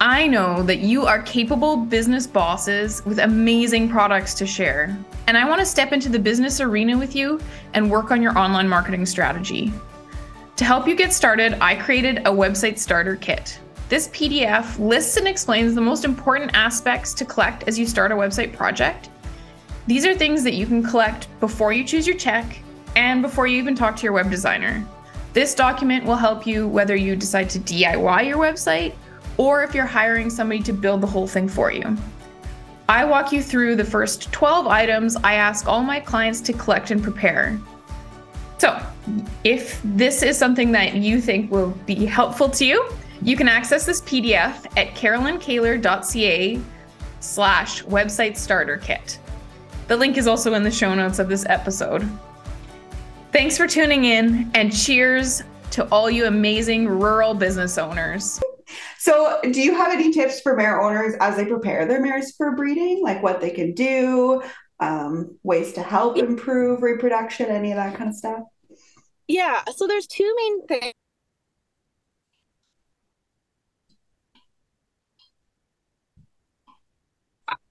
I 0.00 0.26
know 0.26 0.62
that 0.64 0.80
you 0.80 1.06
are 1.06 1.22
capable 1.22 1.76
business 1.76 2.26
bosses 2.26 3.04
with 3.04 3.20
amazing 3.20 3.88
products 3.88 4.34
to 4.34 4.46
share, 4.46 4.98
and 5.28 5.38
I 5.38 5.48
want 5.48 5.60
to 5.60 5.64
step 5.64 5.92
into 5.92 6.08
the 6.08 6.18
business 6.18 6.60
arena 6.60 6.98
with 6.98 7.14
you 7.14 7.40
and 7.74 7.90
work 7.90 8.10
on 8.10 8.20
your 8.20 8.36
online 8.36 8.68
marketing 8.68 9.06
strategy. 9.06 9.72
To 10.56 10.64
help 10.64 10.88
you 10.88 10.96
get 10.96 11.12
started, 11.12 11.56
I 11.60 11.76
created 11.76 12.18
a 12.18 12.30
website 12.30 12.78
starter 12.78 13.16
kit. 13.16 13.60
This 13.88 14.08
PDF 14.08 14.78
lists 14.78 15.16
and 15.18 15.28
explains 15.28 15.74
the 15.74 15.80
most 15.80 16.04
important 16.04 16.50
aspects 16.54 17.14
to 17.14 17.24
collect 17.24 17.64
as 17.68 17.78
you 17.78 17.86
start 17.86 18.10
a 18.10 18.16
website 18.16 18.52
project. 18.52 19.08
These 19.86 20.04
are 20.06 20.14
things 20.14 20.42
that 20.44 20.54
you 20.54 20.66
can 20.66 20.82
collect 20.82 21.28
before 21.40 21.72
you 21.72 21.84
choose 21.84 22.06
your 22.06 22.16
tech 22.16 22.58
and 22.96 23.22
before 23.22 23.46
you 23.46 23.58
even 23.58 23.74
talk 23.74 23.96
to 23.96 24.02
your 24.04 24.12
web 24.12 24.30
designer. 24.30 24.84
This 25.32 25.54
document 25.54 26.04
will 26.04 26.16
help 26.16 26.46
you 26.46 26.68
whether 26.68 26.94
you 26.94 27.16
decide 27.16 27.48
to 27.50 27.58
DIY 27.58 28.26
your 28.26 28.38
website 28.38 28.94
or 29.38 29.62
if 29.62 29.74
you're 29.74 29.86
hiring 29.86 30.28
somebody 30.28 30.62
to 30.62 30.72
build 30.72 31.00
the 31.00 31.06
whole 31.06 31.26
thing 31.26 31.48
for 31.48 31.72
you. 31.72 31.96
I 32.88 33.04
walk 33.04 33.32
you 33.32 33.42
through 33.42 33.76
the 33.76 33.84
first 33.84 34.30
12 34.32 34.66
items 34.66 35.16
I 35.16 35.34
ask 35.34 35.66
all 35.66 35.82
my 35.82 36.00
clients 36.00 36.40
to 36.42 36.52
collect 36.52 36.90
and 36.90 37.02
prepare. 37.02 37.58
So, 38.58 38.80
if 39.42 39.80
this 39.82 40.22
is 40.22 40.36
something 40.36 40.70
that 40.72 40.94
you 40.94 41.20
think 41.20 41.50
will 41.50 41.70
be 41.86 42.04
helpful 42.04 42.48
to 42.50 42.66
you, 42.66 42.88
you 43.22 43.36
can 43.36 43.48
access 43.48 43.86
this 43.86 44.00
PDF 44.02 44.66
at 44.76 44.94
carollynekehler.ca 44.94 46.60
slash 47.20 47.82
website 47.84 48.36
starter 48.36 48.76
kit. 48.76 49.18
The 49.88 49.96
link 49.96 50.16
is 50.16 50.26
also 50.26 50.54
in 50.54 50.62
the 50.62 50.70
show 50.70 50.94
notes 50.94 51.18
of 51.18 51.28
this 51.28 51.46
episode. 51.46 52.08
Thanks 53.32 53.56
for 53.56 53.66
tuning 53.66 54.04
in 54.04 54.50
and 54.52 54.70
cheers 54.70 55.42
to 55.70 55.88
all 55.88 56.10
you 56.10 56.26
amazing 56.26 56.86
rural 56.86 57.32
business 57.32 57.78
owners. 57.78 58.38
So, 58.98 59.40
do 59.42 59.62
you 59.62 59.74
have 59.74 59.90
any 59.90 60.12
tips 60.12 60.42
for 60.42 60.54
mare 60.54 60.82
owners 60.82 61.14
as 61.18 61.36
they 61.36 61.46
prepare 61.46 61.86
their 61.86 62.02
mares 62.02 62.36
for 62.36 62.54
breeding? 62.54 63.02
Like 63.02 63.22
what 63.22 63.40
they 63.40 63.48
can 63.48 63.72
do, 63.72 64.42
um, 64.80 65.38
ways 65.42 65.72
to 65.72 65.82
help 65.82 66.18
improve 66.18 66.82
reproduction, 66.82 67.46
any 67.46 67.70
of 67.72 67.76
that 67.76 67.96
kind 67.96 68.10
of 68.10 68.16
stuff? 68.16 68.42
Yeah. 69.28 69.62
So, 69.76 69.86
there's 69.86 70.06
two 70.06 70.30
main 70.36 70.66
things. 70.66 70.92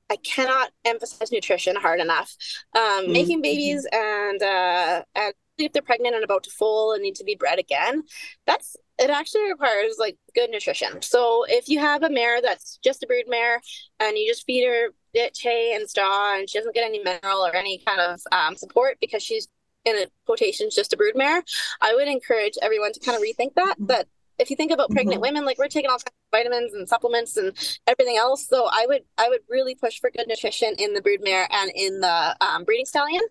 I 0.09 0.17
cannot 0.17 0.71
emphasize 0.83 1.31
nutrition 1.31 1.77
hard 1.77 2.01
enough. 2.01 2.35
Um, 2.75 2.81
mm-hmm. 2.81 3.11
Making 3.13 3.41
babies 3.41 3.87
and 3.93 4.41
uh, 4.41 5.03
and 5.15 5.33
if 5.65 5.73
they're 5.73 5.81
pregnant 5.81 6.15
and 6.15 6.23
about 6.23 6.43
to 6.43 6.51
foal 6.51 6.93
and 6.93 7.01
need 7.01 7.15
to 7.15 7.23
be 7.23 7.35
bred 7.35 7.59
again, 7.59 8.03
that's 8.45 8.75
it 8.99 9.09
actually 9.09 9.49
requires 9.49 9.95
like 9.97 10.17
good 10.35 10.49
nutrition. 10.51 11.01
So 11.01 11.43
if 11.47 11.67
you 11.67 11.79
have 11.79 12.03
a 12.03 12.09
mare 12.09 12.41
that's 12.41 12.77
just 12.83 13.03
a 13.03 13.07
brood 13.07 13.25
mare 13.27 13.61
and 13.99 14.17
you 14.17 14.27
just 14.31 14.45
feed 14.45 14.65
her 14.65 14.89
ditch 15.13 15.41
hay 15.41 15.75
and 15.75 15.89
straw 15.89 16.37
and 16.37 16.49
she 16.49 16.59
doesn't 16.59 16.75
get 16.75 16.85
any 16.85 16.99
mineral 16.99 17.45
or 17.45 17.55
any 17.55 17.81
kind 17.85 17.99
of 17.99 18.21
um, 18.31 18.55
support 18.55 18.97
because 19.01 19.23
she's 19.23 19.47
in 19.85 19.97
a 19.97 20.05
quotations 20.25 20.75
just 20.75 20.93
a 20.93 20.97
brood 20.97 21.15
mare, 21.15 21.43
I 21.81 21.95
would 21.95 22.07
encourage 22.07 22.53
everyone 22.61 22.93
to 22.93 22.99
kind 22.99 23.15
of 23.15 23.23
rethink 23.23 23.55
that. 23.55 23.75
Mm-hmm. 23.75 23.87
That 23.87 24.07
if 24.37 24.49
you 24.49 24.55
think 24.55 24.71
about 24.71 24.89
pregnant 24.89 25.15
mm-hmm. 25.15 25.33
women, 25.33 25.45
like 25.45 25.57
we're 25.57 25.67
taking 25.67 25.89
all 25.89 25.97
kinds 25.97 26.05
of 26.05 26.37
vitamins 26.37 26.73
and 26.73 26.87
supplements 26.87 27.37
and 27.37 27.53
everything 27.87 28.17
else. 28.17 28.47
So 28.47 28.67
I 28.71 28.85
would 28.87 29.03
I 29.17 29.29
would 29.29 29.41
really 29.49 29.75
push 29.75 29.99
for 29.99 30.09
good 30.11 30.27
nutrition 30.27 30.75
in 30.77 30.93
the 30.93 31.01
brood 31.01 31.21
mare 31.23 31.47
and 31.51 31.71
in 31.75 31.99
the 31.99 32.35
um, 32.41 32.63
breeding 32.63 32.85
stallion. 32.85 33.21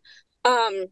Um, 0.45 0.87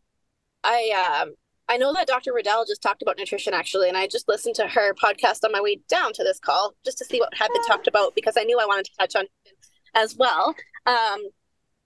I 0.65 1.21
um, 1.23 1.35
I 1.69 1.77
know 1.77 1.93
that 1.93 2.07
Dr. 2.07 2.33
Riddell 2.33 2.65
just 2.67 2.83
talked 2.83 3.03
about 3.03 3.19
nutrition 3.19 3.55
actually, 3.55 3.89
and 3.89 3.97
I 3.97 4.07
just 4.07 4.29
listened 4.29 4.55
to 4.57 4.67
her 4.67 4.95
podcast 4.95 5.45
on 5.45 5.53
my 5.53 5.61
way 5.61 5.81
down 5.89 6.13
to 6.15 6.25
this 6.25 6.39
call 6.39 6.75
just 6.85 6.99
to 6.99 7.05
see 7.05 7.21
what 7.21 7.35
had 7.35 7.53
been 7.53 7.65
talked 7.65 7.87
about 7.87 8.15
because 8.15 8.37
I 8.39 8.45
knew 8.45 8.59
I 8.59 8.67
wanted 8.67 8.87
to 8.87 8.93
touch 8.99 9.17
on 9.17 9.25
it 9.25 9.53
as 9.95 10.17
well. 10.17 10.55
Um, 10.87 11.21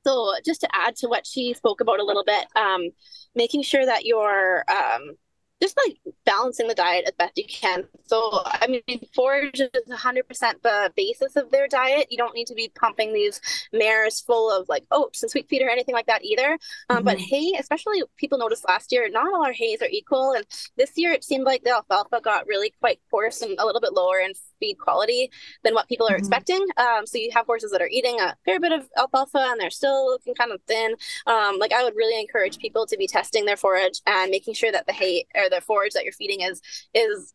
so 0.05 0.33
just 0.45 0.61
to 0.63 0.69
add 0.73 0.97
to 0.97 1.09
what 1.09 1.27
she 1.27 1.55
spoke 1.55 1.81
about 1.81 2.01
a 2.01 2.05
little 2.05 2.25
bit, 2.25 2.47
um, 2.57 2.91
making 3.35 3.63
sure 3.63 3.85
that 3.85 4.05
you're 4.05 4.65
um, 4.71 5.17
just 5.63 5.77
like 5.77 5.97
balancing 6.27 6.67
the 6.67 6.75
diet 6.75 7.05
as 7.07 7.15
best 7.17 7.39
you 7.39 7.45
can. 7.49 7.85
So, 8.07 8.43
I 8.45 8.67
mean, 8.67 9.01
forage 9.15 9.61
is 9.61 9.71
100% 9.89 10.63
the 10.63 10.93
basis 10.97 11.37
of 11.37 11.51
their 11.51 11.69
diet. 11.69 12.09
You 12.11 12.19
don't 12.19 12.35
need 12.35 12.49
to 12.49 12.55
be 12.55 12.73
pumping 12.75 13.13
these 13.15 13.41
mares 13.73 14.21
full 14.21 14.51
of 14.51 14.69
like 14.69 14.85
oats 14.91 15.23
and 15.23 15.31
sweet 15.31 15.49
feed 15.49 15.63
or 15.63 15.71
anything 15.71 15.95
like 15.95 16.07
that 16.07 16.25
either. 16.25 16.59
Um, 16.91 16.99
mm-hmm. 16.99 17.05
But 17.05 17.19
hay, 17.19 17.53
especially 17.59 18.03
people 18.17 18.39
noticed 18.39 18.67
last 18.67 18.91
year, 18.91 19.09
not 19.09 19.33
all 19.33 19.45
our 19.45 19.53
hays 19.53 19.81
are 19.83 19.89
equal. 19.89 20.33
And 20.33 20.45
this 20.77 20.93
year 20.97 21.13
it 21.13 21.23
seemed 21.23 21.45
like 21.45 21.63
the 21.63 21.71
alfalfa 21.71 22.21
got 22.21 22.49
really 22.49 22.75
quite 22.81 22.99
coarse 23.09 23.41
and 23.41 23.57
a 23.59 23.65
little 23.65 23.81
bit 23.81 23.93
lower 23.93 24.19
in 24.19 24.33
feed 24.63 24.79
quality 24.79 25.31
than 25.65 25.75
what 25.75 25.89
people 25.89 26.07
are 26.07 26.11
mm-hmm. 26.11 26.19
expecting. 26.19 26.65
Um, 26.77 27.07
so 27.07 27.19
you 27.19 27.31
have 27.33 27.47
horses 27.47 27.73
that 27.73 27.83
are 27.83 27.89
eating 27.89 28.21
a 28.21 28.37
fair 28.45 28.61
bit 28.61 28.73
of 28.73 28.89
alfalfa 28.97 29.39
and 29.51 29.61
they're 29.61 29.71
still 29.71 30.07
looking 30.07 30.35
kind 30.35 30.53
of 30.53 30.61
thin. 30.69 30.95
Um, 31.27 31.59
like 31.59 31.73
I 31.73 31.83
would 31.85 31.97
really 31.97 32.21
encourage 32.21 32.59
people 32.59 32.87
to 32.87 32.97
be 32.97 33.07
testing 33.07 33.45
their 33.45 33.57
forage 33.57 34.01
and 34.07 34.31
making 34.31 34.55
sure 34.55 34.71
that 34.71 34.87
the 34.87 34.93
hay 34.93 35.27
or 35.35 35.51
the 35.51 35.61
forage 35.61 35.95
that 35.95 36.05
you're 36.05 36.13
feeding 36.13 36.41
is 36.41 36.63
is 36.95 37.35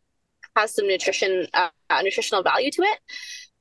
has 0.56 0.74
some 0.74 0.88
nutrition 0.88 1.46
uh, 1.52 1.68
uh, 1.90 2.02
nutritional 2.02 2.42
value 2.42 2.70
to 2.70 2.82
it. 2.82 2.98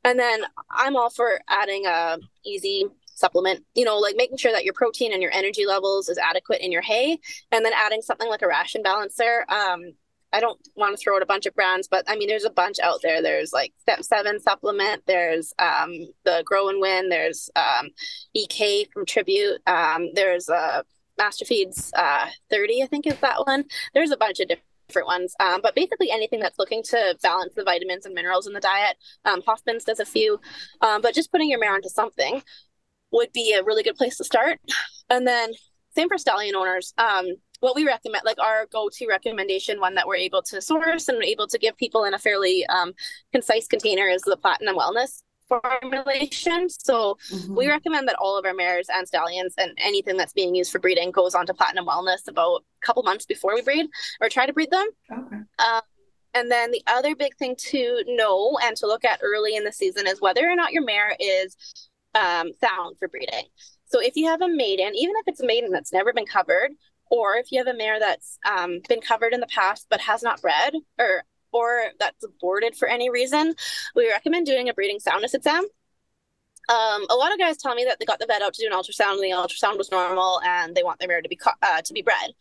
And 0.03 0.17
then 0.17 0.43
I'm 0.69 0.95
all 0.95 1.10
for 1.10 1.41
adding 1.49 1.86
a 1.86 2.17
easy 2.45 2.86
supplement, 3.17 3.65
you 3.73 3.84
know, 3.84 3.97
like 3.97 4.15
making 4.15 4.38
sure 4.38 4.51
that 4.51 4.63
your 4.63 4.73
protein 4.73 5.12
and 5.12 5.21
your 5.21 5.34
energy 5.34 5.65
levels 5.65 6.08
is 6.08 6.17
adequate 6.17 6.62
in 6.62 6.71
your 6.71 6.84
hay, 6.84 7.19
and 7.51 7.65
then 7.65 7.73
adding 7.75 8.01
something 8.01 8.30
like 8.30 8.43
a 8.43 8.47
ration 8.47 8.84
balancer. 8.84 9.45
Um, 9.49 9.93
I 10.33 10.39
don't 10.39 10.59
want 10.75 10.97
to 10.97 11.01
throw 11.01 11.15
out 11.15 11.21
a 11.21 11.27
bunch 11.27 11.45
of 11.45 11.55
brands, 11.55 11.87
but 11.87 12.03
I 12.07 12.15
mean, 12.15 12.27
there's 12.27 12.43
a 12.43 12.49
bunch 12.49 12.79
out 12.79 12.99
there. 13.01 13.21
There's 13.21 13.53
like 13.53 13.73
Step 13.79 14.03
Seven 14.03 14.39
supplement. 14.39 15.03
There's 15.07 15.53
um, 15.57 15.93
the 16.25 16.43
Grow 16.45 16.69
and 16.69 16.81
Win. 16.81 17.09
There's 17.09 17.49
um, 17.55 17.89
EK 18.33 18.85
from 18.93 19.05
Tribute. 19.05 19.61
Um, 19.67 20.09
there's 20.13 20.49
uh, 20.49 20.83
Master 21.17 21.45
Feeds 21.45 21.91
uh, 21.95 22.27
30, 22.49 22.83
I 22.83 22.87
think 22.87 23.07
is 23.07 23.19
that 23.19 23.45
one. 23.45 23.65
There's 23.93 24.11
a 24.11 24.17
bunch 24.17 24.39
of 24.39 24.49
different 24.87 25.07
ones, 25.07 25.33
um, 25.39 25.61
but 25.61 25.75
basically 25.75 26.11
anything 26.11 26.39
that's 26.39 26.59
looking 26.59 26.83
to 26.83 27.17
balance 27.21 27.53
the 27.55 27.63
vitamins 27.63 28.05
and 28.05 28.13
minerals 28.13 28.47
in 28.47 28.53
the 28.53 28.59
diet. 28.59 28.97
Um, 29.25 29.41
Hoffman's 29.41 29.83
does 29.83 29.99
a 29.99 30.05
few, 30.05 30.39
um, 30.81 31.01
but 31.01 31.15
just 31.15 31.31
putting 31.31 31.49
your 31.49 31.59
mare 31.59 31.73
onto 31.73 31.89
something 31.89 32.41
would 33.11 33.31
be 33.33 33.53
a 33.53 33.63
really 33.63 33.83
good 33.83 33.95
place 33.95 34.17
to 34.17 34.23
start. 34.23 34.59
And 35.09 35.25
then 35.25 35.51
same 35.95 36.09
for 36.09 36.17
stallion 36.17 36.55
owners. 36.55 36.93
What 37.59 37.75
we 37.75 37.85
recommend, 37.85 38.23
like 38.25 38.39
our 38.39 38.67
go-to 38.71 39.07
recommendation, 39.07 39.79
one 39.79 39.95
that 39.95 40.07
we're 40.07 40.15
able 40.15 40.41
to 40.43 40.61
source 40.61 41.07
and 41.07 41.23
able 41.23 41.47
to 41.47 41.57
give 41.57 41.75
people 41.77 42.03
in 42.03 42.13
a 42.13 42.19
fairly 42.19 42.65
um, 42.67 42.93
concise 43.31 43.67
container, 43.67 44.07
is 44.07 44.21
the 44.21 44.37
Platinum 44.37 44.75
Wellness 44.75 45.23
formulation. 45.47 46.69
So 46.69 47.17
mm-hmm. 47.31 47.55
we 47.55 47.67
recommend 47.67 48.07
that 48.07 48.17
all 48.19 48.37
of 48.37 48.45
our 48.45 48.53
mares 48.53 48.87
and 48.93 49.07
stallions 49.07 49.53
and 49.57 49.71
anything 49.77 50.17
that's 50.17 50.33
being 50.33 50.53
used 50.53 50.71
for 50.71 50.79
breeding 50.79 51.11
goes 51.11 51.33
on 51.35 51.45
to 51.45 51.53
Platinum 51.53 51.85
Wellness 51.85 52.27
about 52.27 52.63
a 52.81 52.85
couple 52.85 53.03
months 53.03 53.25
before 53.25 53.55
we 53.55 53.61
breed 53.61 53.87
or 54.21 54.29
try 54.29 54.45
to 54.45 54.53
breed 54.53 54.71
them. 54.71 54.87
Okay. 55.11 55.37
Um, 55.59 55.81
and 56.33 56.51
then 56.51 56.71
the 56.71 56.83
other 56.87 57.15
big 57.15 57.35
thing 57.37 57.55
to 57.69 58.03
know 58.07 58.57
and 58.61 58.75
to 58.77 58.85
look 58.85 59.05
at 59.05 59.21
early 59.23 59.55
in 59.55 59.63
the 59.63 59.71
season 59.71 60.05
is 60.05 60.21
whether 60.21 60.47
or 60.47 60.55
not 60.55 60.73
your 60.73 60.83
mare 60.83 61.15
is 61.19 61.55
um, 62.13 62.51
sound 62.61 62.97
for 62.99 63.07
breeding. 63.07 63.45
So 63.85 64.01
if 64.01 64.15
you 64.15 64.27
have 64.27 64.41
a 64.41 64.49
maiden, 64.49 64.93
even 64.95 65.15
if 65.17 65.27
it's 65.27 65.39
a 65.39 65.47
maiden 65.47 65.71
that's 65.71 65.93
never 65.93 66.11
been 66.13 66.25
covered, 66.25 66.71
or 67.09 67.35
if 67.35 67.51
you 67.51 67.59
have 67.59 67.67
a 67.67 67.77
mare 67.77 67.99
that's 67.99 68.37
um, 68.49 68.79
been 68.87 69.01
covered 69.01 69.33
in 69.33 69.39
the 69.39 69.47
past 69.47 69.87
but 69.89 69.99
has 70.01 70.23
not 70.23 70.41
bred 70.41 70.73
or 70.97 71.23
or 71.53 71.85
that's 71.99 72.23
aborted 72.23 72.75
for 72.75 72.87
any 72.87 73.09
reason, 73.09 73.55
we 73.95 74.09
recommend 74.09 74.45
doing 74.45 74.69
a 74.69 74.73
breeding 74.73 74.99
soundness 74.99 75.33
exam. 75.33 75.63
Um, 76.69 77.05
a 77.09 77.15
lot 77.15 77.31
of 77.31 77.39
guys 77.39 77.57
tell 77.57 77.73
me 77.73 77.85
that 77.85 77.97
they 77.99 78.05
got 78.05 78.19
the 78.19 78.25
vet 78.25 78.41
out 78.41 78.53
to 78.53 78.61
do 78.61 78.67
an 78.67 78.77
ultrasound 78.77 79.13
and 79.13 79.23
the 79.23 79.29
ultrasound 79.29 79.77
was 79.77 79.89
normal 79.89 80.41
and 80.43 80.75
they 80.75 80.83
want 80.83 80.99
their 80.99 81.07
mare 81.07 81.21
to 81.21 81.29
be 81.29 81.39
uh, 81.61 81.81
to 81.81 81.93
be 81.93 82.01
bred, 82.01 82.33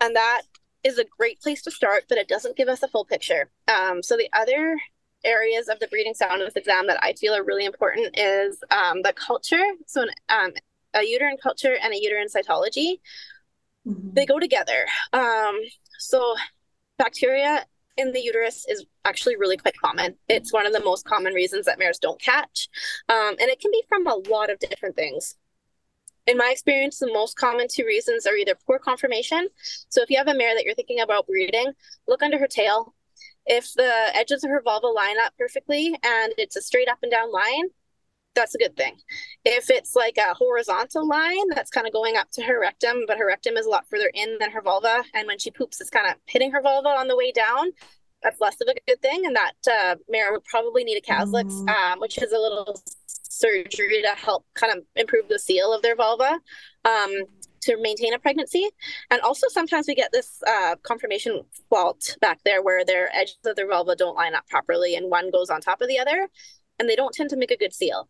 and 0.00 0.16
that 0.16 0.42
is 0.84 0.98
a 0.98 1.04
great 1.18 1.40
place 1.40 1.62
to 1.62 1.70
start, 1.70 2.04
but 2.08 2.18
it 2.18 2.28
doesn't 2.28 2.56
give 2.56 2.68
us 2.68 2.82
a 2.82 2.88
full 2.88 3.04
picture. 3.04 3.50
Um, 3.66 4.02
so 4.02 4.16
the 4.16 4.28
other 4.32 4.78
areas 5.24 5.68
of 5.68 5.80
the 5.80 5.88
breeding 5.88 6.14
soundness 6.14 6.54
exam 6.54 6.86
that 6.86 7.02
I 7.02 7.12
feel 7.14 7.34
are 7.34 7.44
really 7.44 7.64
important 7.64 8.16
is 8.16 8.58
um, 8.70 9.02
the 9.02 9.12
culture. 9.12 9.64
So 9.86 10.02
an, 10.02 10.10
um, 10.28 10.52
a 10.94 11.04
uterine 11.04 11.36
culture 11.42 11.76
and 11.82 11.92
a 11.92 12.00
uterine 12.00 12.28
cytology 12.28 13.00
mm-hmm. 13.88 14.10
they 14.12 14.26
go 14.26 14.38
together. 14.38 14.86
Um, 15.12 15.58
so 15.98 16.36
bacteria 16.98 17.64
in 17.96 18.12
the 18.12 18.20
uterus 18.20 18.64
is 18.68 18.86
actually 19.04 19.36
really 19.36 19.56
quite 19.56 19.76
common. 19.76 20.14
It's 20.28 20.52
one 20.52 20.66
of 20.66 20.72
the 20.72 20.80
most 20.80 21.04
common 21.04 21.34
reasons 21.34 21.66
that 21.66 21.78
mares 21.78 21.98
don't 21.98 22.20
catch. 22.20 22.68
Um, 23.08 23.34
and 23.40 23.50
it 23.50 23.60
can 23.60 23.72
be 23.72 23.82
from 23.88 24.06
a 24.06 24.14
lot 24.14 24.50
of 24.50 24.58
different 24.60 24.94
things. 24.94 25.36
In 26.26 26.36
my 26.36 26.50
experience, 26.52 26.98
the 26.98 27.12
most 27.12 27.36
common 27.36 27.66
two 27.68 27.84
reasons 27.84 28.26
are 28.26 28.36
either 28.36 28.54
poor 28.66 28.78
conformation. 28.78 29.48
So 29.88 30.02
if 30.02 30.10
you 30.10 30.18
have 30.18 30.28
a 30.28 30.34
mare 30.34 30.54
that 30.54 30.64
you're 30.64 30.74
thinking 30.74 31.00
about 31.00 31.26
breeding, 31.26 31.72
look 32.06 32.22
under 32.22 32.38
her 32.38 32.46
tail. 32.46 32.94
If 33.46 33.72
the 33.72 34.10
edges 34.14 34.44
of 34.44 34.50
her 34.50 34.60
vulva 34.62 34.88
line 34.88 35.16
up 35.24 35.32
perfectly 35.38 35.86
and 35.86 36.32
it's 36.36 36.54
a 36.54 36.60
straight 36.60 36.88
up 36.88 36.98
and 37.02 37.10
down 37.10 37.32
line, 37.32 37.70
that's 38.34 38.54
a 38.54 38.58
good 38.58 38.76
thing. 38.76 38.96
If 39.44 39.70
it's 39.70 39.96
like 39.96 40.16
a 40.16 40.34
horizontal 40.34 41.06
line 41.06 41.48
that's 41.50 41.70
kind 41.70 41.86
of 41.86 41.92
going 41.92 42.16
up 42.16 42.30
to 42.32 42.42
her 42.42 42.60
rectum, 42.60 43.04
but 43.06 43.18
her 43.18 43.26
rectum 43.26 43.56
is 43.56 43.66
a 43.66 43.70
lot 43.70 43.88
further 43.88 44.10
in 44.14 44.38
than 44.38 44.50
her 44.50 44.62
vulva, 44.62 45.02
and 45.14 45.26
when 45.26 45.38
she 45.38 45.50
poops, 45.50 45.80
it's 45.80 45.90
kind 45.90 46.06
of 46.06 46.14
hitting 46.26 46.52
her 46.52 46.62
vulva 46.62 46.88
on 46.88 47.08
the 47.08 47.16
way 47.16 47.32
down, 47.32 47.72
that's 48.22 48.40
less 48.40 48.60
of 48.60 48.68
a 48.68 48.74
good 48.86 49.00
thing. 49.00 49.26
And 49.26 49.36
that 49.36 49.54
uh, 49.70 49.96
mare 50.08 50.32
would 50.32 50.44
probably 50.44 50.84
need 50.84 50.98
a 50.98 51.00
Caslick's, 51.00 51.54
mm. 51.54 51.68
um, 51.68 52.00
which 52.00 52.18
is 52.18 52.32
a 52.32 52.38
little 52.38 52.80
surgery 53.06 54.02
to 54.02 54.14
help 54.16 54.44
kind 54.54 54.76
of 54.76 54.84
improve 54.96 55.28
the 55.28 55.38
seal 55.38 55.72
of 55.72 55.82
their 55.82 55.96
vulva. 55.96 56.38
Um, 56.84 57.10
to 57.60 57.76
maintain 57.80 58.14
a 58.14 58.18
pregnancy. 58.20 58.68
And 59.10 59.20
also 59.22 59.48
sometimes 59.48 59.86
we 59.88 59.96
get 59.96 60.12
this 60.12 60.40
uh, 60.46 60.76
conformation 60.84 61.42
fault 61.68 62.16
back 62.20 62.38
there 62.44 62.62
where 62.62 62.84
their 62.84 63.14
edges 63.14 63.36
of 63.44 63.56
their 63.56 63.68
vulva 63.68 63.96
don't 63.96 64.14
line 64.14 64.34
up 64.34 64.46
properly 64.48 64.94
and 64.94 65.10
one 65.10 65.32
goes 65.32 65.50
on 65.50 65.60
top 65.60 65.80
of 65.80 65.88
the 65.88 65.98
other 65.98 66.28
and 66.78 66.88
they 66.88 66.94
don't 66.96 67.12
tend 67.12 67.30
to 67.30 67.36
make 67.36 67.50
a 67.50 67.56
good 67.56 67.74
seal. 67.74 68.08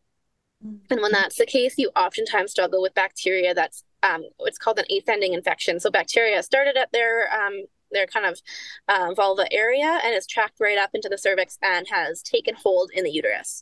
And 0.62 1.00
when 1.00 1.12
that's 1.12 1.36
the 1.36 1.46
case, 1.46 1.74
you 1.78 1.90
oftentimes 1.94 2.50
struggle 2.50 2.82
with 2.82 2.94
bacteria 2.94 3.54
that's 3.54 3.84
um, 4.02 4.24
what's 4.38 4.58
called 4.58 4.78
an 4.78 4.86
ascending 4.90 5.34
infection. 5.34 5.80
So 5.80 5.90
bacteria 5.90 6.42
started 6.42 6.76
at 6.76 6.90
their 6.92 7.32
um, 7.32 7.64
their 7.90 8.06
kind 8.06 8.26
of 8.26 8.40
um, 8.88 9.14
vulva 9.14 9.50
area 9.52 10.00
and 10.04 10.14
is 10.14 10.26
tracked 10.26 10.60
right 10.60 10.78
up 10.78 10.90
into 10.94 11.08
the 11.08 11.18
cervix 11.18 11.58
and 11.62 11.86
has 11.88 12.22
taken 12.22 12.54
hold 12.54 12.90
in 12.92 13.04
the 13.04 13.10
uterus. 13.10 13.60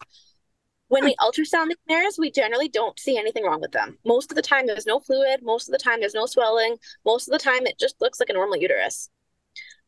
When 0.89 1.05
we 1.05 1.17
ultrasound 1.17 1.69
the 1.69 1.77
mares, 1.89 2.17
we 2.19 2.31
generally 2.31 2.69
don't 2.69 2.99
see 2.99 3.19
anything 3.19 3.45
wrong 3.45 3.61
with 3.61 3.73
them. 3.73 3.99
Most 4.05 4.31
of 4.31 4.37
the 4.37 4.43
time, 4.43 4.67
there's 4.67 4.87
no 4.87 5.01
fluid. 5.01 5.41
Most 5.43 5.69
of 5.69 5.73
the 5.73 5.79
time, 5.79 5.99
there's 6.01 6.15
no 6.15 6.27
swelling. 6.27 6.77
Most 7.05 7.29
of 7.29 7.33
the 7.33 7.39
time, 7.39 7.67
it 7.67 7.79
just 7.79 8.01
looks 8.01 8.21
like 8.21 8.31
a 8.31 8.35
normal 8.35 8.57
uterus. 8.57 9.11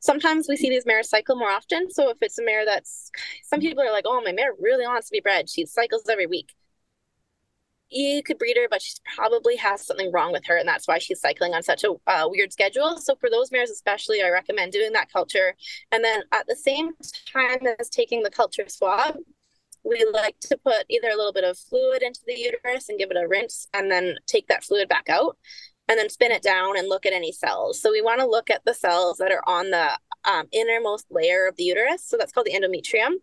Sometimes 0.00 0.46
we 0.48 0.56
see 0.56 0.68
these 0.68 0.86
mares 0.86 1.08
cycle 1.08 1.36
more 1.36 1.50
often. 1.50 1.90
So 1.90 2.10
if 2.10 2.18
it's 2.20 2.38
a 2.38 2.44
mare 2.44 2.64
that's, 2.64 3.10
some 3.44 3.60
people 3.60 3.82
are 3.82 3.92
like, 3.92 4.04
oh, 4.06 4.20
my 4.24 4.32
mare 4.32 4.52
really 4.60 4.86
wants 4.86 5.08
to 5.08 5.12
be 5.12 5.20
bred. 5.20 5.48
She 5.48 5.66
cycles 5.66 6.08
every 6.08 6.26
week 6.26 6.52
you 7.90 8.22
could 8.22 8.38
breed 8.38 8.56
her, 8.56 8.68
but 8.70 8.82
she 8.82 8.94
probably 9.16 9.56
has 9.56 9.86
something 9.86 10.12
wrong 10.12 10.32
with 10.32 10.44
her, 10.46 10.56
and 10.56 10.68
that's 10.68 10.86
why 10.86 10.98
she's 10.98 11.20
cycling 11.20 11.54
on 11.54 11.62
such 11.62 11.84
a 11.84 11.92
uh, 12.06 12.28
weird 12.28 12.52
schedule. 12.52 12.98
So 12.98 13.16
for 13.16 13.30
those 13.30 13.50
mares, 13.50 13.70
especially, 13.70 14.22
I 14.22 14.28
recommend 14.30 14.72
doing 14.72 14.92
that 14.92 15.12
culture, 15.12 15.54
and 15.92 16.04
then 16.04 16.22
at 16.32 16.46
the 16.46 16.56
same 16.56 16.92
time 17.32 17.60
as 17.78 17.88
taking 17.88 18.22
the 18.22 18.30
culture 18.30 18.64
swab, 18.68 19.16
we 19.84 20.04
like 20.12 20.38
to 20.40 20.58
put 20.58 20.84
either 20.90 21.08
a 21.08 21.16
little 21.16 21.32
bit 21.32 21.44
of 21.44 21.58
fluid 21.58 22.02
into 22.02 22.20
the 22.26 22.38
uterus 22.38 22.88
and 22.88 22.98
give 22.98 23.10
it 23.10 23.16
a 23.16 23.26
rinse, 23.26 23.68
and 23.72 23.90
then 23.90 24.16
take 24.26 24.48
that 24.48 24.64
fluid 24.64 24.88
back 24.88 25.08
out, 25.08 25.38
and 25.88 25.98
then 25.98 26.10
spin 26.10 26.32
it 26.32 26.42
down 26.42 26.76
and 26.76 26.88
look 26.88 27.06
at 27.06 27.12
any 27.12 27.32
cells. 27.32 27.80
So 27.80 27.90
we 27.90 28.02
want 28.02 28.20
to 28.20 28.26
look 28.26 28.50
at 28.50 28.64
the 28.64 28.74
cells 28.74 29.16
that 29.18 29.32
are 29.32 29.42
on 29.46 29.70
the 29.70 29.98
um, 30.24 30.46
innermost 30.52 31.06
layer 31.10 31.46
of 31.46 31.56
the 31.56 31.64
uterus. 31.64 32.04
So 32.04 32.16
that's 32.18 32.32
called 32.32 32.46
the 32.46 32.52
endometrium 32.52 33.14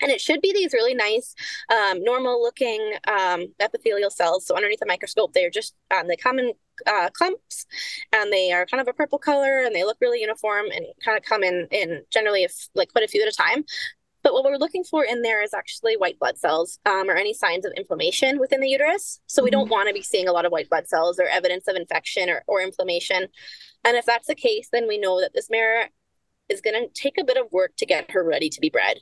and 0.00 0.10
it 0.10 0.20
should 0.20 0.40
be 0.40 0.52
these 0.52 0.72
really 0.72 0.94
nice 0.94 1.34
um, 1.72 2.02
normal 2.02 2.40
looking 2.42 2.94
um, 3.08 3.46
epithelial 3.60 4.10
cells 4.10 4.46
so 4.46 4.54
underneath 4.54 4.80
the 4.80 4.86
microscope 4.86 5.32
they're 5.32 5.50
just 5.50 5.74
um, 5.94 6.08
they 6.08 6.16
come 6.16 6.38
in 6.38 6.52
uh, 6.86 7.10
clumps, 7.12 7.66
and 8.12 8.32
they 8.32 8.52
are 8.52 8.66
kind 8.66 8.80
of 8.80 8.88
a 8.88 8.92
purple 8.92 9.18
color, 9.18 9.62
and 9.62 9.74
they 9.74 9.84
look 9.84 9.98
really 10.00 10.20
uniform, 10.20 10.66
and 10.66 10.86
kind 11.04 11.16
of 11.16 11.24
come 11.24 11.42
in 11.42 11.66
in 11.70 12.02
generally 12.10 12.44
if 12.44 12.68
like 12.74 12.92
quite 12.92 13.04
a 13.04 13.08
few 13.08 13.22
at 13.22 13.28
a 13.28 13.36
time. 13.36 13.64
But 14.22 14.32
what 14.32 14.44
we're 14.44 14.56
looking 14.56 14.84
for 14.84 15.04
in 15.04 15.22
there 15.22 15.42
is 15.42 15.54
actually 15.54 15.96
white 15.96 16.18
blood 16.18 16.38
cells 16.38 16.78
um, 16.84 17.08
or 17.08 17.14
any 17.14 17.32
signs 17.32 17.64
of 17.64 17.72
inflammation 17.76 18.38
within 18.38 18.60
the 18.60 18.68
uterus. 18.68 19.20
So 19.26 19.44
we 19.44 19.50
don't 19.50 19.64
mm-hmm. 19.64 19.72
want 19.72 19.88
to 19.88 19.94
be 19.94 20.02
seeing 20.02 20.28
a 20.28 20.32
lot 20.32 20.44
of 20.44 20.50
white 20.50 20.68
blood 20.68 20.88
cells 20.88 21.20
or 21.20 21.26
evidence 21.26 21.68
of 21.68 21.76
infection 21.76 22.28
or, 22.28 22.42
or 22.48 22.60
inflammation. 22.60 23.28
And 23.84 23.96
if 23.96 24.04
that's 24.04 24.26
the 24.26 24.34
case, 24.34 24.68
then 24.72 24.88
we 24.88 24.98
know 24.98 25.20
that 25.20 25.34
this 25.34 25.48
mare 25.48 25.90
is 26.48 26.60
going 26.60 26.74
to 26.74 27.00
take 27.00 27.16
a 27.18 27.24
bit 27.24 27.36
of 27.36 27.46
work 27.52 27.76
to 27.76 27.86
get 27.86 28.10
her 28.10 28.24
ready 28.24 28.48
to 28.50 28.60
be 28.60 28.70
bred. 28.70 28.98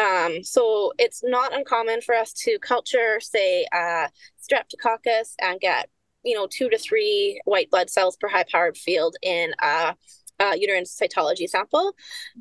Um, 0.00 0.42
so 0.42 0.92
it's 0.98 1.22
not 1.22 1.54
uncommon 1.54 2.00
for 2.00 2.14
us 2.14 2.32
to 2.44 2.58
culture, 2.58 3.20
say, 3.20 3.66
uh, 3.72 4.08
streptococcus 4.40 5.34
and 5.40 5.60
get, 5.60 5.90
you 6.22 6.34
know, 6.34 6.48
two 6.50 6.70
to 6.70 6.78
three 6.78 7.40
white 7.44 7.70
blood 7.70 7.90
cells 7.90 8.16
per 8.16 8.28
high 8.28 8.44
powered 8.50 8.78
field 8.78 9.16
in 9.22 9.52
a, 9.60 9.94
a 10.38 10.56
uterine 10.56 10.84
cytology 10.84 11.48
sample. 11.48 11.92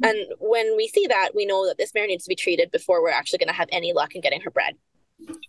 Mm-hmm. 0.01 0.09
And 0.09 0.17
when 0.39 0.77
we 0.77 0.87
see 0.87 1.07
that, 1.07 1.31
we 1.35 1.45
know 1.45 1.67
that 1.67 1.77
this 1.77 1.93
mare 1.93 2.07
needs 2.07 2.23
to 2.23 2.29
be 2.29 2.35
treated 2.35 2.71
before 2.71 3.01
we're 3.01 3.09
actually 3.09 3.39
going 3.39 3.47
to 3.47 3.53
have 3.53 3.69
any 3.71 3.91
luck 3.91 4.15
in 4.15 4.21
getting 4.21 4.41
her 4.41 4.51
bred. 4.51 4.75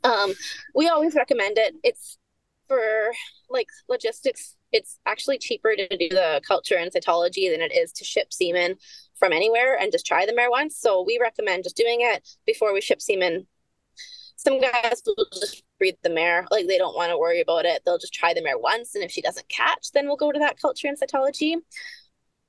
Um, 0.03 0.33
we 0.75 0.89
always 0.89 1.15
recommend 1.15 1.59
it. 1.59 1.75
It's 1.85 2.19
for 2.67 3.13
like 3.49 3.69
logistics 3.89 4.57
it's 4.73 4.99
actually 5.07 5.39
cheaper 5.39 5.75
to 5.75 5.89
do 5.97 6.09
the 6.09 6.41
culture 6.47 6.77
and 6.77 6.93
cytology 6.93 7.51
than 7.51 7.61
it 7.61 7.73
is 7.73 7.93
to 7.93 8.05
ship 8.05 8.33
semen 8.33 8.77
from 9.21 9.33
anywhere 9.33 9.79
and 9.79 9.93
just 9.93 10.07
try 10.07 10.27
the 10.27 10.35
mare 10.35 10.51
once. 10.51 10.77
So 10.77 11.05
we 11.07 11.21
recommend 11.21 11.63
just 11.63 11.77
doing 11.77 11.99
it 12.01 12.29
before 12.47 12.75
we 12.75 12.81
ship 12.81 13.01
semen. 13.01 13.47
Some 14.37 14.59
guys 14.59 15.03
will 15.07 15.27
just 15.33 15.63
breed 15.79 15.99
the 16.03 16.09
mare, 16.11 16.47
like 16.51 16.67
they 16.67 16.79
don't 16.79 16.97
want 16.97 17.11
to 17.11 17.19
worry 17.19 17.43
about 17.43 17.67
it. 17.67 17.83
They'll 17.85 17.99
just 17.99 18.15
try 18.15 18.33
the 18.33 18.43
mare 18.43 18.59
once, 18.59 18.95
and 18.95 19.05
if 19.05 19.11
she 19.11 19.21
doesn't 19.21 19.49
catch, 19.51 19.93
then 19.93 20.07
we'll 20.07 20.17
go 20.17 20.33
to 20.33 20.39
that 20.39 20.59
culture 20.59 20.89
and 20.89 20.99
cytology. 20.99 21.57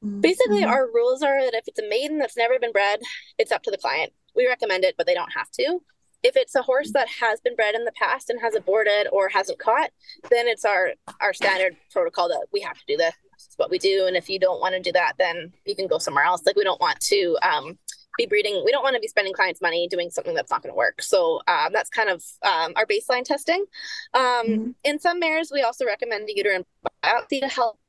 Mm-hmm. 0.03 0.21
Basically, 0.21 0.63
our 0.63 0.87
rules 0.87 1.21
are 1.21 1.43
that 1.43 1.53
if 1.53 1.67
it's 1.67 1.79
a 1.79 1.89
maiden 1.89 2.17
that's 2.17 2.37
never 2.37 2.57
been 2.59 2.71
bred, 2.71 3.01
it's 3.37 3.51
up 3.51 3.61
to 3.63 3.71
the 3.71 3.77
client. 3.77 4.13
We 4.35 4.47
recommend 4.47 4.85
it, 4.85 4.95
but 4.97 5.05
they 5.05 5.13
don't 5.13 5.33
have 5.33 5.51
to. 5.51 5.79
If 6.23 6.37
it's 6.37 6.55
a 6.55 6.61
horse 6.61 6.91
that 6.93 7.09
has 7.19 7.41
been 7.41 7.55
bred 7.55 7.75
in 7.75 7.83
the 7.83 7.91
past 7.91 8.29
and 8.29 8.39
has 8.41 8.55
aborted 8.55 9.07
or 9.11 9.27
hasn't 9.27 9.59
caught, 9.59 9.89
then 10.29 10.47
it's 10.47 10.63
our 10.63 10.93
our 11.19 11.33
standard 11.33 11.75
protocol 11.91 12.29
that 12.29 12.47
we 12.53 12.61
have 12.61 12.77
to 12.77 12.85
do 12.87 12.95
this. 12.95 13.15
Is 13.49 13.57
what 13.57 13.69
we 13.69 13.79
do. 13.79 14.05
And 14.07 14.15
if 14.15 14.29
you 14.29 14.39
don't 14.39 14.59
want 14.59 14.75
to 14.75 14.81
do 14.81 14.91
that, 14.93 15.13
then 15.17 15.53
you 15.65 15.75
can 15.75 15.87
go 15.87 15.97
somewhere 15.97 16.23
else. 16.23 16.43
Like 16.45 16.55
we 16.55 16.63
don't 16.63 16.81
want 16.81 16.99
to 17.01 17.37
um, 17.41 17.77
be 18.17 18.25
breeding. 18.25 18.61
We 18.65 18.71
don't 18.71 18.83
want 18.83 18.95
to 18.95 18.99
be 18.99 19.07
spending 19.07 19.33
clients' 19.33 19.61
money 19.61 19.87
doing 19.87 20.09
something 20.09 20.33
that's 20.33 20.51
not 20.51 20.61
going 20.61 20.73
to 20.73 20.77
work. 20.77 21.01
So 21.01 21.41
um, 21.47 21.69
that's 21.71 21.89
kind 21.89 22.09
of 22.09 22.23
um, 22.43 22.73
our 22.75 22.85
baseline 22.85 23.23
testing. 23.23 23.65
Um, 24.13 24.23
mm-hmm. 24.23 24.69
In 24.83 24.99
some 24.99 25.19
mares, 25.19 25.51
we 25.53 25.61
also 25.61 25.85
recommend 25.85 26.29
a 26.29 26.35
uterine 26.35 26.65
biopsy 27.03 27.39
to 27.39 27.47
help 27.47 27.79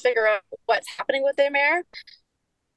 figure 0.00 0.26
out 0.26 0.42
what's 0.66 0.88
happening 0.96 1.22
with 1.22 1.36
their 1.36 1.50
mare 1.50 1.84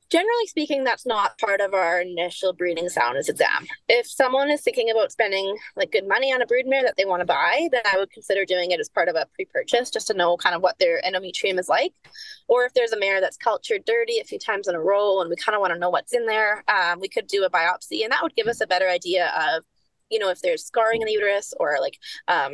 generally 0.09 0.47
speaking, 0.47 0.83
that's 0.83 1.05
not 1.05 1.37
part 1.37 1.61
of 1.61 1.73
our 1.73 2.01
initial 2.01 2.53
breeding 2.53 2.89
soundness 2.89 3.29
exam. 3.29 3.67
If 3.87 4.07
someone 4.09 4.49
is 4.49 4.61
thinking 4.61 4.89
about 4.89 5.11
spending 5.11 5.57
like 5.75 5.91
good 5.91 6.07
money 6.07 6.33
on 6.33 6.41
a 6.41 6.45
broodmare 6.45 6.83
that 6.83 6.95
they 6.97 7.05
want 7.05 7.21
to 7.21 7.25
buy, 7.25 7.67
then 7.71 7.81
I 7.91 7.97
would 7.97 8.11
consider 8.11 8.45
doing 8.45 8.71
it 8.71 8.79
as 8.79 8.89
part 8.89 9.09
of 9.09 9.15
a 9.15 9.27
pre-purchase 9.33 9.89
just 9.89 10.07
to 10.07 10.13
know 10.13 10.37
kind 10.37 10.55
of 10.55 10.61
what 10.61 10.79
their 10.79 11.01
endometrium 11.01 11.59
is 11.59 11.69
like. 11.69 11.93
Or 12.47 12.65
if 12.65 12.73
there's 12.73 12.93
a 12.93 12.99
mare 12.99 13.21
that's 13.21 13.37
cultured 13.37 13.85
dirty 13.85 14.19
a 14.19 14.23
few 14.23 14.39
times 14.39 14.67
in 14.67 14.75
a 14.75 14.81
row 14.81 15.21
and 15.21 15.29
we 15.29 15.35
kind 15.35 15.55
of 15.55 15.61
want 15.61 15.73
to 15.73 15.79
know 15.79 15.89
what's 15.89 16.13
in 16.13 16.25
there, 16.25 16.63
um, 16.67 16.99
we 16.99 17.09
could 17.09 17.27
do 17.27 17.43
a 17.43 17.49
biopsy 17.49 18.03
and 18.03 18.11
that 18.11 18.23
would 18.23 18.35
give 18.35 18.47
us 18.47 18.61
a 18.61 18.67
better 18.67 18.89
idea 18.89 19.31
of, 19.37 19.63
you 20.09 20.19
know, 20.19 20.29
if 20.29 20.41
there's 20.41 20.63
scarring 20.63 21.01
in 21.01 21.07
the 21.07 21.13
uterus 21.13 21.53
or 21.59 21.77
like 21.81 21.97
um, 22.27 22.53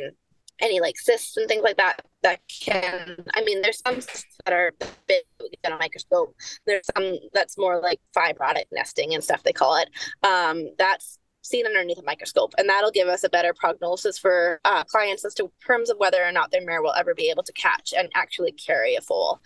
any 0.60 0.80
like 0.80 0.98
cysts 0.98 1.36
and 1.36 1.48
things 1.48 1.62
like 1.62 1.76
that 1.76 2.00
that 2.22 2.40
can 2.48 3.16
i 3.34 3.42
mean 3.42 3.60
there's 3.60 3.80
some 3.80 4.00
cysts 4.00 4.36
that 4.44 4.54
are 4.54 4.72
big 5.06 5.24
on 5.64 5.72
a 5.72 5.78
microscope. 5.78 6.34
There's 6.66 6.86
some 6.94 7.18
that's 7.32 7.58
more 7.58 7.80
like 7.80 8.00
fibrotic 8.16 8.64
nesting 8.72 9.14
and 9.14 9.22
stuff 9.22 9.42
they 9.42 9.52
call 9.52 9.76
it. 9.76 9.88
Um, 10.26 10.70
that's 10.78 11.18
seen 11.42 11.66
underneath 11.66 11.98
a 11.98 12.02
microscope 12.02 12.54
and 12.56 12.68
that'll 12.68 12.90
give 12.90 13.06
us 13.06 13.22
a 13.22 13.28
better 13.28 13.52
prognosis 13.52 14.18
for 14.18 14.60
uh, 14.64 14.82
clients 14.84 15.26
as 15.26 15.34
to 15.34 15.52
terms 15.66 15.90
of 15.90 15.98
whether 15.98 16.24
or 16.24 16.32
not 16.32 16.50
their 16.50 16.64
mare 16.64 16.82
will 16.82 16.94
ever 16.94 17.14
be 17.14 17.28
able 17.28 17.42
to 17.42 17.52
catch 17.52 17.92
and 17.96 18.08
actually 18.14 18.52
carry 18.52 18.94
a 18.94 19.02
foal. 19.02 19.40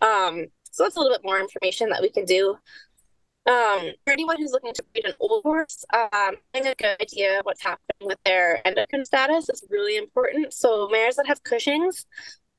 Um, 0.00 0.46
so 0.70 0.84
that's 0.84 0.94
a 0.94 1.00
little 1.00 1.16
bit 1.16 1.24
more 1.24 1.40
information 1.40 1.88
that 1.88 2.02
we 2.02 2.10
can 2.10 2.24
do 2.24 2.56
um, 3.46 3.90
for 4.04 4.12
anyone 4.12 4.36
who's 4.38 4.52
looking 4.52 4.74
to 4.74 4.82
breed 4.92 5.06
an 5.06 5.14
old 5.18 5.42
horse, 5.42 5.84
um, 5.92 6.36
having 6.54 6.70
a 6.70 6.74
good 6.74 6.96
idea 7.00 7.40
of 7.40 7.46
what's 7.46 7.62
happening 7.62 8.06
with 8.08 8.18
their 8.24 8.66
endocrine 8.66 9.04
status 9.04 9.48
is 9.48 9.64
really 9.70 9.96
important. 9.96 10.52
So 10.52 10.88
mares 10.88 11.16
that 11.16 11.26
have 11.26 11.42
Cushing's 11.42 12.06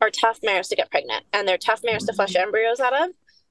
are 0.01 0.09
tough 0.09 0.39
mares 0.43 0.67
to 0.69 0.75
get 0.75 0.89
pregnant, 0.89 1.25
and 1.33 1.47
they're 1.47 1.57
tough 1.57 1.81
mares 1.83 2.05
to 2.05 2.13
flush 2.13 2.35
embryos 2.35 2.79
out 2.79 2.93
of. 2.93 3.09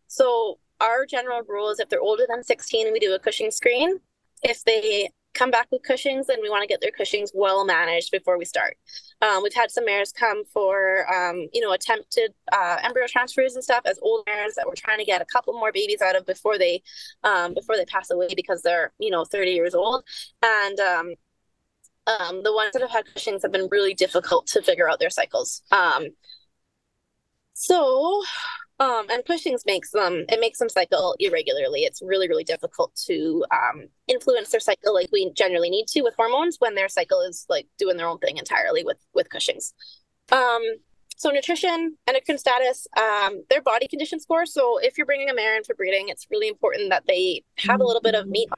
So 0.09 0.59
our 0.81 1.07
general 1.07 1.43
rule 1.47 1.71
is 1.71 1.79
if 1.79 1.89
they're 1.89 2.01
older 2.01 2.27
than 2.29 2.43
16, 2.43 2.93
we 2.93 2.99
do 2.99 3.15
a 3.15 3.19
Cushing 3.19 3.51
screen. 3.51 4.01
If 4.43 4.65
they 4.65 5.11
come 5.35 5.51
back 5.51 5.69
with 5.71 5.83
Cushing's, 5.83 6.29
and 6.29 6.39
we 6.43 6.51
want 6.51 6.63
to 6.63 6.67
get 6.67 6.81
their 6.81 6.91
Cushing's 6.91 7.31
well 7.35 7.65
managed 7.65 8.11
before 8.11 8.39
we 8.39 8.45
start. 8.45 8.77
Um, 9.23 9.43
we've 9.43 9.55
had 9.55 9.71
some 9.71 9.85
mares 9.85 10.13
come 10.13 10.45
for, 10.45 11.07
um, 11.13 11.49
you 11.53 11.61
know, 11.61 11.73
attempted 11.73 12.33
uh, 12.53 12.79
embryo 12.83 13.07
transfers 13.07 13.55
and 13.55 13.63
stuff 13.63 13.83
as 13.85 13.99
old 14.03 14.25
mares 14.27 14.55
that 14.55 14.67
we're 14.67 14.75
trying 14.75 14.99
to 14.99 15.05
get 15.05 15.23
a 15.23 15.27
couple 15.27 15.53
more 15.55 15.73
babies 15.73 16.03
out 16.03 16.17
of 16.17 16.27
before 16.27 16.59
they, 16.59 16.83
um, 17.23 17.55
before 17.55 17.77
they 17.77 17.85
pass 17.85 18.11
away 18.11 18.29
because 18.35 18.63
they're, 18.63 18.93
you 18.99 19.11
know, 19.11 19.25
30 19.25 19.51
years 19.53 19.75
old. 19.75 20.05
And 20.43 20.81
um, 20.81 21.15
um, 22.07 22.43
the 22.43 22.53
ones 22.53 22.73
that 22.73 22.83
have 22.83 22.91
had 22.91 23.05
Cushing's 23.13 23.43
have 23.43 23.53
been 23.53 23.69
really 23.71 23.95
difficult 23.95 24.47
to 24.49 24.63
figure 24.63 24.91
out 24.91 24.99
their 24.99 25.11
cycles. 25.11 25.63
Um, 25.71 26.09
so 27.53 28.23
um, 28.81 29.07
and 29.11 29.25
Cushing's 29.27 29.65
makes 29.67 29.91
them 29.91 30.25
it 30.29 30.41
makes 30.41 30.59
them 30.59 30.71
cycle 30.71 31.15
irregularly. 31.21 31.81
It's 31.81 32.01
really 32.03 32.29
really 32.29 32.45
difficult 32.45 32.95
to 33.07 33.45
um, 33.53 33.89
influence 34.09 34.51
their 34.51 34.61
cycle 34.61 34.95
like 34.95 35.11
we 35.13 35.31
generally 35.33 35.71
need 35.71 35.87
to 35.89 36.03
with 36.03 36.15
hormones 36.17 36.57
when 36.59 36.75
their 36.75 36.89
cycle 36.89 37.21
is 37.21 37.45
like 37.49 37.67
doing 37.79 37.99
their 37.99 38.09
own 38.09 38.19
thing 38.19 38.39
entirely 38.39 38.83
with 38.83 38.99
with 39.15 39.29
Cushing's. 39.29 39.75
Um, 40.33 40.63
so 41.17 41.29
nutrition, 41.29 41.99
endocrine 42.07 42.39
status, 42.39 42.87
um, 42.97 43.45
their 43.51 43.61
body 43.61 43.87
condition 43.87 44.21
score. 44.21 44.47
So 44.47 44.79
if 44.79 44.97
you're 44.97 45.07
bringing 45.07 45.29
a 45.29 45.35
mare 45.35 45.55
in 45.55 45.65
for 45.65 45.75
breeding, 45.75 46.09
it's 46.09 46.27
really 46.31 46.49
important 46.49 46.89
that 46.89 47.05
they 47.07 47.45
have 47.59 47.81
a 47.81 47.85
little 47.85 48.01
bit 48.01 48.15
of 48.15 48.27
meat 48.27 48.49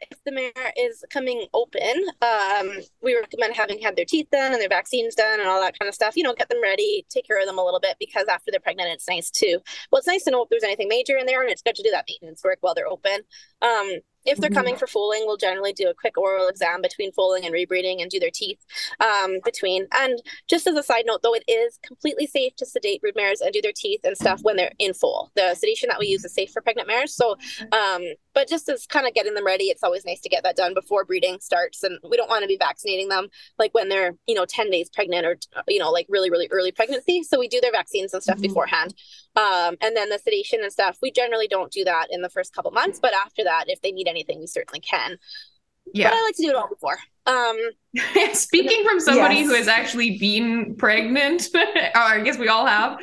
if 0.00 0.22
the 0.24 0.32
mare 0.32 0.72
is 0.76 1.04
coming 1.10 1.46
open, 1.54 1.94
um, 2.22 2.70
we 3.02 3.14
recommend 3.16 3.54
having 3.54 3.80
had 3.80 3.96
their 3.96 4.04
teeth 4.04 4.28
done 4.30 4.52
and 4.52 4.60
their 4.60 4.68
vaccines 4.68 5.14
done 5.14 5.40
and 5.40 5.48
all 5.48 5.60
that 5.60 5.78
kind 5.78 5.88
of 5.88 5.94
stuff. 5.94 6.16
You 6.16 6.22
know, 6.22 6.34
get 6.34 6.48
them 6.48 6.62
ready, 6.62 7.06
take 7.08 7.26
care 7.26 7.40
of 7.40 7.46
them 7.46 7.58
a 7.58 7.64
little 7.64 7.80
bit 7.80 7.96
because 7.98 8.26
after 8.28 8.50
they're 8.50 8.60
pregnant, 8.60 8.90
it's 8.90 9.08
nice 9.08 9.30
to. 9.30 9.58
Well, 9.90 9.98
it's 9.98 10.06
nice 10.06 10.24
to 10.24 10.30
know 10.30 10.42
if 10.42 10.48
there's 10.48 10.64
anything 10.64 10.88
major 10.88 11.16
in 11.16 11.26
there, 11.26 11.42
and 11.42 11.50
it's 11.50 11.62
good 11.62 11.76
to 11.76 11.82
do 11.82 11.90
that 11.90 12.06
maintenance 12.08 12.42
work 12.44 12.58
while 12.60 12.74
they're 12.74 12.88
open. 12.88 13.20
Um, 13.62 13.90
if 14.26 14.38
they're 14.38 14.50
mm-hmm. 14.50 14.56
coming 14.56 14.76
for 14.76 14.86
foaling, 14.86 15.22
we'll 15.26 15.36
generally 15.36 15.72
do 15.72 15.88
a 15.88 15.94
quick 15.94 16.18
oral 16.18 16.48
exam 16.48 16.82
between 16.82 17.12
foaling 17.12 17.44
and 17.44 17.54
rebreeding 17.54 18.02
and 18.02 18.10
do 18.10 18.18
their 18.18 18.30
teeth 18.32 18.58
um, 19.00 19.38
between. 19.44 19.86
And 19.92 20.20
just 20.48 20.66
as 20.66 20.74
a 20.76 20.82
side 20.82 21.04
note, 21.06 21.22
though, 21.22 21.34
it 21.34 21.44
is 21.48 21.78
completely 21.86 22.26
safe 22.26 22.54
to 22.56 22.66
sedate 22.66 23.00
brood 23.00 23.14
mares 23.16 23.40
and 23.40 23.52
do 23.52 23.62
their 23.62 23.72
teeth 23.74 24.00
and 24.04 24.16
stuff 24.16 24.40
when 24.42 24.56
they're 24.56 24.72
in 24.78 24.94
foal. 24.94 25.30
The 25.36 25.54
sedation 25.54 25.88
that 25.90 25.98
we 25.98 26.06
use 26.06 26.24
is 26.24 26.34
safe 26.34 26.50
for 26.50 26.62
pregnant 26.62 26.88
mares. 26.88 27.14
So, 27.14 27.36
um, 27.72 28.02
but 28.34 28.48
just 28.48 28.68
as 28.68 28.86
kind 28.86 29.06
of 29.06 29.14
getting 29.14 29.34
them 29.34 29.46
ready, 29.46 29.64
it's 29.64 29.82
always 29.82 30.04
nice 30.04 30.20
to 30.20 30.28
get 30.28 30.42
that 30.42 30.56
done 30.56 30.74
before 30.74 31.04
breeding 31.04 31.38
starts. 31.40 31.82
And 31.82 31.98
we 32.08 32.16
don't 32.16 32.28
want 32.28 32.42
to 32.42 32.48
be 32.48 32.58
vaccinating 32.58 33.08
them 33.08 33.28
like 33.58 33.72
when 33.74 33.88
they're, 33.88 34.14
you 34.26 34.34
know, 34.34 34.44
10 34.46 34.70
days 34.70 34.90
pregnant 34.90 35.26
or, 35.26 35.36
you 35.68 35.78
know, 35.78 35.90
like 35.90 36.06
really, 36.08 36.30
really 36.30 36.48
early 36.50 36.72
pregnancy. 36.72 37.22
So 37.22 37.38
we 37.38 37.48
do 37.48 37.60
their 37.60 37.72
vaccines 37.72 38.12
and 38.12 38.22
stuff 38.22 38.36
mm-hmm. 38.36 38.42
beforehand. 38.42 38.94
Um, 39.36 39.76
and 39.82 39.94
then 39.94 40.08
the 40.08 40.18
sedation 40.18 40.62
and 40.62 40.72
stuff, 40.72 40.98
we 41.02 41.10
generally 41.10 41.46
don't 41.46 41.70
do 41.70 41.84
that 41.84 42.08
in 42.10 42.22
the 42.22 42.30
first 42.30 42.54
couple 42.54 42.70
months. 42.70 42.98
But 43.00 43.12
after 43.12 43.44
that, 43.44 43.64
if 43.68 43.82
they 43.82 43.92
need 43.92 44.08
anything, 44.08 44.40
we 44.40 44.46
certainly 44.46 44.80
can. 44.80 45.18
Yeah. 45.92 46.10
But 46.10 46.16
I 46.16 46.22
like 46.22 46.36
to 46.36 46.42
do 46.42 46.48
it 46.48 46.56
all 46.56 46.68
before. 46.68 46.98
Um, 47.26 47.58
Speaking 48.32 48.82
from 48.84 49.00
somebody 49.00 49.36
yes. 49.36 49.46
who 49.46 49.54
has 49.54 49.68
actually 49.68 50.18
been 50.18 50.74
pregnant, 50.76 51.48
or 51.54 51.60
I 51.94 52.20
guess 52.20 52.38
we 52.38 52.48
all 52.48 52.66
have, 52.66 52.98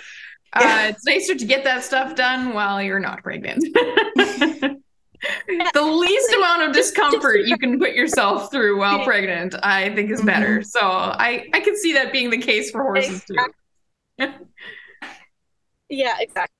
uh, 0.54 0.88
it's 0.90 1.06
nicer 1.06 1.36
to 1.36 1.46
get 1.46 1.64
that 1.64 1.84
stuff 1.84 2.16
done 2.16 2.54
while 2.54 2.82
you're 2.82 3.00
not 3.00 3.24
pregnant. 3.24 3.64
the 5.74 5.82
least 5.82 6.34
amount 6.34 6.64
of 6.64 6.74
discomfort 6.74 7.46
you 7.46 7.58
can 7.58 7.80
put 7.80 7.94
yourself 7.94 8.52
through 8.52 8.78
while 8.78 9.04
pregnant, 9.04 9.56
I 9.64 9.94
think, 9.96 10.12
is 10.12 10.22
better. 10.22 10.60
Mm-hmm. 10.60 10.64
So 10.64 10.80
I 10.82 11.48
I 11.54 11.60
can 11.60 11.76
see 11.76 11.94
that 11.94 12.12
being 12.12 12.30
the 12.30 12.38
case 12.38 12.70
for 12.70 12.84
horses 12.84 13.24
too. 13.26 14.28
Yeah, 15.94 16.16
exactly. 16.20 16.56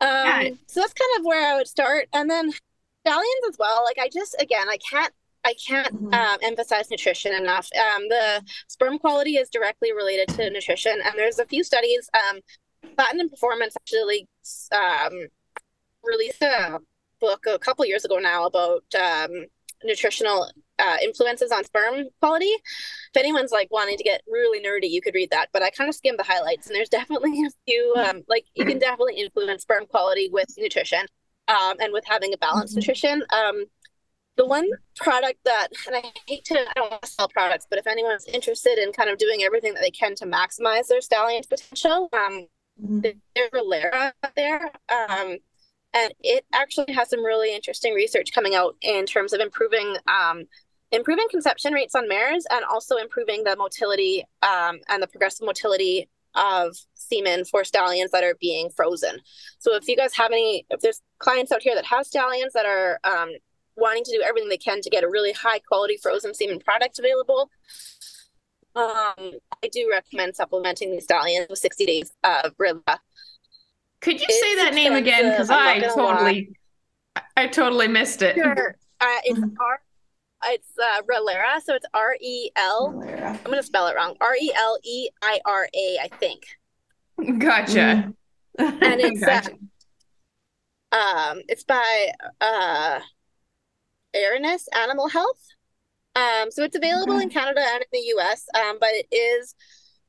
Um, 0.00 0.08
yeah. 0.08 0.50
So 0.66 0.80
that's 0.80 0.92
kind 0.92 1.10
of 1.18 1.24
where 1.24 1.52
I 1.52 1.56
would 1.56 1.68
start, 1.68 2.08
and 2.12 2.30
then 2.30 2.52
stallions 3.00 3.44
as 3.48 3.56
well. 3.58 3.84
Like 3.84 3.98
I 3.98 4.08
just 4.08 4.36
again, 4.40 4.68
I 4.68 4.78
can't 4.90 5.12
I 5.44 5.54
can't 5.54 5.94
mm-hmm. 5.94 6.14
um, 6.14 6.38
emphasize 6.42 6.90
nutrition 6.90 7.34
enough. 7.34 7.68
Um, 7.74 8.08
the 8.08 8.42
sperm 8.68 8.98
quality 8.98 9.36
is 9.36 9.50
directly 9.50 9.92
related 9.92 10.28
to 10.36 10.50
nutrition, 10.50 10.98
and 11.04 11.14
there's 11.16 11.38
a 11.38 11.46
few 11.46 11.62
studies. 11.62 12.08
Um, 12.14 12.40
Platinum 12.96 13.28
Performance 13.28 13.76
actually 13.76 14.28
um, 14.72 15.28
released 16.02 16.42
a 16.42 16.78
book 17.20 17.44
a 17.46 17.58
couple 17.58 17.84
years 17.86 18.04
ago 18.04 18.18
now 18.18 18.46
about 18.46 18.84
um, 18.98 19.46
nutritional 19.82 20.50
uh, 20.78 20.96
influences 21.02 21.52
on 21.52 21.64
sperm 21.64 22.04
quality. 22.20 22.46
If 22.46 23.16
anyone's 23.16 23.52
like 23.52 23.68
wanting 23.70 23.96
to 23.96 24.04
get 24.04 24.22
really 24.28 24.60
nerdy, 24.64 24.90
you 24.90 25.00
could 25.00 25.14
read 25.14 25.30
that. 25.30 25.48
But 25.52 25.62
I 25.62 25.70
kind 25.70 25.88
of 25.88 25.94
skimmed 25.94 26.18
the 26.18 26.24
highlights, 26.24 26.66
and 26.66 26.74
there's 26.74 26.88
definitely 26.88 27.44
a 27.46 27.50
few 27.66 27.94
um, 27.96 28.22
like 28.28 28.46
you 28.54 28.64
can 28.64 28.78
definitely 28.78 29.16
influence 29.16 29.62
sperm 29.62 29.86
quality 29.86 30.28
with 30.32 30.48
nutrition 30.58 31.06
um, 31.48 31.76
and 31.80 31.92
with 31.92 32.04
having 32.06 32.32
a 32.34 32.38
balanced 32.38 32.72
mm-hmm. 32.72 32.80
nutrition. 32.80 33.22
Um, 33.32 33.64
the 34.36 34.46
one 34.46 34.68
product 34.96 35.38
that, 35.44 35.68
and 35.86 35.94
I 35.94 36.02
hate 36.26 36.44
to, 36.46 36.58
I 36.58 36.72
don't 36.74 36.90
want 36.90 37.02
to 37.02 37.08
sell 37.08 37.28
products, 37.28 37.66
but 37.70 37.78
if 37.78 37.86
anyone's 37.86 38.24
interested 38.26 38.78
in 38.78 38.92
kind 38.92 39.08
of 39.08 39.16
doing 39.16 39.42
everything 39.44 39.74
that 39.74 39.80
they 39.80 39.92
can 39.92 40.16
to 40.16 40.26
maximize 40.26 40.88
their 40.88 41.00
stallion's 41.00 41.46
potential, 41.46 42.08
um, 42.12 42.46
mm-hmm. 42.82 43.00
there's 43.00 43.50
Releira 43.50 44.12
there. 44.34 44.72
Um, 44.88 45.38
and 45.94 46.12
it 46.20 46.44
actually 46.52 46.92
has 46.92 47.10
some 47.10 47.24
really 47.24 47.54
interesting 47.54 47.94
research 47.94 48.32
coming 48.34 48.56
out 48.56 48.74
in 48.80 49.06
terms 49.06 49.32
of 49.32 49.40
improving 49.40 49.96
um, 50.08 50.44
improving 50.92 51.26
conception 51.30 51.72
rates 51.72 51.94
on 51.94 52.08
mares 52.08 52.46
and 52.50 52.64
also 52.64 52.96
improving 52.96 53.44
the 53.44 53.56
motility 53.56 54.24
um, 54.42 54.80
and 54.88 55.02
the 55.02 55.06
progressive 55.06 55.46
motility 55.46 56.08
of 56.34 56.76
semen 56.94 57.44
for 57.44 57.64
stallions 57.64 58.10
that 58.10 58.24
are 58.24 58.34
being 58.40 58.68
frozen. 58.70 59.18
So 59.58 59.74
if 59.74 59.88
you 59.88 59.96
guys 59.96 60.14
have 60.16 60.32
any, 60.32 60.66
if 60.70 60.80
there's 60.80 61.00
clients 61.18 61.52
out 61.52 61.62
here 61.62 61.74
that 61.74 61.84
have 61.84 62.06
stallions 62.06 62.52
that 62.54 62.66
are 62.66 62.98
um, 63.04 63.30
wanting 63.76 64.04
to 64.04 64.12
do 64.12 64.22
everything 64.22 64.48
they 64.48 64.56
can 64.56 64.80
to 64.80 64.90
get 64.90 65.04
a 65.04 65.08
really 65.08 65.32
high 65.32 65.60
quality 65.60 65.96
frozen 65.96 66.34
semen 66.34 66.58
product 66.60 66.98
available, 66.98 67.50
um, 68.76 69.32
I 69.62 69.68
do 69.70 69.88
recommend 69.90 70.34
supplementing 70.34 70.90
these 70.90 71.04
stallions 71.04 71.46
with 71.48 71.60
60 71.60 71.86
days 71.86 72.12
of 72.24 72.56
Brilla. 72.56 72.98
Could 74.00 74.20
you 74.20 74.26
it's 74.28 74.40
say 74.40 74.54
that 74.56 74.74
name 74.74 74.94
again? 74.94 75.30
Because 75.30 75.48
I 75.50 75.80
totally, 75.80 76.52
lie. 77.16 77.22
I 77.36 77.46
totally 77.46 77.88
missed 77.88 78.22
it. 78.22 78.34
Sure. 78.34 78.76
Uh, 79.00 79.06
it's 79.24 79.38
mm-hmm. 79.38 79.54
R. 79.60 79.80
It's 80.46 80.70
uh, 80.78 81.02
Releira, 81.02 81.60
so 81.64 81.74
it's 81.74 81.86
R 81.94 82.16
E 82.20 82.50
L. 82.56 83.02
I'm 83.04 83.42
gonna 83.44 83.62
spell 83.62 83.86
it 83.86 83.96
wrong. 83.96 84.16
R 84.20 84.34
E 84.36 84.52
L 84.56 84.78
E 84.84 85.08
I 85.22 85.40
R 85.44 85.68
A, 85.74 85.98
I 86.02 86.08
think. 86.08 86.44
Gotcha. 87.38 88.12
Mm. 88.58 88.82
And 88.82 89.00
it's 89.00 89.22
uh, 89.22 89.26
gotcha. 89.26 89.50
Uh, 90.92 90.96
um, 90.96 91.40
it's 91.48 91.64
by 91.64 92.12
uh, 92.40 93.00
Arenus 94.14 94.66
Animal 94.76 95.08
Health. 95.08 95.40
Um, 96.16 96.50
so 96.50 96.62
it's 96.62 96.76
available 96.76 97.18
in 97.18 97.28
Canada 97.28 97.60
and 97.60 97.82
in 97.82 97.88
the 97.92 98.14
US, 98.16 98.46
um, 98.54 98.78
but 98.80 98.90
it 98.92 99.08
is, 99.10 99.56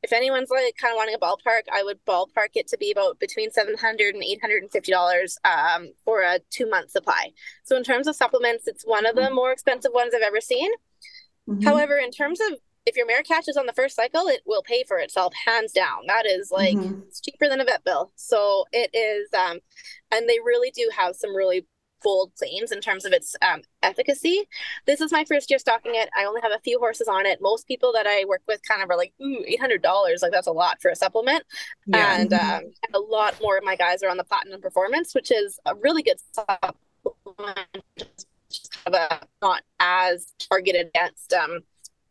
if 0.05 0.13
anyone's 0.13 0.51
like 0.51 0.75
kind 0.79 0.91
of 0.93 0.97
wanting 0.97 1.15
a 1.15 1.19
ballpark, 1.19 1.63
I 1.73 1.81
would 1.81 1.97
ballpark 2.05 2.49
it 2.53 2.67
to 2.67 2.77
be 2.77 2.91
about 2.91 3.19
between 3.19 3.49
$700 3.49 4.09
and 4.09 4.21
$850 4.21 5.35
um, 5.43 5.93
for 6.05 6.21
a 6.21 6.39
two 6.51 6.69
month 6.69 6.91
supply. 6.91 7.31
So 7.63 7.75
in 7.75 7.83
terms 7.83 8.07
of 8.07 8.15
supplements, 8.15 8.67
it's 8.67 8.83
one 8.83 9.07
of 9.07 9.15
the 9.15 9.21
mm-hmm. 9.21 9.35
more 9.35 9.51
expensive 9.51 9.91
ones 9.93 10.13
I've 10.15 10.21
ever 10.21 10.41
seen. 10.41 10.71
Mm-hmm. 11.49 11.63
However, 11.63 11.97
in 11.97 12.11
terms 12.11 12.39
of 12.39 12.59
if 12.85 12.95
your 12.95 13.07
mare 13.07 13.23
catches 13.23 13.57
on 13.57 13.65
the 13.65 13.73
first 13.73 13.95
cycle, 13.95 14.27
it 14.27 14.41
will 14.45 14.61
pay 14.61 14.83
for 14.87 14.99
itself 14.99 15.33
hands 15.47 15.71
down. 15.71 16.03
That 16.05 16.27
is 16.27 16.51
like 16.51 16.77
mm-hmm. 16.77 17.01
it's 17.07 17.19
cheaper 17.19 17.49
than 17.49 17.59
a 17.59 17.65
vet 17.65 17.83
bill. 17.83 18.11
So 18.15 18.65
it 18.71 18.91
is, 18.93 19.27
um, 19.33 19.57
and 20.11 20.29
they 20.29 20.37
really 20.37 20.69
do 20.69 20.87
have 20.95 21.15
some 21.15 21.35
really 21.35 21.65
bold 22.05 22.31
claims 22.37 22.71
in 22.71 22.79
terms 22.79 23.03
of 23.03 23.11
its 23.11 23.35
um, 23.41 23.61
efficacy. 23.81 24.43
This 24.85 25.01
is 25.01 25.11
my 25.11 25.25
first 25.25 25.49
year 25.49 25.57
stocking 25.57 25.95
it. 25.95 26.07
I 26.15 26.25
only 26.25 26.39
have 26.41 26.51
a 26.51 26.59
few 26.59 26.77
horses 26.77 27.07
on 27.07 27.25
it. 27.25 27.39
Most 27.41 27.67
people 27.67 27.91
that 27.93 28.05
I 28.05 28.25
work 28.25 28.43
with 28.47 28.61
kind 28.65 28.83
of 28.83 28.89
are 28.91 28.95
like, 28.95 29.11
ooh, 29.21 29.43
$800. 29.59 30.21
Like 30.21 30.31
that's 30.31 30.47
a 30.47 30.51
lot 30.51 30.79
for 30.81 30.91
a 30.91 30.95
supplement. 30.95 31.43
Yeah. 31.87 32.19
And 32.19 32.33
um, 32.33 32.61
a 32.93 32.99
lot 32.99 33.35
more 33.41 33.57
of 33.57 33.63
my 33.63 33.75
guys 33.75 34.03
are 34.03 34.09
on 34.09 34.17
the 34.17 34.23
platinum 34.23 34.61
performance, 34.61 35.15
which 35.15 35.31
is 35.31 35.59
a 35.65 35.73
really 35.73 36.03
good 36.03 36.19
supplement. 36.31 36.77
not 39.41 39.63
as 39.79 40.27
targeted 40.47 40.87
against 40.87 41.33
um, 41.33 41.61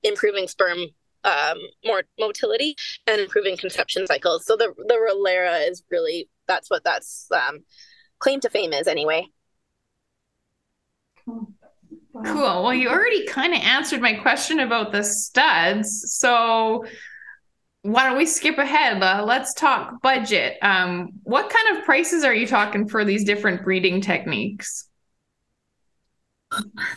improving 0.03 0.49
sperm 0.49 0.89
um, 1.23 1.59
more 1.85 2.03
motility 2.19 2.77
and 3.07 3.21
improving 3.21 3.57
conception 3.57 4.07
cycles. 4.07 4.45
So 4.45 4.57
the 4.57 4.75
the 4.77 4.95
Releira 4.95 5.71
is 5.71 5.83
really 5.91 6.29
that's 6.47 6.69
what 6.69 6.85
that's 6.85 7.29
um, 7.33 7.61
claim 8.19 8.41
to 8.41 8.51
fame 8.51 8.73
is 8.73 8.87
anyway. 8.87 9.29
Cool. 11.27 12.63
Well, 12.63 12.75
you 12.75 12.89
already 12.89 13.27
kind 13.27 13.53
of 13.53 13.61
answered 13.61 14.01
my 14.01 14.15
question 14.15 14.61
about 14.61 14.93
the 14.93 15.03
studs. 15.03 16.17
So 16.19 16.85
why 17.83 18.05
don't 18.05 18.17
we 18.17 18.27
skip 18.27 18.57
ahead? 18.57 19.03
Uh, 19.03 19.25
let's 19.27 19.53
talk 19.53 20.01
budget. 20.01 20.57
Um, 20.63 21.11
what 21.25 21.51
kind 21.51 21.77
of 21.77 21.85
prices 21.85 22.25
are 22.25 22.35
you 22.35 22.47
talking 22.47 22.89
for 22.89 23.05
these 23.05 23.25
different 23.25 23.65
breeding 23.65 24.01
techniques? 24.01 24.89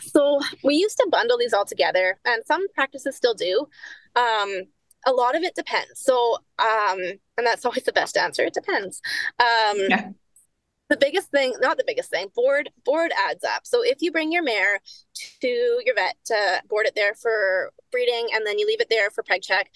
So 0.02 0.40
we 0.62 0.76
used 0.76 0.96
to 0.98 1.08
bundle 1.10 1.36
these 1.36 1.52
all 1.52 1.64
together, 1.64 2.18
and 2.24 2.44
some 2.46 2.68
practices 2.74 3.16
still 3.16 3.34
do. 3.34 3.66
Um, 4.14 4.62
a 5.04 5.12
lot 5.12 5.34
of 5.34 5.42
it 5.42 5.56
depends. 5.56 6.00
So, 6.00 6.36
um, 6.58 7.00
and 7.36 7.44
that's 7.44 7.64
always 7.64 7.82
the 7.82 7.92
best 7.92 8.16
answer. 8.16 8.44
It 8.44 8.54
depends. 8.54 9.02
Um, 9.40 9.76
yeah 9.88 10.10
the 10.88 10.96
biggest 10.96 11.30
thing 11.30 11.54
not 11.60 11.76
the 11.76 11.84
biggest 11.86 12.10
thing 12.10 12.28
board 12.34 12.70
board 12.84 13.12
adds 13.28 13.44
up. 13.44 13.66
So 13.66 13.82
if 13.82 13.98
you 14.00 14.10
bring 14.10 14.32
your 14.32 14.42
mare 14.42 14.80
to 15.40 15.82
your 15.84 15.94
vet 15.94 16.16
to 16.26 16.62
board 16.68 16.86
it 16.86 16.94
there 16.94 17.14
for 17.14 17.72
breeding 17.90 18.28
and 18.32 18.46
then 18.46 18.58
you 18.58 18.66
leave 18.66 18.80
it 18.80 18.88
there 18.90 19.10
for 19.10 19.22
preg 19.22 19.42
check 19.42 19.70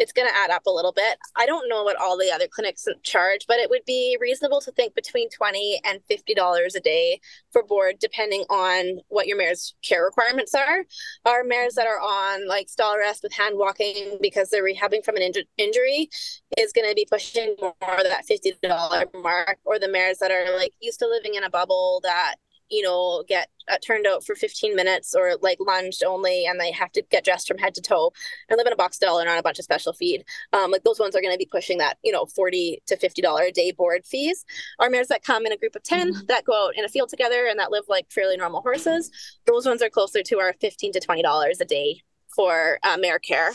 it's 0.00 0.12
going 0.12 0.26
to 0.26 0.34
add 0.34 0.50
up 0.50 0.64
a 0.66 0.70
little 0.70 0.92
bit. 0.92 1.18
I 1.36 1.44
don't 1.44 1.68
know 1.68 1.84
what 1.84 2.00
all 2.00 2.16
the 2.16 2.32
other 2.32 2.48
clinics 2.48 2.88
charge, 3.02 3.44
but 3.46 3.58
it 3.58 3.68
would 3.68 3.84
be 3.84 4.16
reasonable 4.18 4.62
to 4.62 4.72
think 4.72 4.94
between 4.94 5.28
20 5.28 5.82
and 5.84 6.00
$50 6.10 6.74
a 6.74 6.80
day 6.80 7.20
for 7.52 7.62
board, 7.62 7.96
depending 8.00 8.44
on 8.48 9.00
what 9.08 9.26
your 9.26 9.36
mare's 9.36 9.74
care 9.86 10.02
requirements 10.02 10.54
are. 10.54 10.84
Our 11.26 11.44
mares 11.44 11.74
that 11.74 11.86
are 11.86 12.00
on 12.00 12.48
like 12.48 12.70
stall 12.70 12.96
rest 12.96 13.22
with 13.22 13.34
hand 13.34 13.58
walking 13.58 14.16
because 14.22 14.48
they're 14.48 14.64
rehabbing 14.64 15.04
from 15.04 15.16
an 15.16 15.22
inju- 15.22 15.46
injury 15.58 16.08
is 16.56 16.72
going 16.72 16.88
to 16.88 16.94
be 16.94 17.06
pushing 17.08 17.54
more 17.60 17.74
that 17.80 18.24
$50 18.26 19.22
mark, 19.22 19.58
or 19.64 19.78
the 19.78 19.88
mares 19.88 20.16
that 20.18 20.30
are 20.30 20.56
like 20.56 20.72
used 20.80 21.00
to 21.00 21.06
living 21.06 21.34
in 21.34 21.44
a 21.44 21.50
bubble 21.50 22.00
that 22.04 22.36
you 22.70 22.82
know, 22.82 23.24
get 23.28 23.48
uh, 23.70 23.76
turned 23.84 24.06
out 24.06 24.24
for 24.24 24.34
15 24.34 24.74
minutes 24.74 25.14
or 25.14 25.36
like 25.42 25.58
lunged 25.60 26.02
only, 26.04 26.46
and 26.46 26.60
they 26.60 26.72
have 26.72 26.92
to 26.92 27.02
get 27.10 27.24
dressed 27.24 27.48
from 27.48 27.58
head 27.58 27.74
to 27.74 27.80
toe 27.80 28.12
and 28.48 28.56
live 28.56 28.66
in 28.66 28.72
a 28.72 28.76
box 28.76 28.96
stall 28.96 29.18
and 29.18 29.28
on 29.28 29.38
a 29.38 29.42
bunch 29.42 29.58
of 29.58 29.64
special 29.64 29.92
feed. 29.92 30.24
Um, 30.52 30.70
like 30.70 30.84
those 30.84 31.00
ones 31.00 31.14
are 31.14 31.20
going 31.20 31.34
to 31.34 31.38
be 31.38 31.48
pushing 31.50 31.78
that, 31.78 31.98
you 32.02 32.12
know, 32.12 32.26
40 32.26 32.82
to 32.86 32.96
$50 32.96 33.48
a 33.48 33.52
day 33.52 33.72
board 33.72 34.04
fees. 34.04 34.44
Our 34.78 34.90
mares 34.90 35.08
that 35.08 35.24
come 35.24 35.46
in 35.46 35.52
a 35.52 35.56
group 35.56 35.76
of 35.76 35.82
10 35.82 36.12
mm-hmm. 36.12 36.26
that 36.28 36.44
go 36.44 36.68
out 36.68 36.76
in 36.76 36.84
a 36.84 36.88
field 36.88 37.08
together 37.08 37.46
and 37.46 37.58
that 37.58 37.70
live 37.70 37.84
like 37.88 38.10
fairly 38.10 38.36
normal 38.36 38.62
horses, 38.62 39.10
those 39.46 39.66
ones 39.66 39.82
are 39.82 39.90
closer 39.90 40.22
to 40.22 40.38
our 40.38 40.54
15 40.60 40.92
to 40.92 41.00
$20 41.00 41.60
a 41.60 41.64
day 41.64 42.02
for 42.34 42.78
uh, 42.82 42.96
mare 42.96 43.18
care 43.18 43.52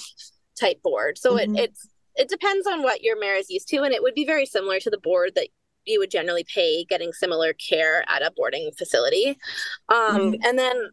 type 0.60 0.82
board. 0.84 1.18
So 1.18 1.36
mm-hmm. 1.36 1.56
it, 1.56 1.70
it's, 1.70 1.90
it 2.16 2.30
depends 2.30 2.66
on 2.68 2.82
what 2.82 3.02
your 3.02 3.20
mare 3.20 3.36
is 3.36 3.50
used 3.50 3.68
to, 3.70 3.82
and 3.82 3.94
it 3.94 4.02
would 4.02 4.14
be 4.14 4.26
very 4.26 4.46
similar 4.46 4.80
to 4.80 4.90
the 4.90 4.98
board 4.98 5.32
that 5.36 5.50
you 5.86 6.00
would 6.00 6.12
generally 6.12 6.44
pay 6.44 6.84
getting 6.86 7.14
similar 7.14 7.54
care 7.54 8.04
at 8.10 8.22
a 8.22 8.32
boarding 8.36 8.72
facility. 8.78 9.38
Um, 9.90 9.98
mm-hmm. 10.18 10.44
And 10.44 10.58
then 10.58 10.90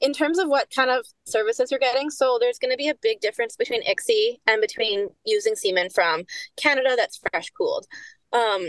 in 0.00 0.12
terms 0.12 0.38
of 0.38 0.48
what 0.48 0.72
kind 0.74 0.90
of 0.90 1.04
services 1.26 1.70
you're 1.70 1.80
getting, 1.80 2.10
so 2.10 2.38
there's 2.40 2.58
going 2.58 2.70
to 2.70 2.76
be 2.76 2.88
a 2.88 2.94
big 3.02 3.20
difference 3.20 3.56
between 3.56 3.82
ICSI 3.84 4.38
and 4.46 4.60
between 4.60 5.08
using 5.24 5.54
semen 5.54 5.90
from 5.90 6.24
Canada 6.56 6.94
that's 6.96 7.20
fresh 7.30 7.50
cooled. 7.50 7.86
Um, 8.32 8.66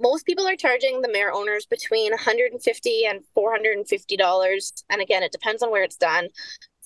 most 0.00 0.26
people 0.26 0.46
are 0.46 0.56
charging 0.56 1.00
the 1.00 1.10
mare 1.10 1.32
owners 1.32 1.66
between 1.66 2.10
150 2.10 3.06
and 3.06 3.20
450 3.34 4.16
dollars, 4.16 4.84
and 4.90 5.00
again, 5.00 5.22
it 5.22 5.32
depends 5.32 5.62
on 5.62 5.70
where 5.70 5.84
it's 5.84 5.96
done 5.96 6.28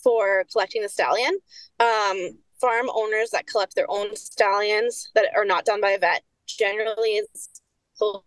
for 0.02 0.44
collecting 0.52 0.82
the 0.82 0.88
stallion. 0.88 1.36
Um, 1.80 2.38
farm 2.60 2.90
owners 2.92 3.30
that 3.30 3.46
collect 3.46 3.74
their 3.74 3.90
own 3.90 4.14
stallions 4.16 5.10
that 5.14 5.26
are 5.36 5.44
not 5.44 5.64
done 5.64 5.80
by 5.80 5.90
a 5.90 5.98
vet 5.98 6.22
generally 6.46 7.16
is 7.16 7.48
closer 7.98 8.22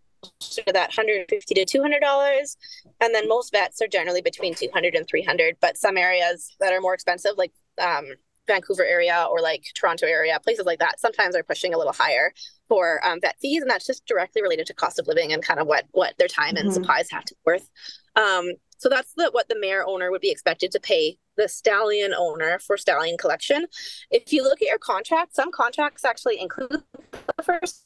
to 0.63 0.73
that 0.73 0.89
150 0.89 1.55
to 1.55 1.65
200 1.65 1.99
dollars. 1.99 2.57
And 2.99 3.13
then 3.13 3.27
most 3.27 3.51
vets 3.51 3.81
are 3.81 3.87
generally 3.87 4.21
between 4.21 4.53
200 4.53 4.95
and 4.95 5.07
300 5.07 5.57
but 5.61 5.77
some 5.77 5.97
areas 5.97 6.55
that 6.59 6.73
are 6.73 6.81
more 6.81 6.93
expensive 6.93 7.31
like 7.37 7.51
um, 7.81 8.05
vancouver 8.47 8.83
area 8.83 9.27
or 9.29 9.39
like 9.39 9.63
toronto 9.75 10.05
area 10.05 10.39
places 10.43 10.65
like 10.65 10.79
that 10.79 10.99
sometimes 10.99 11.35
are 11.35 11.43
pushing 11.43 11.73
a 11.73 11.77
little 11.77 11.93
higher 11.93 12.33
for 12.67 13.05
um, 13.05 13.19
vet 13.21 13.35
fees. 13.41 13.61
And 13.61 13.69
that's 13.69 13.85
just 13.85 14.05
directly 14.05 14.41
related 14.41 14.65
to 14.67 14.73
cost 14.73 14.99
of 14.99 15.07
living 15.07 15.33
and 15.33 15.43
kind 15.43 15.59
of 15.59 15.67
what 15.67 15.85
what 15.91 16.15
their 16.17 16.27
time 16.27 16.55
and 16.55 16.69
mm-hmm. 16.69 16.73
supplies 16.73 17.09
have 17.11 17.25
to 17.25 17.35
be 17.35 17.41
worth. 17.45 17.69
Um, 18.15 18.51
so 18.77 18.89
that's 18.89 19.13
the, 19.13 19.29
what 19.31 19.47
the 19.47 19.59
mare 19.59 19.85
owner 19.87 20.09
would 20.09 20.21
be 20.21 20.31
expected 20.31 20.71
to 20.71 20.79
pay 20.79 21.17
the 21.37 21.47
stallion 21.47 22.13
owner 22.17 22.59
for 22.59 22.77
stallion 22.77 23.17
collection. 23.17 23.67
If 24.09 24.33
you 24.33 24.43
look 24.43 24.61
at 24.61 24.67
your 24.67 24.79
contract 24.79 25.35
some 25.35 25.51
contracts 25.51 26.05
actually 26.05 26.39
include 26.39 26.83
the 27.11 27.43
first 27.43 27.85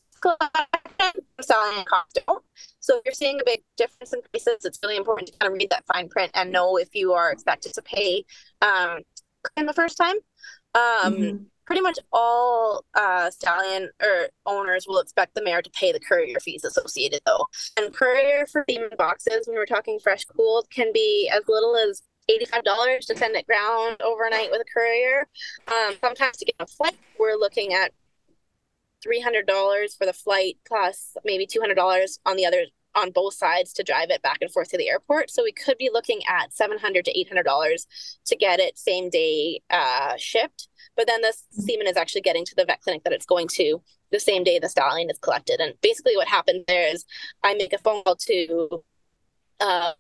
selling 1.41 1.78
and 1.78 1.86
cost 1.86 2.20
don't. 2.26 2.43
So 2.80 2.97
if 2.97 3.01
you're 3.05 3.13
seeing 3.13 3.39
a 3.39 3.45
big 3.45 3.63
difference 3.78 4.13
in 4.13 4.22
prices, 4.32 4.66
it's 4.66 4.80
really 4.84 4.97
important 4.97 5.28
to 5.30 5.38
kind 5.38 5.51
of 5.51 5.57
read 5.57 5.70
that 5.70 5.86
fine 5.86 6.09
print 6.09 6.32
and 6.34 6.51
know 6.51 6.78
if 6.78 6.89
you 6.93 7.13
are 7.13 7.32
expected 7.32 7.74
to 7.74 7.82
pay 7.82 8.24
um, 8.61 8.99
in 9.57 9.66
the 9.66 9.74
first 9.74 9.97
time. 9.97 10.16
Um, 10.76 11.13
mm-hmm. 11.13 11.38
Pretty 11.66 11.82
much 11.82 11.97
all 12.13 12.86
uh, 12.93 13.32
stallion 13.32 13.89
or 14.03 14.28
owners 14.45 14.86
will 14.88 14.99
expect 14.99 15.34
the 15.34 15.43
mare 15.43 15.63
to 15.63 15.70
pay 15.72 15.91
the 15.91 15.99
courier 15.99 16.39
fees 16.39 16.63
associated, 16.63 17.22
though. 17.26 17.47
And 17.76 17.91
courier 17.91 18.45
for 18.45 18.63
semen 18.70 18.89
boxes, 18.99 19.47
when 19.47 19.55
we're 19.55 19.66
talking 19.66 19.99
fresh 19.99 20.26
cooled, 20.26 20.70
can 20.70 20.93
be 20.93 21.28
as 21.34 21.41
little 21.47 21.76
as 21.76 22.03
$85 22.30 23.05
to 23.07 23.18
send 23.18 23.36
it 23.36 23.47
ground 23.47 23.97
overnight 24.03 24.51
with 24.51 24.61
a 24.61 24.66
courier. 24.72 25.28
Um, 25.68 25.95
sometimes 26.01 26.38
to 26.38 26.45
get 26.45 26.55
a 26.59 26.68
flight, 26.68 26.97
we're 27.20 27.36
looking 27.36 27.74
at 27.74 27.91
$300 29.06 29.97
for 29.97 30.06
the 30.06 30.14
flight 30.14 30.58
plus 30.68 31.16
maybe 31.24 31.45
$200 31.45 32.20
on 32.26 32.36
the 32.36 32.45
other 32.45 32.66
on 32.95 33.12
both 33.12 33.34
sides 33.34 33.74
to 33.74 33.84
drive 33.84 34.10
it 34.10 34.22
back 34.22 34.38
and 34.41 34.51
forth 34.51 34.70
to 34.70 34.78
the 34.78 34.89
airport. 34.89 35.30
So 35.30 35.43
we 35.43 35.51
could 35.51 35.78
be 35.78 35.89
looking 35.91 36.22
at 36.28 36.51
$700 36.51 37.03
to 37.03 37.26
$800 37.36 37.86
to 38.26 38.36
get 38.36 38.60
it 38.60 38.78
same 38.78 39.10
day 39.10 39.62
uh, 39.70 40.14
shipped. 40.18 40.70
But 40.95 41.08
then 41.08 41.22
the 41.22 41.34
semen 41.51 41.88
is 41.88 41.97
actually 41.97 42.22
getting 42.22 42.45
to 42.45 42.56
the 42.56 42.66
vet 42.66 42.82
clinic 42.82 43.03
that 43.03 43.14
it's 43.14 43.26
going 43.26 43.49
to 43.49 43.82
the 44.12 44.20
same 44.20 44.43
day 44.43 44.60
the 44.60 44.70
stallion 44.70 45.10
is 45.10 45.20
collected. 45.20 45.60
And 45.60 45.74
basically 45.82 46.16
what 46.16 46.28
happened 46.28 46.64
there 46.68 46.88
is 46.88 47.06
I 47.43 47.53
make 47.56 47.74
a 47.74 47.78
phone 47.78 48.03
call 48.03 48.16
to 48.16 48.84
uh, 49.60 49.93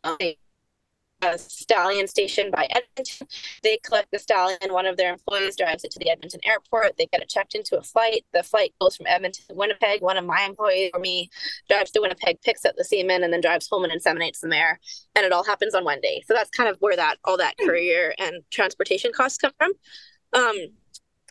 a 1.25 1.37
stallion 1.37 2.07
station 2.07 2.51
by 2.51 2.67
Edmonton. 2.69 3.27
They 3.63 3.77
collect 3.83 4.11
the 4.11 4.19
stallion. 4.19 4.57
One 4.69 4.85
of 4.85 4.97
their 4.97 5.11
employees 5.11 5.55
drives 5.55 5.83
it 5.83 5.91
to 5.91 5.99
the 5.99 6.09
Edmonton 6.09 6.39
airport. 6.45 6.97
They 6.97 7.07
get 7.07 7.21
it 7.21 7.29
checked 7.29 7.55
into 7.55 7.77
a 7.77 7.81
flight. 7.81 8.25
The 8.33 8.43
flight 8.43 8.73
goes 8.79 8.95
from 8.95 9.07
Edmonton 9.07 9.43
to 9.49 9.55
Winnipeg. 9.55 10.01
One 10.01 10.17
of 10.17 10.25
my 10.25 10.43
employees 10.43 10.91
or 10.93 10.99
me 10.99 11.29
drives 11.69 11.91
to 11.91 12.01
Winnipeg, 12.01 12.41
picks 12.41 12.65
up 12.65 12.75
the 12.77 12.83
semen, 12.83 13.23
and 13.23 13.33
then 13.33 13.41
drives 13.41 13.67
home 13.69 13.83
and 13.83 13.93
inseminates 13.93 14.39
the 14.39 14.47
mare. 14.47 14.79
And 15.15 15.25
it 15.25 15.31
all 15.31 15.43
happens 15.43 15.75
on 15.75 15.83
one 15.83 16.01
day. 16.01 16.23
So 16.27 16.33
that's 16.33 16.49
kind 16.49 16.69
of 16.69 16.77
where 16.79 16.95
that 16.95 17.17
all 17.25 17.37
that 17.37 17.55
courier 17.57 18.13
and 18.19 18.43
transportation 18.51 19.11
costs 19.13 19.37
come 19.37 19.51
from. 19.57 19.73
Um, 20.33 20.55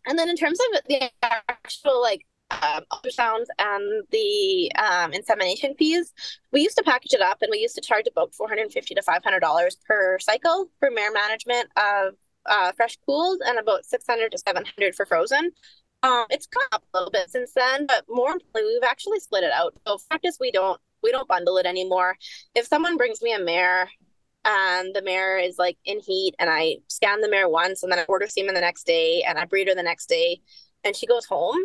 and 0.06 0.18
then 0.18 0.28
in 0.28 0.36
terms 0.36 0.58
of 0.60 0.80
the 0.88 1.10
actual 1.22 2.00
like 2.00 2.26
um, 2.50 2.84
ultrasounds 2.92 3.46
and 3.58 4.04
the 4.10 4.72
um, 4.76 5.12
insemination 5.12 5.74
fees, 5.78 6.12
we 6.52 6.60
used 6.60 6.76
to 6.76 6.82
package 6.82 7.14
it 7.14 7.20
up 7.20 7.38
and 7.42 7.50
we 7.50 7.58
used 7.58 7.74
to 7.76 7.80
charge 7.80 8.06
about 8.06 8.34
450 8.34 8.94
to 8.94 9.02
$500 9.02 9.76
per 9.86 10.18
cycle 10.18 10.70
for 10.78 10.90
mare 10.90 11.12
management 11.12 11.68
of 11.76 12.14
uh, 12.46 12.72
fresh 12.72 12.96
cooled 13.06 13.40
and 13.46 13.58
about 13.58 13.84
600 13.84 14.32
to 14.32 14.38
700 14.38 14.94
for 14.94 15.06
frozen. 15.06 15.50
Um, 16.02 16.26
it's 16.28 16.46
gone 16.46 16.64
up 16.72 16.84
a 16.92 16.98
little 16.98 17.10
bit 17.10 17.30
since 17.30 17.52
then, 17.54 17.86
but 17.86 18.04
more 18.08 18.32
importantly, 18.32 18.74
we've 18.74 18.88
actually 18.88 19.20
split 19.20 19.42
it 19.42 19.52
out. 19.52 19.74
So 19.86 19.98
practice, 20.08 20.36
we 20.38 20.50
don't 20.50 20.80
we 21.02 21.10
don't 21.12 21.28
bundle 21.28 21.58
it 21.58 21.66
anymore. 21.66 22.16
If 22.54 22.66
someone 22.66 22.96
brings 22.96 23.22
me 23.22 23.32
a 23.32 23.38
mare 23.38 23.90
and 24.44 24.94
the 24.94 25.02
mare 25.02 25.38
is 25.38 25.56
like 25.58 25.76
in 25.84 26.00
heat 26.00 26.34
and 26.38 26.50
I 26.50 26.76
scan 26.88 27.20
the 27.20 27.30
mare 27.30 27.48
once 27.48 27.82
and 27.82 27.92
then 27.92 27.98
I 27.98 28.04
order 28.04 28.26
semen 28.26 28.54
the 28.54 28.60
next 28.60 28.84
day 28.84 29.22
and 29.26 29.38
I 29.38 29.44
breed 29.44 29.68
her 29.68 29.74
the 29.74 29.82
next 29.82 30.06
day 30.06 30.40
and 30.84 30.94
she 30.94 31.06
goes 31.06 31.24
home, 31.24 31.58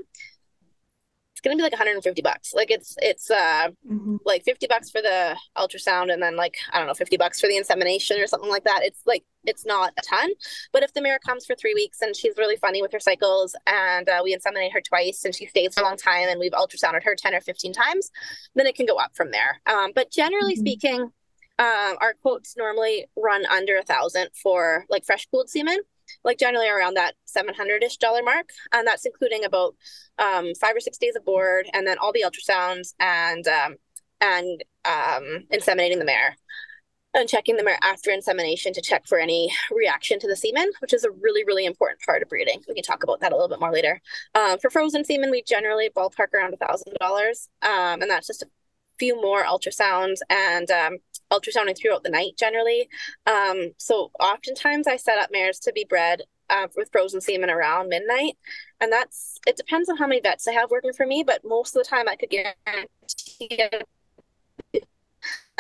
it's 1.40 1.46
gonna 1.46 1.56
be 1.56 1.64
like 1.64 1.72
150 1.72 2.22
bucks. 2.22 2.54
Like 2.54 2.70
it's 2.70 2.96
it's 3.02 3.32
uh 3.32 3.70
mm-hmm. 3.90 4.18
like 4.26 4.44
50 4.44 4.68
bucks 4.68 4.90
for 4.90 5.02
the 5.02 5.38
ultrasound 5.58 6.12
and 6.12 6.22
then 6.22 6.36
like 6.36 6.58
I 6.74 6.80
don't 6.80 6.88
know 6.88 6.94
50 6.94 7.16
bucks 7.16 7.40
for 7.40 7.48
the 7.48 7.56
insemination 7.56 8.20
or 8.20 8.28
something 8.28 8.50
like 8.50 8.66
that. 8.66 8.82
It's 8.84 9.02
like 9.06 9.24
it's 9.46 9.66
not 9.66 9.94
a 9.98 10.02
ton, 10.02 10.32
but 10.74 10.84
if 10.84 10.94
the 10.94 11.02
mare 11.02 11.18
comes 11.18 11.46
for 11.46 11.56
three 11.56 11.74
weeks 11.74 12.02
and 12.02 12.14
she's 12.14 12.34
really 12.38 12.58
funny 12.58 12.82
with 12.82 12.92
her 12.92 13.00
cycles 13.00 13.56
and 13.68 14.10
uh, 14.10 14.20
we 14.22 14.36
inseminate 14.36 14.74
her 14.74 14.82
twice 14.82 15.24
and 15.24 15.34
she 15.34 15.46
stays 15.46 15.74
for 15.74 15.80
a 15.80 15.86
long 15.86 15.96
time 15.96 16.28
and 16.28 16.42
we've 16.42 16.52
ultrasounded 16.52 17.04
her 17.04 17.16
10 17.16 17.34
or 17.34 17.40
15 17.40 17.72
times, 17.72 18.12
then 18.56 18.68
it 18.68 18.76
can 18.76 18.86
go 18.86 18.98
up 18.98 19.16
from 19.16 19.32
there. 19.32 19.62
Um, 19.66 19.92
but 19.96 20.12
generally 20.12 20.56
mm-hmm. 20.56 20.60
speaking, 20.60 21.02
um, 21.58 21.96
our 22.02 22.16
quotes 22.22 22.58
normally 22.58 23.06
run 23.16 23.46
under 23.46 23.78
a 23.78 23.84
thousand 23.84 24.30
for 24.44 24.86
like 24.90 25.06
fresh 25.06 25.26
cooled 25.32 25.50
semen 25.50 25.80
like 26.24 26.38
generally 26.38 26.70
around 26.70 26.96
that 26.96 27.16
700-ish 27.28 27.98
dollar 27.98 28.24
mark 28.24 28.50
and 28.72 28.88
that's 28.88 29.06
including 29.06 29.46
about 29.46 29.76
um, 30.18 30.54
five 30.56 30.76
or 30.76 30.80
six 30.80 30.98
days 30.98 31.16
of 31.16 31.26
board 31.26 31.68
and 31.74 31.86
then 31.88 31.98
all 31.98 32.12
the 32.12 32.26
ultrasounds 32.26 32.94
and 33.00 33.48
um, 33.48 33.76
and 34.22 34.64
um, 34.86 35.46
inseminating 35.52 36.00
the 36.00 36.06
mare 36.06 36.36
and 37.14 37.28
checking 37.28 37.58
the 37.58 37.64
mare 37.64 37.80
after 37.82 38.12
insemination 38.12 38.74
to 38.74 38.82
check 38.82 39.08
for 39.08 39.18
any 39.18 39.52
reaction 39.72 40.20
to 40.20 40.28
the 40.28 40.36
semen, 40.36 40.70
which 40.80 40.94
is 40.94 41.04
a 41.04 41.12
really, 41.12 41.44
really 41.44 41.66
important 41.66 42.00
part 42.06 42.22
of 42.22 42.30
breeding. 42.30 42.62
We 42.68 42.76
can 42.76 42.84
talk 42.84 43.04
about 43.04 43.20
that 43.22 43.32
a 43.32 43.36
little 43.36 43.50
bit 43.50 43.60
more 43.60 43.72
later. 43.72 44.00
Um, 44.36 44.60
for 44.60 44.70
frozen 44.70 45.04
semen, 45.04 45.32
we 45.32 45.42
generally 45.42 45.90
ballpark 45.90 46.34
around 46.34 46.54
a 46.54 46.58
thousand 46.58 46.96
dollars, 47.00 47.50
um, 47.64 48.02
and 48.02 48.10
that's 48.10 48.28
just 48.28 48.44
a 48.44 48.48
few 49.00 49.16
more 49.16 49.44
ultrasounds 49.44 50.18
and 50.30 50.70
um, 50.70 50.98
ultrasounding 51.32 51.78
throughout 51.78 52.04
the 52.04 52.10
night 52.10 52.34
generally. 52.38 52.90
Um, 53.26 53.72
so 53.78 54.12
oftentimes 54.20 54.88
I 54.88 54.98
set 54.98 55.20
up 55.20 55.30
mares 55.32 55.60
to 55.60 55.74
be 55.74 55.86
bred 55.88 56.24
uh, 56.50 56.68
with 56.76 56.90
frozen 56.92 57.22
semen 57.22 57.50
around 57.50 57.90
midnight, 57.90 58.38
and 58.80 58.92
that's 58.92 59.38
it 59.46 59.56
depends 59.56 59.90
on 59.90 59.98
how 59.98 60.08
many 60.08 60.22
vets 60.22 60.48
I 60.48 60.54
have 60.54 60.72
working 60.72 60.94
for 60.94 61.06
me, 61.06 61.24
but 61.26 61.42
most 61.44 61.76
of 61.76 61.84
the 61.84 61.90
time 61.90 62.08
I 62.08 62.16
could 62.16 62.30
guarantee 62.30 62.88
it. 63.40 63.86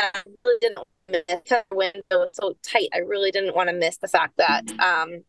Um, 0.02 0.36
really 0.46 0.60
didn't 0.62 0.80
the 1.10 1.64
window 1.72 2.30
so 2.34 2.56
tight. 2.64 2.90
I 2.94 3.00
really 3.00 3.32
didn't 3.32 3.56
want 3.56 3.70
to 3.70 3.76
miss 3.76 3.98
the 3.98 4.08
fact 4.08 4.38
that 4.38 4.70
um, 4.80 5.24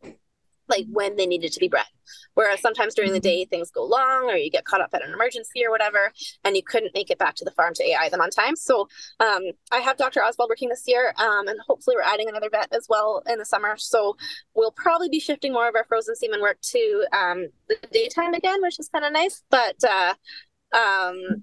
like 0.70 0.86
when 0.90 1.16
they 1.16 1.26
needed 1.26 1.52
to 1.52 1.60
be 1.60 1.68
bred. 1.68 1.86
Whereas 2.34 2.60
sometimes 2.60 2.94
during 2.94 3.12
the 3.12 3.18
mm-hmm. 3.18 3.42
day 3.42 3.44
things 3.44 3.70
go 3.70 3.84
long 3.84 4.30
or 4.30 4.36
you 4.36 4.50
get 4.50 4.64
caught 4.64 4.80
up 4.80 4.90
at 4.94 5.04
an 5.04 5.12
emergency 5.12 5.64
or 5.64 5.70
whatever, 5.70 6.12
and 6.44 6.56
you 6.56 6.62
couldn't 6.62 6.94
make 6.94 7.10
it 7.10 7.18
back 7.18 7.34
to 7.36 7.44
the 7.44 7.50
farm 7.50 7.74
to 7.74 7.84
AI 7.84 8.08
them 8.08 8.20
on 8.20 8.30
time. 8.30 8.56
So 8.56 8.88
um, 9.20 9.42
I 9.70 9.78
have 9.78 9.96
Dr. 9.96 10.22
Oswald 10.22 10.48
working 10.48 10.68
this 10.68 10.84
year, 10.86 11.12
um, 11.18 11.48
and 11.48 11.58
hopefully 11.66 11.96
we're 11.96 12.02
adding 12.02 12.28
another 12.28 12.50
vet 12.50 12.72
as 12.72 12.86
well 12.88 13.22
in 13.28 13.38
the 13.38 13.44
summer. 13.44 13.76
So 13.76 14.16
we'll 14.54 14.72
probably 14.72 15.08
be 15.08 15.20
shifting 15.20 15.52
more 15.52 15.68
of 15.68 15.74
our 15.74 15.84
frozen 15.84 16.16
semen 16.16 16.40
work 16.40 16.60
to 16.62 17.06
um, 17.12 17.48
the 17.68 17.76
daytime 17.92 18.34
again, 18.34 18.62
which 18.62 18.78
is 18.78 18.88
kind 18.88 19.04
of 19.04 19.12
nice. 19.12 19.42
But 19.50 19.76
uh, 19.84 20.14
um, 20.74 21.42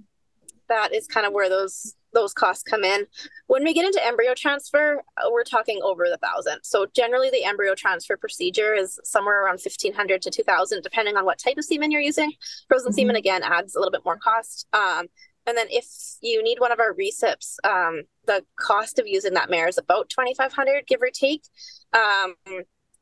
that 0.70 0.94
is 0.94 1.08
kind 1.08 1.26
of 1.26 1.34
where 1.34 1.50
those 1.50 1.96
those 2.14 2.34
costs 2.34 2.64
come 2.64 2.84
in. 2.84 3.06
When 3.48 3.64
we 3.64 3.74
get 3.74 3.86
into 3.86 4.06
embryo 4.06 4.34
transfer, 4.36 5.04
uh, 5.18 5.30
we're 5.32 5.44
talking 5.44 5.80
over 5.84 6.06
the 6.10 6.18
thousand. 6.18 6.64
So 6.64 6.86
generally, 6.94 7.30
the 7.30 7.44
embryo 7.44 7.76
transfer 7.76 8.18
procedure 8.18 8.74
is 8.74 9.00
somewhere 9.04 9.44
around 9.44 9.62
fifteen 9.62 9.94
hundred 9.94 10.22
to 10.24 10.32
two 10.32 10.44
thousand, 10.44 10.84
depending 10.84 11.18
on 11.18 11.26
what 11.26 11.40
type 11.40 11.58
of 11.58 11.66
semen 11.66 11.92
you're 11.92 12.02
using. 12.02 12.32
Frozen 12.68 12.92
mm-hmm. 12.92 12.96
semen 12.96 13.16
again 13.16 13.44
adds 13.44 13.76
a 13.76 13.80
little 13.80 13.92
bit 13.92 14.06
more 14.06 14.18
cost. 14.18 14.68
Um, 14.74 15.08
and 15.46 15.58
then 15.58 15.68
if 15.70 15.86
you 16.22 16.44
need 16.44 16.60
one 16.60 16.72
of 16.72 16.80
our 16.80 16.94
recips, 16.94 17.56
um, 17.64 18.04
the 18.26 18.44
cost 18.58 19.00
of 19.00 19.08
using 19.08 19.34
that 19.36 19.50
mare 19.50 19.68
is 19.68 19.78
about 19.78 20.10
twenty 20.10 20.34
five 20.34 20.54
hundred, 20.54 20.88
give 20.88 21.02
or 21.02 21.10
take. 21.14 21.44
Um, 21.94 22.36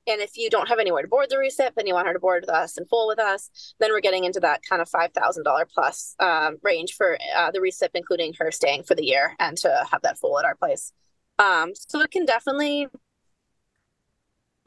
and 0.08 0.22
if 0.22 0.38
you 0.38 0.50
don't 0.50 0.70
have 0.70 0.80
anywhere 0.80 1.02
to 1.02 1.08
board 1.08 1.28
the 1.30 1.36
recip 1.36 1.72
and 1.78 1.88
you 1.88 1.94
want 1.94 2.08
her 2.08 2.14
to 2.14 2.20
board 2.20 2.44
with 2.44 2.50
us 2.50 2.78
and 2.78 2.88
full 2.88 3.08
with 3.08 3.20
us, 3.20 3.74
then 3.80 3.92
we're 3.92 4.02
getting 4.02 4.24
into 4.24 4.40
that 4.40 4.62
kind 4.68 4.82
of 4.82 4.90
$5,000 4.90 5.66
plus 5.74 6.16
um, 6.20 6.58
range 6.62 6.94
for 6.96 7.18
uh, 7.36 7.52
the 7.52 7.60
recip, 7.60 7.90
including 7.94 8.34
her 8.40 8.52
staying 8.52 8.84
for 8.84 8.96
the 8.96 9.06
year 9.06 9.36
and 9.40 9.58
to 9.58 9.86
have 9.92 10.02
that 10.04 10.20
full 10.20 10.38
at 10.38 10.46
our 10.46 10.56
place. 10.56 10.94
Um, 11.40 11.74
so 11.76 12.00
it 12.02 12.12
can 12.12 12.26
definitely, 12.26 12.88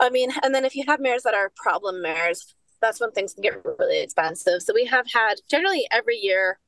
I 0.00 0.10
mean, 0.10 0.30
and 0.42 0.54
then 0.54 0.64
if 0.64 0.74
you 0.74 0.84
have 0.86 1.00
mares 1.00 1.22
that 1.22 1.34
are 1.34 1.52
problem 1.56 2.02
mares, 2.02 2.54
that's 2.80 3.00
when 3.00 3.12
things 3.12 3.34
can 3.34 3.42
get 3.42 3.64
really 3.64 4.00
expensive. 4.00 4.62
So 4.62 4.74
we 4.74 4.86
have 4.86 5.06
had 5.12 5.34
generally 5.48 5.86
every 5.90 6.16
year 6.16 6.58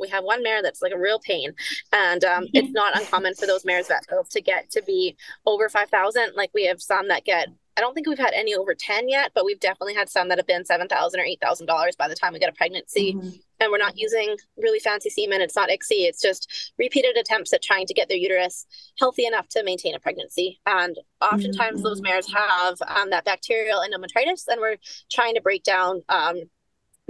we 0.00 0.08
have 0.08 0.24
one 0.24 0.42
mare 0.42 0.62
that's 0.62 0.82
like 0.82 0.92
a 0.92 0.98
real 0.98 1.20
pain 1.20 1.52
and 1.92 2.24
um, 2.24 2.46
it's 2.54 2.72
not 2.72 2.98
uncommon 2.98 3.34
for 3.34 3.46
those 3.46 3.64
mares 3.64 3.88
that 3.88 4.02
to 4.30 4.40
get 4.40 4.70
to 4.70 4.82
be 4.82 5.16
over 5.44 5.68
5000 5.68 6.32
like 6.34 6.50
we 6.54 6.64
have 6.64 6.80
some 6.80 7.08
that 7.08 7.24
get 7.24 7.48
I 7.80 7.82
don't 7.82 7.94
think 7.94 8.06
we've 8.06 8.18
had 8.18 8.34
any 8.34 8.54
over 8.54 8.74
10 8.74 9.08
yet, 9.08 9.32
but 9.34 9.46
we've 9.46 9.58
definitely 9.58 9.94
had 9.94 10.10
some 10.10 10.28
that 10.28 10.36
have 10.36 10.46
been 10.46 10.66
7000 10.66 11.18
or 11.18 11.24
$8,000 11.24 11.96
by 11.96 12.08
the 12.08 12.14
time 12.14 12.34
we 12.34 12.38
get 12.38 12.50
a 12.50 12.52
pregnancy. 12.52 13.14
Mm-hmm. 13.14 13.28
And 13.58 13.72
we're 13.72 13.78
not 13.78 13.94
using 13.96 14.36
really 14.58 14.80
fancy 14.80 15.08
semen. 15.08 15.40
It's 15.40 15.56
not 15.56 15.70
ICSI. 15.70 16.04
It's 16.04 16.20
just 16.20 16.74
repeated 16.78 17.16
attempts 17.16 17.54
at 17.54 17.62
trying 17.62 17.86
to 17.86 17.94
get 17.94 18.08
their 18.08 18.18
uterus 18.18 18.66
healthy 18.98 19.24
enough 19.24 19.48
to 19.48 19.64
maintain 19.64 19.94
a 19.94 19.98
pregnancy. 19.98 20.60
And 20.66 20.94
oftentimes 21.22 21.76
mm-hmm. 21.76 21.82
those 21.82 22.02
mares 22.02 22.30
have 22.30 22.76
um, 22.86 23.08
that 23.10 23.24
bacterial 23.24 23.80
endometritis, 23.80 24.44
and 24.46 24.60
we're 24.60 24.76
trying 25.10 25.34
to 25.36 25.40
break 25.40 25.62
down 25.62 26.02
um, 26.10 26.42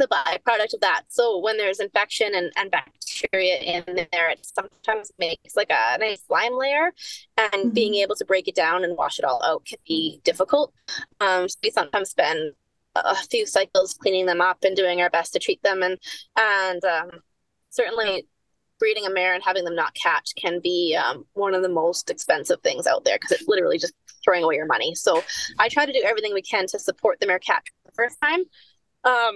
the 0.01 0.09
byproduct 0.09 0.75
of 0.75 0.81
that. 0.81 1.03
So 1.09 1.39
when 1.39 1.57
there's 1.57 1.81
infection 1.81 2.35
and, 2.35 2.53
and 2.57 2.71
bacteria 2.71 3.59
in 3.59 3.85
there, 4.13 4.31
it 4.31 4.45
sometimes 4.45 5.13
makes 5.19 5.55
like 5.57 5.71
a 5.71 5.99
nice 5.99 6.23
slime 6.27 6.55
layer, 6.55 6.93
and 7.37 7.53
mm-hmm. 7.53 7.71
being 7.71 7.95
able 7.97 8.17
to 8.17 8.25
break 8.25 8.49
it 8.49 8.55
down 8.55 8.85
and 8.85 8.97
wash 8.97 9.19
it 9.19 9.25
all 9.25 9.43
out 9.45 9.65
can 9.65 9.79
be 9.87 10.21
difficult. 10.25 10.73
Um, 11.21 11.49
so 11.49 11.57
we 11.63 11.71
sometimes 11.71 12.11
spend 12.11 12.53
a 12.97 13.15
few 13.15 13.47
cycles 13.47 13.95
cleaning 13.95 14.27
them 14.27 14.41
up 14.41 14.65
and 14.65 14.75
doing 14.75 15.01
our 15.01 15.11
best 15.11 15.33
to 15.35 15.39
treat 15.39 15.63
them, 15.63 15.83
and 15.83 15.99
and 16.37 16.85
um, 16.85 17.11
certainly 17.71 18.27
breeding 18.81 19.07
a 19.07 19.11
mare 19.11 19.35
and 19.35 19.45
having 19.45 19.65
them 19.65 19.77
not 19.77 19.95
catch 19.95 20.33
can 20.37 20.59
be 20.59 20.97
um, 20.97 21.25
one 21.35 21.55
of 21.55 21.63
the 21.63 21.69
most 21.69 22.11
expensive 22.11 22.61
things 22.63 22.87
out 22.87 23.05
there 23.05 23.17
because 23.17 23.33
it's 23.33 23.47
literally 23.47 23.79
just 23.79 23.93
throwing 24.25 24.43
away 24.43 24.57
your 24.57 24.67
money. 24.67 24.95
So 24.95 25.23
I 25.59 25.69
try 25.69 25.87
to 25.87 25.93
do 25.93 26.03
everything 26.05 26.33
we 26.33 26.43
can 26.43 26.67
to 26.69 26.79
support 26.79 27.21
the 27.21 27.27
mare 27.27 27.39
catch 27.39 27.67
the 27.85 27.93
first 27.93 28.17
time. 28.23 28.41
Um, 29.05 29.35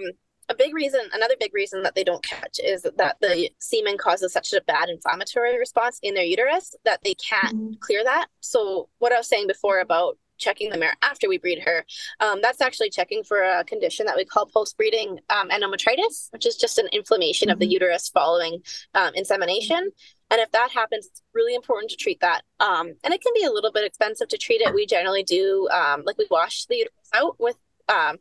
a 0.49 0.55
big 0.55 0.73
reason, 0.73 1.01
another 1.13 1.35
big 1.39 1.53
reason 1.53 1.83
that 1.83 1.95
they 1.95 2.03
don't 2.03 2.23
catch 2.23 2.59
is 2.63 2.83
that 2.83 3.17
the 3.21 3.49
semen 3.59 3.97
causes 3.97 4.33
such 4.33 4.53
a 4.53 4.61
bad 4.61 4.89
inflammatory 4.89 5.57
response 5.57 5.99
in 6.01 6.13
their 6.13 6.23
uterus 6.23 6.75
that 6.85 7.03
they 7.03 7.15
can't 7.15 7.55
mm-hmm. 7.55 7.73
clear 7.79 8.03
that. 8.03 8.27
So, 8.41 8.89
what 8.99 9.11
I 9.11 9.17
was 9.17 9.27
saying 9.27 9.47
before 9.47 9.79
about 9.79 10.17
checking 10.37 10.69
the 10.69 10.77
mare 10.77 10.97
after 11.01 11.29
we 11.29 11.37
breed 11.37 11.59
her. 11.59 11.85
Um, 12.19 12.39
that's 12.41 12.59
actually 12.59 12.89
checking 12.89 13.23
for 13.23 13.41
a 13.41 13.63
condition 13.63 14.05
that 14.05 14.17
we 14.17 14.25
call 14.25 14.45
post 14.45 14.75
breeding 14.75 15.19
um, 15.29 15.49
endometritis, 15.49 16.29
which 16.31 16.45
is 16.45 16.57
just 16.57 16.77
an 16.77 16.87
inflammation 16.91 17.47
mm-hmm. 17.47 17.53
of 17.53 17.59
the 17.59 17.65
mm-hmm. 17.65 17.71
uterus 17.71 18.09
following 18.09 18.61
um, 18.93 19.13
insemination. 19.15 19.91
And 20.31 20.41
if 20.41 20.51
that 20.51 20.71
happens, 20.71 21.05
it's 21.05 21.21
really 21.33 21.55
important 21.55 21.91
to 21.91 21.97
treat 21.97 22.19
that. 22.19 22.41
Um, 22.59 22.95
and 23.03 23.13
it 23.13 23.21
can 23.21 23.31
be 23.33 23.45
a 23.45 23.51
little 23.51 23.71
bit 23.71 23.85
expensive 23.85 24.27
to 24.27 24.37
treat 24.37 24.59
it. 24.59 24.73
We 24.73 24.85
generally 24.85 25.23
do, 25.23 25.69
um, 25.71 26.03
like, 26.05 26.17
we 26.17 26.27
wash 26.29 26.65
the 26.65 26.75
uterus 26.75 27.09
out 27.13 27.39
with 27.39 27.55
um, 27.87 28.17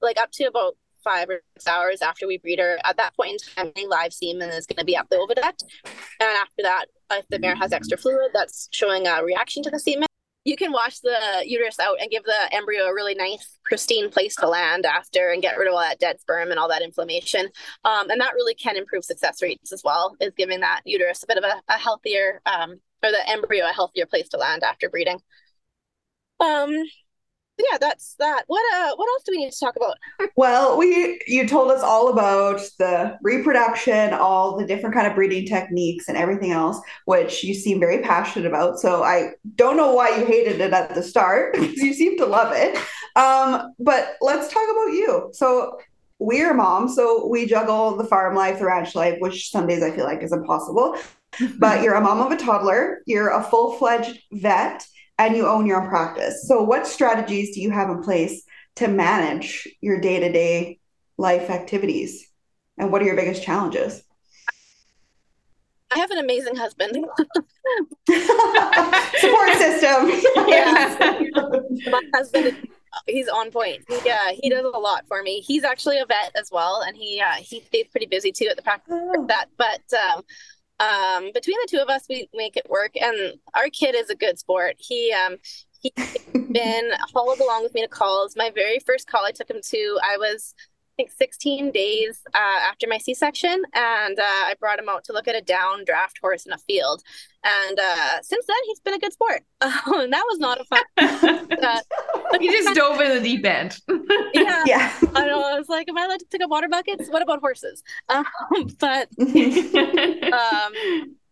like 0.00 0.20
up 0.20 0.30
to 0.32 0.44
about 0.44 0.76
five 1.06 1.30
or 1.30 1.40
six 1.54 1.66
hours 1.68 2.02
after 2.02 2.26
we 2.26 2.38
breed 2.38 2.58
her. 2.58 2.78
At 2.84 2.96
that 2.96 3.14
point 3.14 3.30
in 3.32 3.38
time, 3.38 3.72
any 3.76 3.86
live 3.86 4.12
semen 4.12 4.50
is 4.50 4.66
going 4.66 4.78
to 4.78 4.84
be 4.84 4.96
at 4.96 5.08
the 5.08 5.16
oviduct. 5.16 5.62
And 6.20 6.36
after 6.36 6.62
that, 6.62 6.86
if 7.12 7.26
the 7.28 7.38
mare 7.38 7.54
has 7.54 7.72
extra 7.72 7.96
fluid, 7.96 8.32
that's 8.34 8.68
showing 8.72 9.06
a 9.06 9.22
reaction 9.22 9.62
to 9.62 9.70
the 9.70 9.78
semen. 9.78 10.08
You 10.44 10.56
can 10.56 10.70
wash 10.72 11.00
the 11.00 11.42
uterus 11.44 11.80
out 11.80 12.00
and 12.00 12.10
give 12.10 12.22
the 12.24 12.54
embryo 12.54 12.84
a 12.84 12.94
really 12.94 13.14
nice, 13.14 13.58
pristine 13.64 14.10
place 14.10 14.36
to 14.36 14.48
land 14.48 14.86
after 14.86 15.30
and 15.30 15.42
get 15.42 15.58
rid 15.58 15.68
of 15.68 15.74
all 15.74 15.80
that 15.80 15.98
dead 15.98 16.20
sperm 16.20 16.50
and 16.50 16.58
all 16.58 16.68
that 16.68 16.82
inflammation. 16.82 17.48
Um, 17.84 18.10
and 18.10 18.20
that 18.20 18.34
really 18.34 18.54
can 18.54 18.76
improve 18.76 19.04
success 19.04 19.42
rates 19.42 19.72
as 19.72 19.82
well, 19.84 20.16
is 20.20 20.32
giving 20.36 20.60
that 20.60 20.82
uterus 20.84 21.22
a 21.22 21.26
bit 21.26 21.38
of 21.38 21.44
a, 21.44 21.60
a 21.68 21.78
healthier, 21.78 22.42
um, 22.46 22.80
or 23.02 23.10
the 23.10 23.28
embryo 23.28 23.64
a 23.68 23.72
healthier 23.72 24.06
place 24.06 24.28
to 24.30 24.36
land 24.36 24.62
after 24.62 24.88
breeding. 24.88 25.20
Um, 26.38 26.70
yeah, 27.58 27.78
that's 27.78 28.14
that. 28.18 28.44
What 28.46 28.62
uh 28.74 28.94
what 28.96 29.08
else 29.08 29.22
do 29.24 29.32
we 29.32 29.38
need 29.38 29.52
to 29.52 29.58
talk 29.58 29.76
about? 29.76 29.96
Well, 30.36 30.76
we 30.76 31.20
you 31.26 31.48
told 31.48 31.70
us 31.70 31.82
all 31.82 32.08
about 32.08 32.60
the 32.78 33.18
reproduction, 33.22 34.12
all 34.12 34.56
the 34.56 34.66
different 34.66 34.94
kind 34.94 35.06
of 35.06 35.14
breeding 35.14 35.46
techniques 35.46 36.08
and 36.08 36.16
everything 36.16 36.52
else, 36.52 36.78
which 37.06 37.42
you 37.42 37.54
seem 37.54 37.80
very 37.80 38.02
passionate 38.02 38.46
about. 38.46 38.78
So 38.78 39.02
I 39.02 39.32
don't 39.54 39.76
know 39.76 39.94
why 39.94 40.10
you 40.10 40.26
hated 40.26 40.60
it 40.60 40.72
at 40.72 40.94
the 40.94 41.02
start 41.02 41.54
because 41.60 41.76
you 41.76 41.94
seem 41.94 42.18
to 42.18 42.26
love 42.26 42.52
it. 42.54 42.76
Um, 43.16 43.72
but 43.78 44.16
let's 44.20 44.52
talk 44.52 44.64
about 44.70 44.92
you. 44.92 45.30
So 45.32 45.78
we're 46.18 46.54
moms, 46.54 46.94
so 46.94 47.26
we 47.26 47.46
juggle 47.46 47.96
the 47.96 48.04
farm 48.04 48.34
life, 48.34 48.58
the 48.58 48.66
ranch 48.66 48.94
life, 48.94 49.16
which 49.20 49.50
some 49.50 49.66
days 49.66 49.82
I 49.82 49.90
feel 49.90 50.04
like 50.04 50.22
is 50.22 50.32
impossible. 50.32 50.96
but 51.58 51.82
you're 51.82 51.94
a 51.94 52.00
mom 52.00 52.20
of 52.20 52.32
a 52.32 52.36
toddler, 52.36 53.02
you're 53.06 53.30
a 53.30 53.42
full-fledged 53.42 54.18
vet 54.32 54.86
and 55.18 55.36
you 55.36 55.46
own 55.46 55.66
your 55.66 55.82
own 55.82 55.88
practice. 55.88 56.46
So, 56.46 56.62
what 56.62 56.86
strategies 56.86 57.54
do 57.54 57.60
you 57.60 57.70
have 57.70 57.90
in 57.90 58.02
place 58.02 58.42
to 58.76 58.88
manage 58.88 59.68
your 59.80 60.00
day 60.00 60.20
to 60.20 60.30
day 60.30 60.78
life 61.16 61.50
activities? 61.50 62.30
And 62.78 62.92
what 62.92 63.02
are 63.02 63.06
your 63.06 63.16
biggest 63.16 63.42
challenges? 63.42 64.02
I 65.90 65.98
have 65.98 66.10
an 66.10 66.18
amazing 66.18 66.56
husband. 66.56 66.92
Support 68.08 69.52
system. 69.54 70.10
yeah. 70.48 71.20
My 71.90 72.02
husband 72.14 72.68
he's 73.06 73.28
on 73.28 73.50
point. 73.50 73.84
He 73.88 74.10
uh, 74.10 74.32
he 74.40 74.48
does 74.48 74.64
a 74.64 74.78
lot 74.78 75.06
for 75.06 75.22
me. 75.22 75.40
He's 75.40 75.64
actually 75.64 75.98
a 75.98 76.06
vet 76.06 76.32
as 76.34 76.50
well, 76.50 76.82
and 76.86 76.96
he 76.96 77.20
uh, 77.20 77.34
he 77.34 77.60
stays 77.60 77.86
pretty 77.90 78.06
busy 78.06 78.32
too 78.32 78.46
at 78.46 78.56
the 78.56 78.62
practice. 78.62 78.94
Oh. 78.96 79.26
That, 79.28 79.46
but 79.56 79.82
um, 79.94 80.22
um, 80.78 81.30
between 81.32 81.56
the 81.62 81.68
two 81.70 81.78
of 81.78 81.88
us, 81.88 82.06
we 82.08 82.28
make 82.34 82.56
it 82.56 82.68
work. 82.68 82.92
And 83.00 83.38
our 83.54 83.68
kid 83.68 83.94
is 83.94 84.10
a 84.10 84.14
good 84.14 84.38
sport. 84.38 84.76
He 84.78 85.12
um, 85.12 85.36
he's 85.80 86.18
been 86.32 86.90
followed 87.12 87.40
along 87.40 87.62
with 87.62 87.74
me 87.74 87.82
to 87.82 87.88
calls. 87.88 88.36
My 88.36 88.50
very 88.54 88.78
first 88.80 89.06
call 89.06 89.24
I 89.24 89.32
took 89.32 89.50
him 89.50 89.60
to, 89.70 89.98
I 90.02 90.16
was 90.16 90.54
think 90.96 91.10
16 91.10 91.70
days 91.72 92.20
uh, 92.34 92.58
after 92.68 92.86
my 92.88 92.98
C-section, 92.98 93.62
and 93.74 94.18
uh, 94.18 94.22
I 94.22 94.54
brought 94.58 94.78
him 94.78 94.88
out 94.88 95.04
to 95.04 95.12
look 95.12 95.28
at 95.28 95.34
a 95.34 95.40
down 95.40 95.84
draft 95.84 96.18
horse 96.20 96.46
in 96.46 96.52
a 96.52 96.58
field. 96.58 97.02
And 97.44 97.78
uh, 97.78 98.22
since 98.22 98.46
then, 98.46 98.56
he's 98.66 98.80
been 98.80 98.94
a 98.94 98.98
good 98.98 99.12
sport. 99.12 99.42
and 99.60 100.12
that 100.12 100.24
was 100.28 100.38
not 100.38 100.60
a 100.60 100.64
fun. 100.64 100.84
Uh, 101.56 101.80
he 102.38 102.48
just 102.48 102.74
dove 102.74 103.00
in 103.00 103.14
the 103.16 103.20
deep 103.20 103.44
end. 103.46 103.78
yeah, 104.34 104.62
yeah. 104.66 104.92
I 105.14 105.26
know. 105.26 105.42
I 105.42 105.58
was 105.58 105.68
like, 105.68 105.88
"Am 105.88 105.96
I 105.96 106.04
allowed 106.04 106.18
to 106.18 106.26
pick 106.30 106.42
up 106.42 106.50
water 106.50 106.68
buckets? 106.68 107.08
What 107.08 107.22
about 107.22 107.40
horses?" 107.40 107.82
Um, 108.08 108.24
but 108.78 109.08
um, 109.18 110.72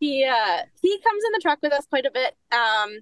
he 0.01 0.25
uh, 0.25 0.59
he 0.81 0.99
comes 1.01 1.25
in 1.25 1.33
the 1.33 1.41
truck 1.43 1.59
with 1.63 1.73
us 1.73 1.87
quite 1.87 2.07
a 2.07 2.11
bit. 2.11 2.37
Um, 2.53 3.01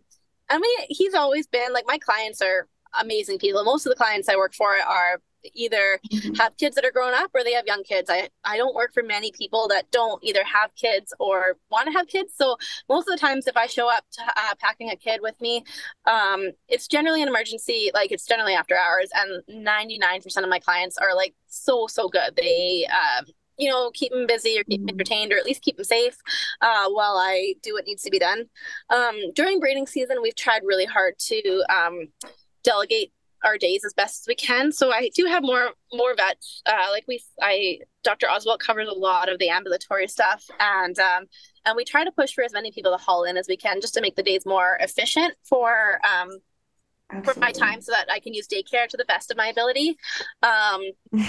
I 0.48 0.58
mean, 0.58 0.78
he's 0.88 1.14
always 1.14 1.46
been 1.46 1.72
like 1.72 1.84
my 1.86 1.98
clients 1.98 2.42
are 2.42 2.66
amazing 3.00 3.38
people. 3.38 3.62
Most 3.62 3.86
of 3.86 3.90
the 3.90 3.96
clients 3.96 4.28
I 4.28 4.36
work 4.36 4.54
for 4.54 4.74
are 4.74 5.20
either 5.54 5.98
have 6.38 6.56
kids 6.56 6.74
that 6.76 6.84
are 6.84 6.90
grown 6.90 7.14
up 7.14 7.30
or 7.34 7.44
they 7.44 7.52
have 7.52 7.66
young 7.66 7.82
kids. 7.82 8.10
I, 8.10 8.28
I 8.44 8.56
don't 8.56 8.74
work 8.74 8.92
for 8.92 9.02
many 9.02 9.32
people 9.32 9.68
that 9.68 9.90
don't 9.90 10.22
either 10.22 10.44
have 10.44 10.74
kids 10.74 11.12
or 11.18 11.56
want 11.70 11.86
to 11.86 11.92
have 11.92 12.06
kids. 12.08 12.32
So 12.36 12.56
most 12.88 13.08
of 13.08 13.14
the 13.14 13.20
times 13.20 13.46
if 13.46 13.56
I 13.56 13.66
show 13.66 13.90
up 13.90 14.04
to, 14.12 14.22
uh, 14.22 14.54
packing 14.58 14.90
a 14.90 14.96
kid 14.96 15.20
with 15.22 15.40
me, 15.40 15.64
um, 16.06 16.50
it's 16.68 16.88
generally 16.88 17.22
an 17.22 17.28
emergency. 17.28 17.90
Like 17.94 18.12
it's 18.12 18.26
generally 18.26 18.54
after 18.54 18.76
hours 18.76 19.10
and 19.14 19.66
99% 19.66 20.42
of 20.42 20.48
my 20.48 20.58
clients 20.58 20.98
are 20.98 21.14
like 21.14 21.34
so, 21.46 21.86
so 21.86 22.08
good. 22.08 22.36
They, 22.36 22.86
um, 22.86 23.26
you 23.58 23.68
know, 23.68 23.90
keep 23.92 24.12
them 24.12 24.26
busy 24.26 24.58
or 24.58 24.64
keep 24.64 24.80
them 24.80 24.88
mm-hmm. 24.88 25.00
entertained 25.00 25.32
or 25.32 25.36
at 25.36 25.44
least 25.44 25.62
keep 25.62 25.76
them 25.76 25.84
safe 25.84 26.16
uh, 26.60 26.88
while 26.88 27.16
I 27.16 27.54
do 27.62 27.74
what 27.74 27.86
needs 27.86 28.02
to 28.02 28.10
be 28.10 28.18
done. 28.18 28.46
Um, 28.90 29.32
during 29.34 29.60
breeding 29.60 29.86
season, 29.86 30.18
we've 30.22 30.34
tried 30.34 30.62
really 30.64 30.86
hard 30.86 31.18
to 31.18 31.64
um, 31.68 32.08
delegate 32.64 33.12
our 33.44 33.58
days 33.58 33.84
as 33.84 33.92
best 33.92 34.22
as 34.22 34.28
we 34.28 34.34
can. 34.34 34.72
So 34.72 34.92
I 34.92 35.10
do 35.14 35.26
have 35.26 35.42
more 35.42 35.70
more 35.92 36.14
vets. 36.14 36.62
Uh, 36.66 36.86
like 36.90 37.04
we, 37.08 37.22
I 37.40 37.80
Dr. 38.02 38.28
Oswald 38.30 38.60
covers 38.60 38.88
a 38.88 38.98
lot 38.98 39.28
of 39.28 39.38
the 39.38 39.48
ambulatory 39.48 40.08
stuff, 40.08 40.44
and 40.60 40.98
um, 40.98 41.26
and 41.64 41.76
we 41.76 41.84
try 41.84 42.04
to 42.04 42.12
push 42.12 42.32
for 42.32 42.44
as 42.44 42.52
many 42.52 42.72
people 42.72 42.92
to 42.92 43.02
haul 43.02 43.24
in 43.24 43.36
as 43.36 43.46
we 43.48 43.56
can, 43.56 43.80
just 43.80 43.94
to 43.94 44.00
make 44.00 44.16
the 44.16 44.22
days 44.22 44.46
more 44.46 44.76
efficient 44.80 45.34
for 45.44 46.00
um, 46.04 46.38
Absolutely. 47.12 47.32
for 47.34 47.40
my 47.40 47.52
time 47.52 47.80
so 47.80 47.92
that 47.92 48.10
I 48.10 48.20
can 48.20 48.34
use 48.34 48.48
daycare 48.48 48.86
to 48.88 48.96
the 48.96 49.04
best 49.04 49.30
of 49.30 49.36
my 49.36 49.48
ability. 49.48 49.96
Um, 50.42 50.82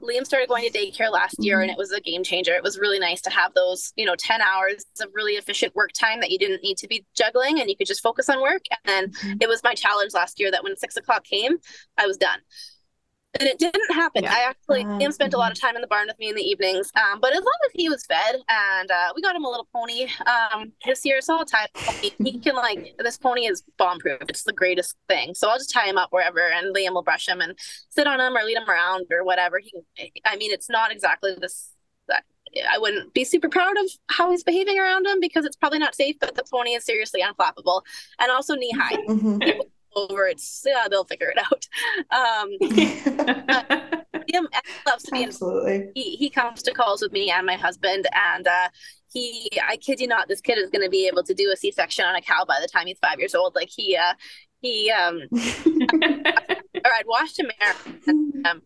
Liam 0.00 0.24
started 0.24 0.48
going 0.48 0.68
to 0.68 0.78
daycare 0.78 1.10
last 1.10 1.36
year 1.40 1.60
and 1.60 1.70
it 1.70 1.76
was 1.76 1.90
a 1.90 2.00
game 2.00 2.22
changer. 2.22 2.54
It 2.54 2.62
was 2.62 2.78
really 2.78 2.98
nice 2.98 3.20
to 3.22 3.30
have 3.30 3.54
those, 3.54 3.92
you 3.96 4.04
know, 4.04 4.14
10 4.16 4.40
hours 4.40 4.84
of 5.00 5.08
really 5.14 5.32
efficient 5.32 5.74
work 5.74 5.90
time 5.92 6.20
that 6.20 6.30
you 6.30 6.38
didn't 6.38 6.62
need 6.62 6.76
to 6.78 6.86
be 6.86 7.04
juggling 7.16 7.60
and 7.60 7.68
you 7.68 7.76
could 7.76 7.86
just 7.86 8.02
focus 8.02 8.28
on 8.28 8.40
work. 8.40 8.62
And 8.70 8.78
then 8.84 9.10
mm-hmm. 9.10 9.38
it 9.40 9.48
was 9.48 9.62
my 9.64 9.74
challenge 9.74 10.14
last 10.14 10.38
year 10.38 10.50
that 10.50 10.62
when 10.62 10.76
six 10.76 10.96
o'clock 10.96 11.24
came, 11.24 11.56
I 11.98 12.06
was 12.06 12.16
done 12.16 12.38
and 13.40 13.48
it 13.48 13.58
didn't 13.58 13.92
happen. 13.92 14.24
Yeah. 14.24 14.32
I 14.32 14.48
actually 14.48 14.84
uh, 14.84 14.88
Liam 14.88 15.12
spent 15.12 15.34
a 15.34 15.38
lot 15.38 15.52
of 15.52 15.60
time 15.60 15.74
in 15.74 15.80
the 15.80 15.86
barn 15.86 16.06
with 16.08 16.18
me 16.18 16.28
in 16.28 16.34
the 16.34 16.42
evenings. 16.42 16.90
Um, 16.96 17.20
but 17.20 17.32
as 17.32 17.40
long 17.40 17.58
as 17.66 17.72
he 17.74 17.88
was 17.88 18.04
fed, 18.06 18.36
and 18.48 18.90
uh, 18.90 19.12
we 19.14 19.22
got 19.22 19.36
him 19.36 19.44
a 19.44 19.48
little 19.48 19.68
pony 19.72 20.08
um, 20.26 20.72
this 20.84 21.04
year, 21.04 21.20
so 21.20 21.38
I'll 21.38 21.44
tie 21.44 21.66
He 22.00 22.38
can 22.38 22.54
like 22.54 22.94
this 22.98 23.16
pony 23.16 23.46
is 23.46 23.62
bomb 23.78 23.98
proof. 23.98 24.22
It's 24.28 24.44
the 24.44 24.52
greatest 24.52 24.96
thing. 25.08 25.34
So 25.34 25.48
I'll 25.48 25.58
just 25.58 25.72
tie 25.72 25.86
him 25.86 25.98
up 25.98 26.12
wherever, 26.12 26.40
and 26.40 26.74
Liam 26.74 26.94
will 26.94 27.02
brush 27.02 27.28
him 27.28 27.40
and 27.40 27.58
sit 27.88 28.06
on 28.06 28.20
him 28.20 28.36
or 28.36 28.42
lead 28.42 28.56
him 28.56 28.68
around 28.68 29.06
or 29.10 29.24
whatever. 29.24 29.58
He, 29.58 29.72
I 30.24 30.36
mean, 30.36 30.52
it's 30.52 30.70
not 30.70 30.92
exactly 30.92 31.34
this. 31.40 31.70
That 32.08 32.22
I 32.70 32.78
wouldn't 32.78 33.12
be 33.14 33.24
super 33.24 33.48
proud 33.48 33.76
of 33.76 33.90
how 34.08 34.30
he's 34.30 34.44
behaving 34.44 34.78
around 34.78 35.06
him 35.06 35.18
because 35.20 35.44
it's 35.44 35.56
probably 35.56 35.80
not 35.80 35.94
safe. 35.94 36.16
But 36.20 36.36
the 36.36 36.44
pony 36.50 36.74
is 36.74 36.84
seriously 36.84 37.20
unflappable 37.20 37.82
and 38.20 38.30
also 38.30 38.54
knee 38.54 38.72
high. 38.72 38.96
Mm-hmm 38.96 39.60
over. 39.96 40.26
It's 40.26 40.62
yeah, 40.66 40.86
they'll 40.90 41.04
figure 41.04 41.32
it 41.34 41.38
out. 41.38 41.66
Um, 42.10 42.50
him 44.28 44.48
loves 44.86 45.04
to 45.04 45.12
be 45.12 45.24
absolutely. 45.24 45.90
He 45.94 46.16
he 46.16 46.30
comes 46.30 46.62
to 46.62 46.72
calls 46.72 47.02
with 47.02 47.12
me 47.12 47.30
and 47.30 47.46
my 47.46 47.56
husband, 47.56 48.06
and 48.14 48.46
uh, 48.46 48.68
he 49.12 49.50
I 49.66 49.76
kid 49.76 50.00
you 50.00 50.06
not, 50.06 50.28
this 50.28 50.40
kid 50.40 50.58
is 50.58 50.70
going 50.70 50.84
to 50.84 50.90
be 50.90 51.06
able 51.06 51.22
to 51.24 51.34
do 51.34 51.50
a 51.52 51.56
C 51.56 51.70
section 51.72 52.04
on 52.04 52.14
a 52.14 52.20
cow 52.20 52.44
by 52.46 52.58
the 52.60 52.68
time 52.68 52.86
he's 52.86 52.98
five 52.98 53.18
years 53.18 53.34
old. 53.34 53.54
Like 53.54 53.70
he 53.74 53.96
uh, 53.96 54.14
he 54.60 54.90
um, 54.90 55.22
or 55.32 56.92
I'd 56.92 57.06
washed 57.06 57.38
a 57.40 57.44
mare. 57.44 57.74
And, 58.06 58.46
um, 58.46 58.62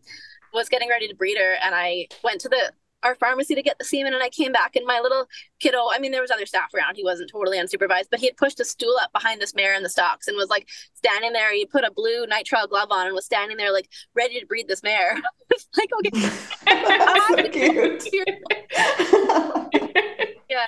was 0.53 0.69
getting 0.69 0.89
ready 0.89 1.07
to 1.07 1.15
breed 1.15 1.37
her 1.37 1.55
and 1.63 1.73
I 1.73 2.07
went 2.23 2.41
to 2.41 2.49
the 2.49 2.73
our 3.03 3.15
pharmacy 3.15 3.55
to 3.55 3.61
get 3.61 3.77
the 3.79 3.85
semen 3.85 4.13
and 4.13 4.23
I 4.23 4.29
came 4.29 4.51
back 4.51 4.75
and 4.75 4.85
my 4.85 4.99
little 4.99 5.27
kiddo, 5.59 5.87
I 5.91 5.99
mean, 5.99 6.11
there 6.11 6.21
was 6.21 6.31
other 6.31 6.45
staff 6.45 6.73
around. 6.73 6.95
He 6.95 7.03
wasn't 7.03 7.31
totally 7.31 7.57
unsupervised, 7.57 8.07
but 8.11 8.19
he 8.19 8.27
had 8.27 8.37
pushed 8.37 8.59
a 8.59 8.65
stool 8.65 8.95
up 9.01 9.11
behind 9.13 9.41
this 9.41 9.55
mare 9.55 9.73
in 9.73 9.83
the 9.83 9.89
stocks 9.89 10.27
and 10.27 10.37
was 10.37 10.49
like 10.49 10.67
standing 10.93 11.33
there. 11.33 11.53
He 11.53 11.65
put 11.65 11.83
a 11.83 11.91
blue 11.91 12.25
nitrile 12.25 12.69
glove 12.69 12.89
on 12.91 13.07
and 13.07 13.15
was 13.15 13.25
standing 13.25 13.57
there 13.57 13.71
like 13.71 13.89
ready 14.15 14.39
to 14.39 14.45
breed 14.45 14.67
this 14.67 14.83
mare. 14.83 15.15
like, 15.77 15.89
okay. 16.05 16.19
so 17.27 17.49
cute. 17.49 18.07
yeah. 20.49 20.65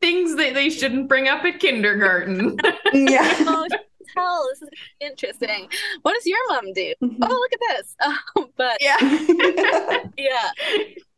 Things 0.00 0.36
that 0.36 0.54
they 0.54 0.70
shouldn't 0.70 1.08
bring 1.08 1.28
up 1.28 1.44
at 1.44 1.60
kindergarten. 1.60 2.58
yeah. 2.92 3.66
Tell. 4.14 4.48
This 4.50 4.62
is 4.62 4.68
interesting. 5.00 5.68
What 6.02 6.14
does 6.14 6.26
your 6.26 6.38
mom 6.48 6.72
do? 6.72 6.94
Mm-hmm. 7.02 7.22
Oh, 7.22 7.28
look 7.28 7.52
at 7.52 7.60
this. 7.76 7.96
Um, 8.36 8.48
but 8.56 8.78
yeah, 8.80 8.96
yeah. 10.18 10.50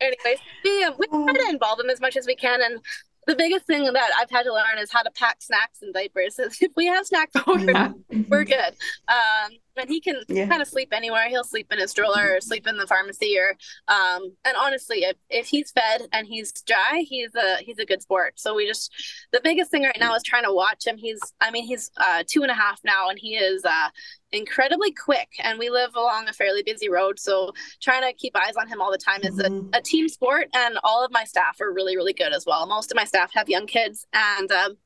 Anyways, 0.00 0.38
we, 0.64 0.88
we 0.98 1.06
try 1.06 1.32
to 1.32 1.48
involve 1.48 1.78
them 1.78 1.90
as 1.90 2.00
much 2.00 2.16
as 2.16 2.26
we 2.26 2.34
can, 2.34 2.60
and 2.62 2.80
the 3.26 3.36
biggest 3.36 3.66
thing 3.66 3.84
that 3.84 4.10
I've 4.18 4.30
had 4.30 4.44
to 4.44 4.52
learn 4.52 4.78
is 4.78 4.92
how 4.92 5.02
to 5.02 5.10
pack 5.10 5.42
snacks 5.42 5.80
and 5.82 5.92
diapers. 5.94 6.38
If 6.60 6.72
we 6.76 6.86
have 6.86 7.06
snacks, 7.06 7.32
yeah. 7.46 7.92
we're 8.28 8.44
good. 8.44 8.74
Um, 9.08 9.52
and 9.76 9.88
he 9.88 10.00
can 10.00 10.16
Yeah. 10.28 10.46
kind 10.48 10.62
of 10.62 10.68
sleep 10.68 10.90
anywhere. 10.92 11.28
He'll 11.28 11.44
sleep 11.44 11.72
in 11.72 11.78
his 11.78 11.90
stroller 11.90 12.36
or 12.36 12.40
sleep 12.40 12.66
in 12.66 12.76
the 12.76 12.86
pharmacy 12.86 13.38
or 13.38 13.56
um 13.88 14.36
and 14.44 14.56
honestly 14.56 14.98
if, 15.04 15.16
if 15.30 15.46
he's 15.48 15.70
fed 15.72 16.08
and 16.12 16.26
he's 16.26 16.52
dry, 16.52 17.04
he's 17.06 17.34
a 17.34 17.56
he's 17.60 17.78
a 17.78 17.86
good 17.86 18.02
sport. 18.02 18.34
So 18.38 18.54
we 18.54 18.66
just 18.66 18.92
the 19.32 19.40
biggest 19.42 19.70
thing 19.70 19.82
right 19.82 19.96
now 19.98 20.14
is 20.14 20.22
trying 20.22 20.44
to 20.44 20.52
watch 20.52 20.86
him. 20.86 20.96
He's 20.96 21.20
I 21.40 21.50
mean 21.50 21.64
he's 21.64 21.90
uh 21.96 22.22
two 22.26 22.42
and 22.42 22.50
a 22.50 22.54
half 22.54 22.80
now 22.84 23.08
and 23.08 23.18
he 23.18 23.36
is 23.36 23.64
uh 23.64 23.88
incredibly 24.32 24.90
quick 24.92 25.28
and 25.42 25.58
we 25.58 25.70
live 25.70 25.94
along 25.94 26.28
a 26.28 26.32
fairly 26.32 26.62
busy 26.62 26.88
road. 26.88 27.18
So 27.18 27.52
trying 27.80 28.02
to 28.02 28.12
keep 28.12 28.36
eyes 28.36 28.56
on 28.56 28.66
him 28.68 28.80
all 28.80 28.90
the 28.90 28.98
time 28.98 29.20
is 29.22 29.36
Mhm. 29.36 29.74
a, 29.74 29.78
a 29.78 29.82
team 29.82 30.08
sport 30.08 30.48
and 30.54 30.78
all 30.82 31.04
of 31.04 31.12
my 31.12 31.24
staff 31.24 31.60
are 31.60 31.72
really, 31.72 31.96
really 31.96 32.12
good 32.12 32.32
as 32.32 32.44
well. 32.46 32.66
Most 32.66 32.90
of 32.90 32.96
my 32.96 33.04
staff 33.04 33.32
have 33.34 33.48
young 33.48 33.66
kids 33.66 34.06
and 34.12 34.50
um 34.50 34.76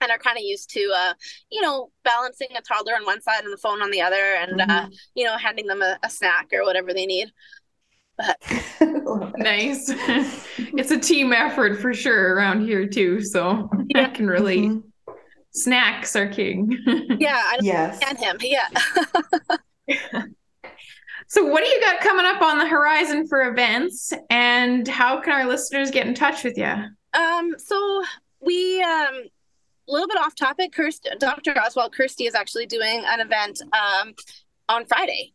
and 0.00 0.10
are 0.10 0.18
kind 0.18 0.36
of 0.36 0.42
used 0.42 0.70
to 0.70 0.92
uh 0.96 1.12
you 1.50 1.60
know 1.60 1.90
balancing 2.04 2.48
a 2.56 2.60
toddler 2.62 2.94
on 2.94 3.04
one 3.04 3.20
side 3.20 3.44
and 3.44 3.52
the 3.52 3.56
phone 3.58 3.82
on 3.82 3.90
the 3.90 4.00
other 4.00 4.34
and 4.38 4.60
uh 4.60 4.66
Mhm. 4.86 4.94
you 5.14 5.24
know 5.24 5.36
handing 5.36 5.66
them 5.66 5.82
a, 5.82 5.98
a 6.02 6.10
snack 6.10 6.48
or 6.52 6.64
whatever 6.64 6.92
they 6.92 7.06
need 7.06 7.30
Love 8.80 9.32
it. 9.34 9.38
Nice. 9.38 9.88
it's 10.58 10.90
a 10.90 10.98
team 10.98 11.32
effort 11.32 11.80
for 11.80 11.94
sure 11.94 12.34
around 12.34 12.66
here 12.66 12.86
too. 12.86 13.22
So 13.22 13.70
I 13.94 14.04
can 14.06 14.26
relate. 14.28 14.70
Mhm. 14.70 14.82
Snacks 15.52 16.14
are 16.16 16.28
king. 16.28 16.70
yeah 17.18 17.42
i 17.44 17.58
Yes. 17.62 17.98
and 18.08 18.16
him 18.18 18.36
yeah 18.40 18.68
so 21.26 21.44
what 21.46 21.64
do 21.64 21.68
you 21.70 21.80
got 21.80 22.00
coming 22.00 22.24
up 22.26 22.40
on 22.42 22.58
the 22.58 22.66
horizon 22.66 23.26
for 23.26 23.50
events 23.50 24.12
and 24.30 24.86
how 24.86 25.20
can 25.20 25.32
our 25.32 25.46
listeners 25.46 25.90
get 25.90 26.06
in 26.06 26.14
touch 26.14 26.44
with 26.44 26.56
you? 26.56 26.72
um 27.14 27.54
so 27.58 28.02
we 28.40 28.80
um 28.82 29.22
a 29.90 29.92
little 29.92 30.08
bit 30.08 30.18
off 30.18 30.34
topic 30.34 30.72
Kirsty, 30.72 31.10
dr 31.18 31.58
oswald 31.58 31.92
kirsty 31.92 32.24
is 32.24 32.34
actually 32.34 32.66
doing 32.66 33.02
an 33.06 33.20
event 33.20 33.60
um 33.72 34.14
on 34.68 34.84
friday 34.86 35.32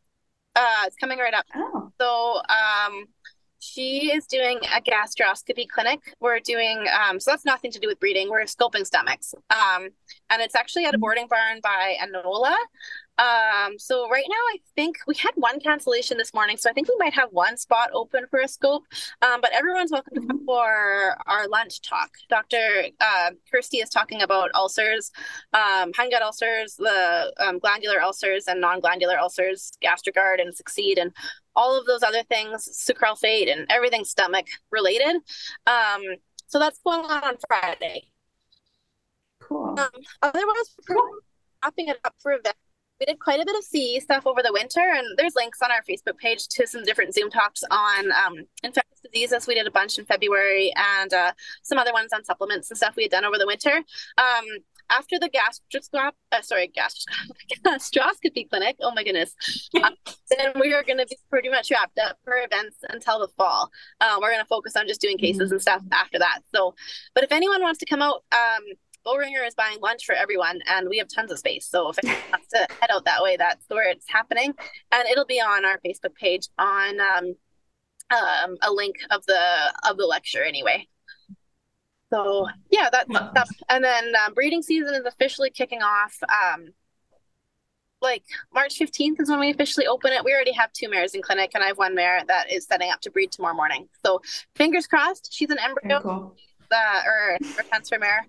uh 0.55 0.83
it's 0.85 0.95
coming 0.95 1.19
right 1.19 1.33
up 1.33 1.45
Oh. 1.55 1.85
So 1.99 2.41
um, 2.49 3.05
she 3.59 4.11
is 4.11 4.27
doing 4.27 4.59
a 4.75 4.81
gastroscopy 4.81 5.67
clinic. 5.67 5.99
We're 6.19 6.39
doing 6.39 6.85
um, 7.07 7.19
so 7.19 7.31
that's 7.31 7.45
nothing 7.45 7.71
to 7.71 7.79
do 7.79 7.87
with 7.87 7.99
breeding. 7.99 8.29
We're 8.29 8.43
scoping 8.43 8.85
stomachs, 8.85 9.33
um, 9.49 9.89
and 10.29 10.41
it's 10.41 10.55
actually 10.55 10.85
at 10.85 10.93
a 10.93 10.97
boarding 10.97 11.27
barn 11.27 11.59
by 11.63 11.95
Anola. 12.01 12.55
Um, 13.17 13.79
so 13.79 14.09
right 14.09 14.25
now, 14.27 14.35
I 14.35 14.57
think 14.75 14.97
we 15.07 15.15
had 15.15 15.31
one 15.35 15.59
cancellation 15.59 16.17
this 16.17 16.33
morning, 16.33 16.57
so 16.57 16.69
I 16.69 16.73
think 16.73 16.89
we 16.89 16.95
might 16.97 17.13
have 17.13 17.29
one 17.31 17.57
spot 17.57 17.89
open 17.93 18.25
for 18.29 18.39
a 18.39 18.47
scope. 18.47 18.83
Um, 19.21 19.41
but 19.41 19.51
everyone's 19.53 19.91
welcome 19.91 20.15
to 20.15 20.27
come 20.27 20.45
for 20.45 21.17
our 21.25 21.47
lunch 21.47 21.81
talk. 21.81 22.11
Dr. 22.29 22.85
Uh, 22.99 23.31
Kirsty 23.49 23.77
is 23.77 23.89
talking 23.89 24.21
about 24.21 24.51
ulcers, 24.53 25.11
um, 25.53 25.93
hindgut 25.93 26.21
ulcers, 26.21 26.75
the 26.75 27.33
um, 27.39 27.59
glandular 27.59 28.01
ulcers, 28.01 28.47
and 28.47 28.59
non-glandular 28.59 29.17
ulcers, 29.17 29.71
Gastrogard 29.81 30.41
and 30.41 30.55
Succeed, 30.55 30.97
and 30.97 31.11
all 31.55 31.79
of 31.79 31.85
those 31.85 32.03
other 32.03 32.23
things, 32.23 32.67
sucralfate 32.67 33.51
and 33.51 33.65
everything 33.69 34.03
stomach 34.03 34.47
related. 34.71 35.15
Um, 35.65 36.01
so 36.47 36.59
that's 36.59 36.79
going 36.85 37.05
on 37.05 37.23
on 37.23 37.35
Friday. 37.47 38.11
Cool. 39.39 39.75
Um, 39.79 39.89
otherwise, 40.21 40.75
we're 40.89 40.97
wrapping 41.63 41.87
it 41.87 41.99
up 42.03 42.15
for 42.19 42.33
events. 42.33 42.59
We 42.99 43.05
did 43.05 43.19
quite 43.19 43.41
a 43.41 43.45
bit 43.45 43.55
of 43.57 43.63
CE 43.63 44.01
stuff 44.01 44.25
over 44.25 44.41
the 44.41 44.53
winter, 44.53 44.79
and 44.79 45.05
there's 45.17 45.35
links 45.35 45.61
on 45.61 45.69
our 45.71 45.81
Facebook 45.81 46.17
page 46.17 46.47
to 46.49 46.65
some 46.65 46.83
different 46.83 47.13
Zoom 47.13 47.29
talks 47.29 47.61
on 47.69 48.11
um, 48.11 48.45
infectious 48.63 49.01
diseases. 49.01 49.47
We 49.47 49.55
did 49.55 49.67
a 49.67 49.71
bunch 49.71 49.99
in 49.99 50.05
February, 50.05 50.73
and 50.75 51.13
uh, 51.13 51.33
some 51.61 51.77
other 51.77 51.91
ones 51.91 52.13
on 52.13 52.23
supplements 52.23 52.71
and 52.71 52.77
stuff 52.77 52.95
we 52.95 53.03
had 53.03 53.11
done 53.11 53.25
over 53.25 53.37
the 53.37 53.47
winter. 53.47 53.83
Um, 54.17 54.45
after 54.89 55.17
the 55.19 55.29
gastroscop, 55.29 56.11
uh, 56.31 56.41
sorry, 56.41 56.71
gastroscopy, 56.75 57.61
gastroscopy 57.65 58.49
clinic. 58.49 58.77
Oh 58.81 58.93
my 58.93 59.03
goodness. 59.03 59.35
Uh, 59.75 59.89
then 60.37 60.53
we 60.59 60.73
are 60.73 60.83
going 60.83 60.99
to 60.99 61.05
be 61.05 61.17
pretty 61.29 61.49
much 61.49 61.71
wrapped 61.71 61.97
up 61.99 62.17
for 62.23 62.35
events 62.37 62.77
until 62.89 63.19
the 63.19 63.27
fall. 63.29 63.71
Um, 63.99 64.19
we're 64.21 64.31
going 64.31 64.43
to 64.43 64.47
focus 64.47 64.75
on 64.75 64.87
just 64.87 65.01
doing 65.01 65.17
cases 65.17 65.51
and 65.51 65.61
stuff 65.61 65.81
after 65.91 66.19
that. 66.19 66.39
So, 66.53 66.75
but 67.13 67.23
if 67.23 67.31
anyone 67.31 67.61
wants 67.61 67.79
to 67.79 67.85
come 67.85 68.01
out, 68.01 68.23
um, 68.31 68.63
Boehringer 69.05 69.45
is 69.45 69.53
buying 69.55 69.79
lunch 69.81 70.05
for 70.05 70.15
everyone, 70.15 70.59
and 70.67 70.89
we 70.89 70.97
have 70.97 71.07
tons 71.07 71.31
of 71.31 71.37
space. 71.37 71.67
So 71.67 71.89
if 71.89 71.99
anyone 72.03 72.21
wants 72.31 72.47
to 72.49 72.67
head 72.81 72.89
out 72.91 73.05
that 73.05 73.21
way, 73.21 73.37
that's 73.37 73.65
where 73.67 73.89
it's 73.89 74.09
happening, 74.09 74.53
and 74.91 75.07
it'll 75.07 75.25
be 75.25 75.39
on 75.39 75.65
our 75.65 75.79
Facebook 75.85 76.15
page 76.15 76.47
on 76.57 76.99
um, 76.99 77.35
um, 78.11 78.57
a 78.61 78.71
link 78.71 78.95
of 79.11 79.25
the 79.25 79.73
of 79.89 79.97
the 79.97 80.05
lecture 80.05 80.43
anyway. 80.43 80.87
So 82.11 82.47
yeah, 82.71 82.89
that's 82.91 83.09
Love 83.09 83.31
stuff. 83.31 83.49
And 83.69 83.83
then 83.83 84.13
um, 84.25 84.33
breeding 84.33 84.61
season 84.61 84.93
is 84.95 85.05
officially 85.05 85.49
kicking 85.49 85.81
off. 85.81 86.17
Um, 86.23 86.69
like 88.01 88.23
March 88.53 88.77
15th 88.77 89.19
is 89.19 89.29
when 89.29 89.39
we 89.39 89.49
officially 89.49 89.87
open 89.87 90.13
it. 90.13 90.23
We 90.23 90.33
already 90.33 90.51
have 90.51 90.71
two 90.73 90.89
mares 90.89 91.15
in 91.15 91.21
clinic, 91.21 91.51
and 91.55 91.63
I 91.63 91.67
have 91.67 91.77
one 91.77 91.95
mare 91.95 92.21
that 92.27 92.51
is 92.51 92.65
setting 92.65 92.91
up 92.91 93.01
to 93.01 93.11
breed 93.11 93.31
tomorrow 93.31 93.55
morning. 93.55 93.87
So 94.05 94.21
fingers 94.55 94.85
crossed. 94.85 95.33
She's 95.33 95.49
an 95.49 95.57
embryo 95.59 96.01
cool. 96.01 96.35
uh, 96.71 97.01
or, 97.05 97.37
or 97.57 97.63
transfer 97.63 97.97
mare, 97.97 98.27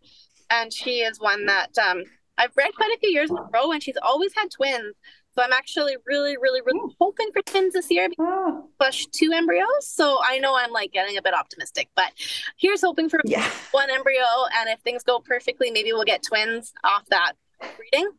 and 0.50 0.72
she 0.72 1.00
is 1.00 1.18
one 1.20 1.46
that 1.46 1.76
um, 1.78 2.04
I've 2.38 2.54
bred 2.54 2.74
quite 2.74 2.92
a 2.94 2.98
few 2.98 3.10
years 3.10 3.30
in 3.30 3.36
a 3.36 3.48
row, 3.52 3.72
and 3.72 3.82
she's 3.82 3.96
always 4.02 4.32
had 4.34 4.50
twins. 4.50 4.94
So 5.36 5.42
I'm 5.42 5.52
actually 5.52 5.96
really, 6.06 6.38
really, 6.38 6.62
really 6.64 6.94
hoping 6.98 7.28
for 7.30 7.42
twins 7.42 7.74
this 7.74 7.90
year. 7.90 8.08
Oh, 8.18 8.70
Push 8.80 9.06
two 9.12 9.32
embryos, 9.34 9.86
so 9.86 10.18
I 10.26 10.38
know 10.38 10.56
I'm 10.56 10.72
like 10.72 10.92
getting 10.92 11.18
a 11.18 11.22
bit 11.22 11.34
optimistic. 11.34 11.90
But 11.94 12.12
here's 12.56 12.80
hoping 12.80 13.10
for 13.10 13.20
yeah. 13.24 13.46
one 13.70 13.90
embryo, 13.90 14.24
and 14.58 14.70
if 14.70 14.80
things 14.80 15.02
go 15.02 15.20
perfectly, 15.20 15.70
maybe 15.70 15.92
we'll 15.92 16.04
get 16.04 16.22
twins 16.22 16.72
off 16.84 17.04
that 17.10 17.32
breeding. 17.76 18.10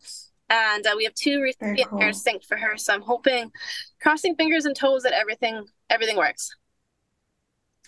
And 0.50 0.86
uh, 0.86 0.94
we 0.96 1.06
have 1.06 1.16
two 1.16 1.42
recipient 1.42 1.90
cool. 1.90 2.00
pairs 2.00 2.24
synced 2.24 2.46
for 2.46 2.56
her, 2.56 2.78
so 2.78 2.94
I'm 2.94 3.02
hoping, 3.02 3.52
crossing 4.00 4.36
fingers 4.36 4.66
and 4.66 4.76
toes 4.76 5.04
that 5.04 5.14
everything 5.14 5.66
everything 5.90 6.18
works. 6.18 6.56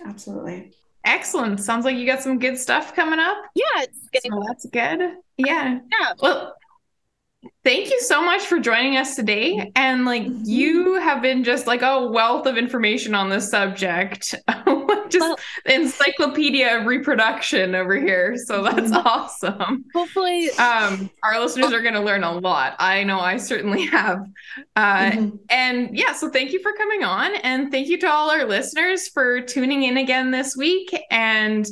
Absolutely. 0.04 0.74
Excellent. 1.06 1.60
Sounds 1.60 1.86
like 1.86 1.98
you 1.98 2.06
got 2.06 2.22
some 2.22 2.40
good 2.40 2.58
stuff 2.58 2.96
coming 2.96 3.20
up. 3.20 3.38
Yeah, 3.56 3.64
it's 3.78 4.10
getting 4.12 4.32
So 4.32 4.44
that's 4.46 4.66
good. 4.66 5.00
Yeah. 5.38 5.80
yeah. 5.92 6.14
Well, 6.22 6.56
thank 7.64 7.90
you 7.90 8.00
so 8.02 8.22
much 8.22 8.42
for 8.42 8.60
joining 8.60 8.98
us 8.98 9.16
today. 9.16 9.72
And 9.76 10.06
like 10.06 10.24
mm-hmm. 10.24 10.44
you 10.46 10.96
have 10.96 11.22
been 11.22 11.44
just 11.44 11.68
like 11.68 11.82
a 11.82 12.08
wealth 12.08 12.46
of 12.46 12.58
information 12.58 13.16
on 13.16 13.30
this 13.30 13.50
subject. 13.50 14.36
just 15.12 15.22
Well- 15.22 15.40
encyclopedia 15.66 16.78
of 16.80 16.86
reproduction 16.86 17.76
over 17.76 17.96
here. 17.96 18.36
So 18.38 18.64
that's 18.64 18.92
awesome. 18.92 19.86
Hopefully, 19.94 20.50
Um, 20.52 21.10
our 21.24 21.40
listeners 21.40 21.74
are 21.74 21.82
going 21.82 21.94
to 21.96 22.00
learn 22.02 22.24
a 22.24 22.34
lot. 22.34 22.76
I 22.80 23.04
know 23.04 23.20
I 23.20 23.38
certainly 23.38 23.86
have. 23.88 24.20
Uh, 24.76 25.12
Mhm. 25.12 25.40
and 25.50 25.98
yeah, 25.98 26.14
so 26.14 26.30
thank 26.30 26.52
you 26.54 26.62
for 26.62 26.74
coming 26.74 27.04
on. 27.04 27.36
And 27.38 27.72
thank 27.72 27.88
you 27.88 27.98
to 28.00 28.10
all 28.10 28.30
our 28.32 28.46
listeners 28.46 29.08
for 29.10 29.42
tuning 29.42 29.84
in 29.84 29.98
again 29.98 30.32
this 30.32 30.56
week. 30.56 30.98
And 31.12 31.68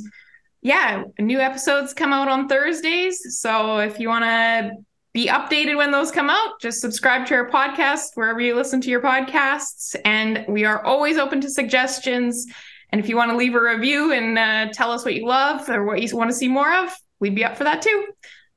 yeah, 0.62 1.04
new 1.20 1.40
episodes 1.40 1.94
come 1.94 2.12
out 2.14 2.28
on 2.28 2.48
Thursdays. 2.48 3.40
So 3.40 3.78
if 3.80 4.00
you 4.00 4.10
want 4.10 4.26
to 4.26 4.72
be 5.14 5.28
updated 5.28 5.78
when 5.78 5.90
those 5.92 6.12
come 6.12 6.30
out, 6.30 6.60
just 6.62 6.80
subscribe 6.82 7.26
to 7.28 7.34
our 7.36 7.50
podcast 7.50 8.10
wherever 8.16 8.40
you 8.42 8.54
listen 8.56 8.82
to 8.82 8.90
your 8.90 9.02
podcasts. 9.02 9.96
And 10.06 10.46
we 10.48 10.66
are 10.66 10.84
always 10.84 11.18
open 11.18 11.42
to 11.42 11.50
suggestions. 11.50 12.46
And 12.90 13.02
if 13.02 13.10
you 13.10 13.16
want 13.16 13.32
to 13.32 13.38
leave 13.38 13.56
a 13.56 13.62
review 13.62 14.14
and 14.14 14.38
uh, 14.38 14.72
tell 14.74 14.92
us 14.92 15.04
what 15.04 15.14
you 15.14 15.26
love 15.26 15.70
or 15.70 15.84
what 15.84 16.02
you 16.02 16.16
want 16.16 16.30
to 16.30 16.36
see 16.36 16.48
more 16.48 16.74
of, 16.74 16.90
we'd 17.20 17.36
be 17.36 17.44
up 17.44 17.58
for 17.58 17.66
that 17.66 17.82
too. 17.82 18.08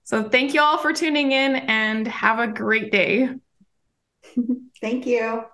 So 0.05 0.29
thank 0.29 0.55
you 0.55 0.61
all 0.61 0.79
for 0.79 0.93
tuning 0.93 1.33
in 1.33 1.57
and 1.57 2.07
have 2.09 2.39
a 2.39 2.49
great 2.49 2.91
day. 2.91 3.29
Thank 4.81 5.07
you. 5.07 5.45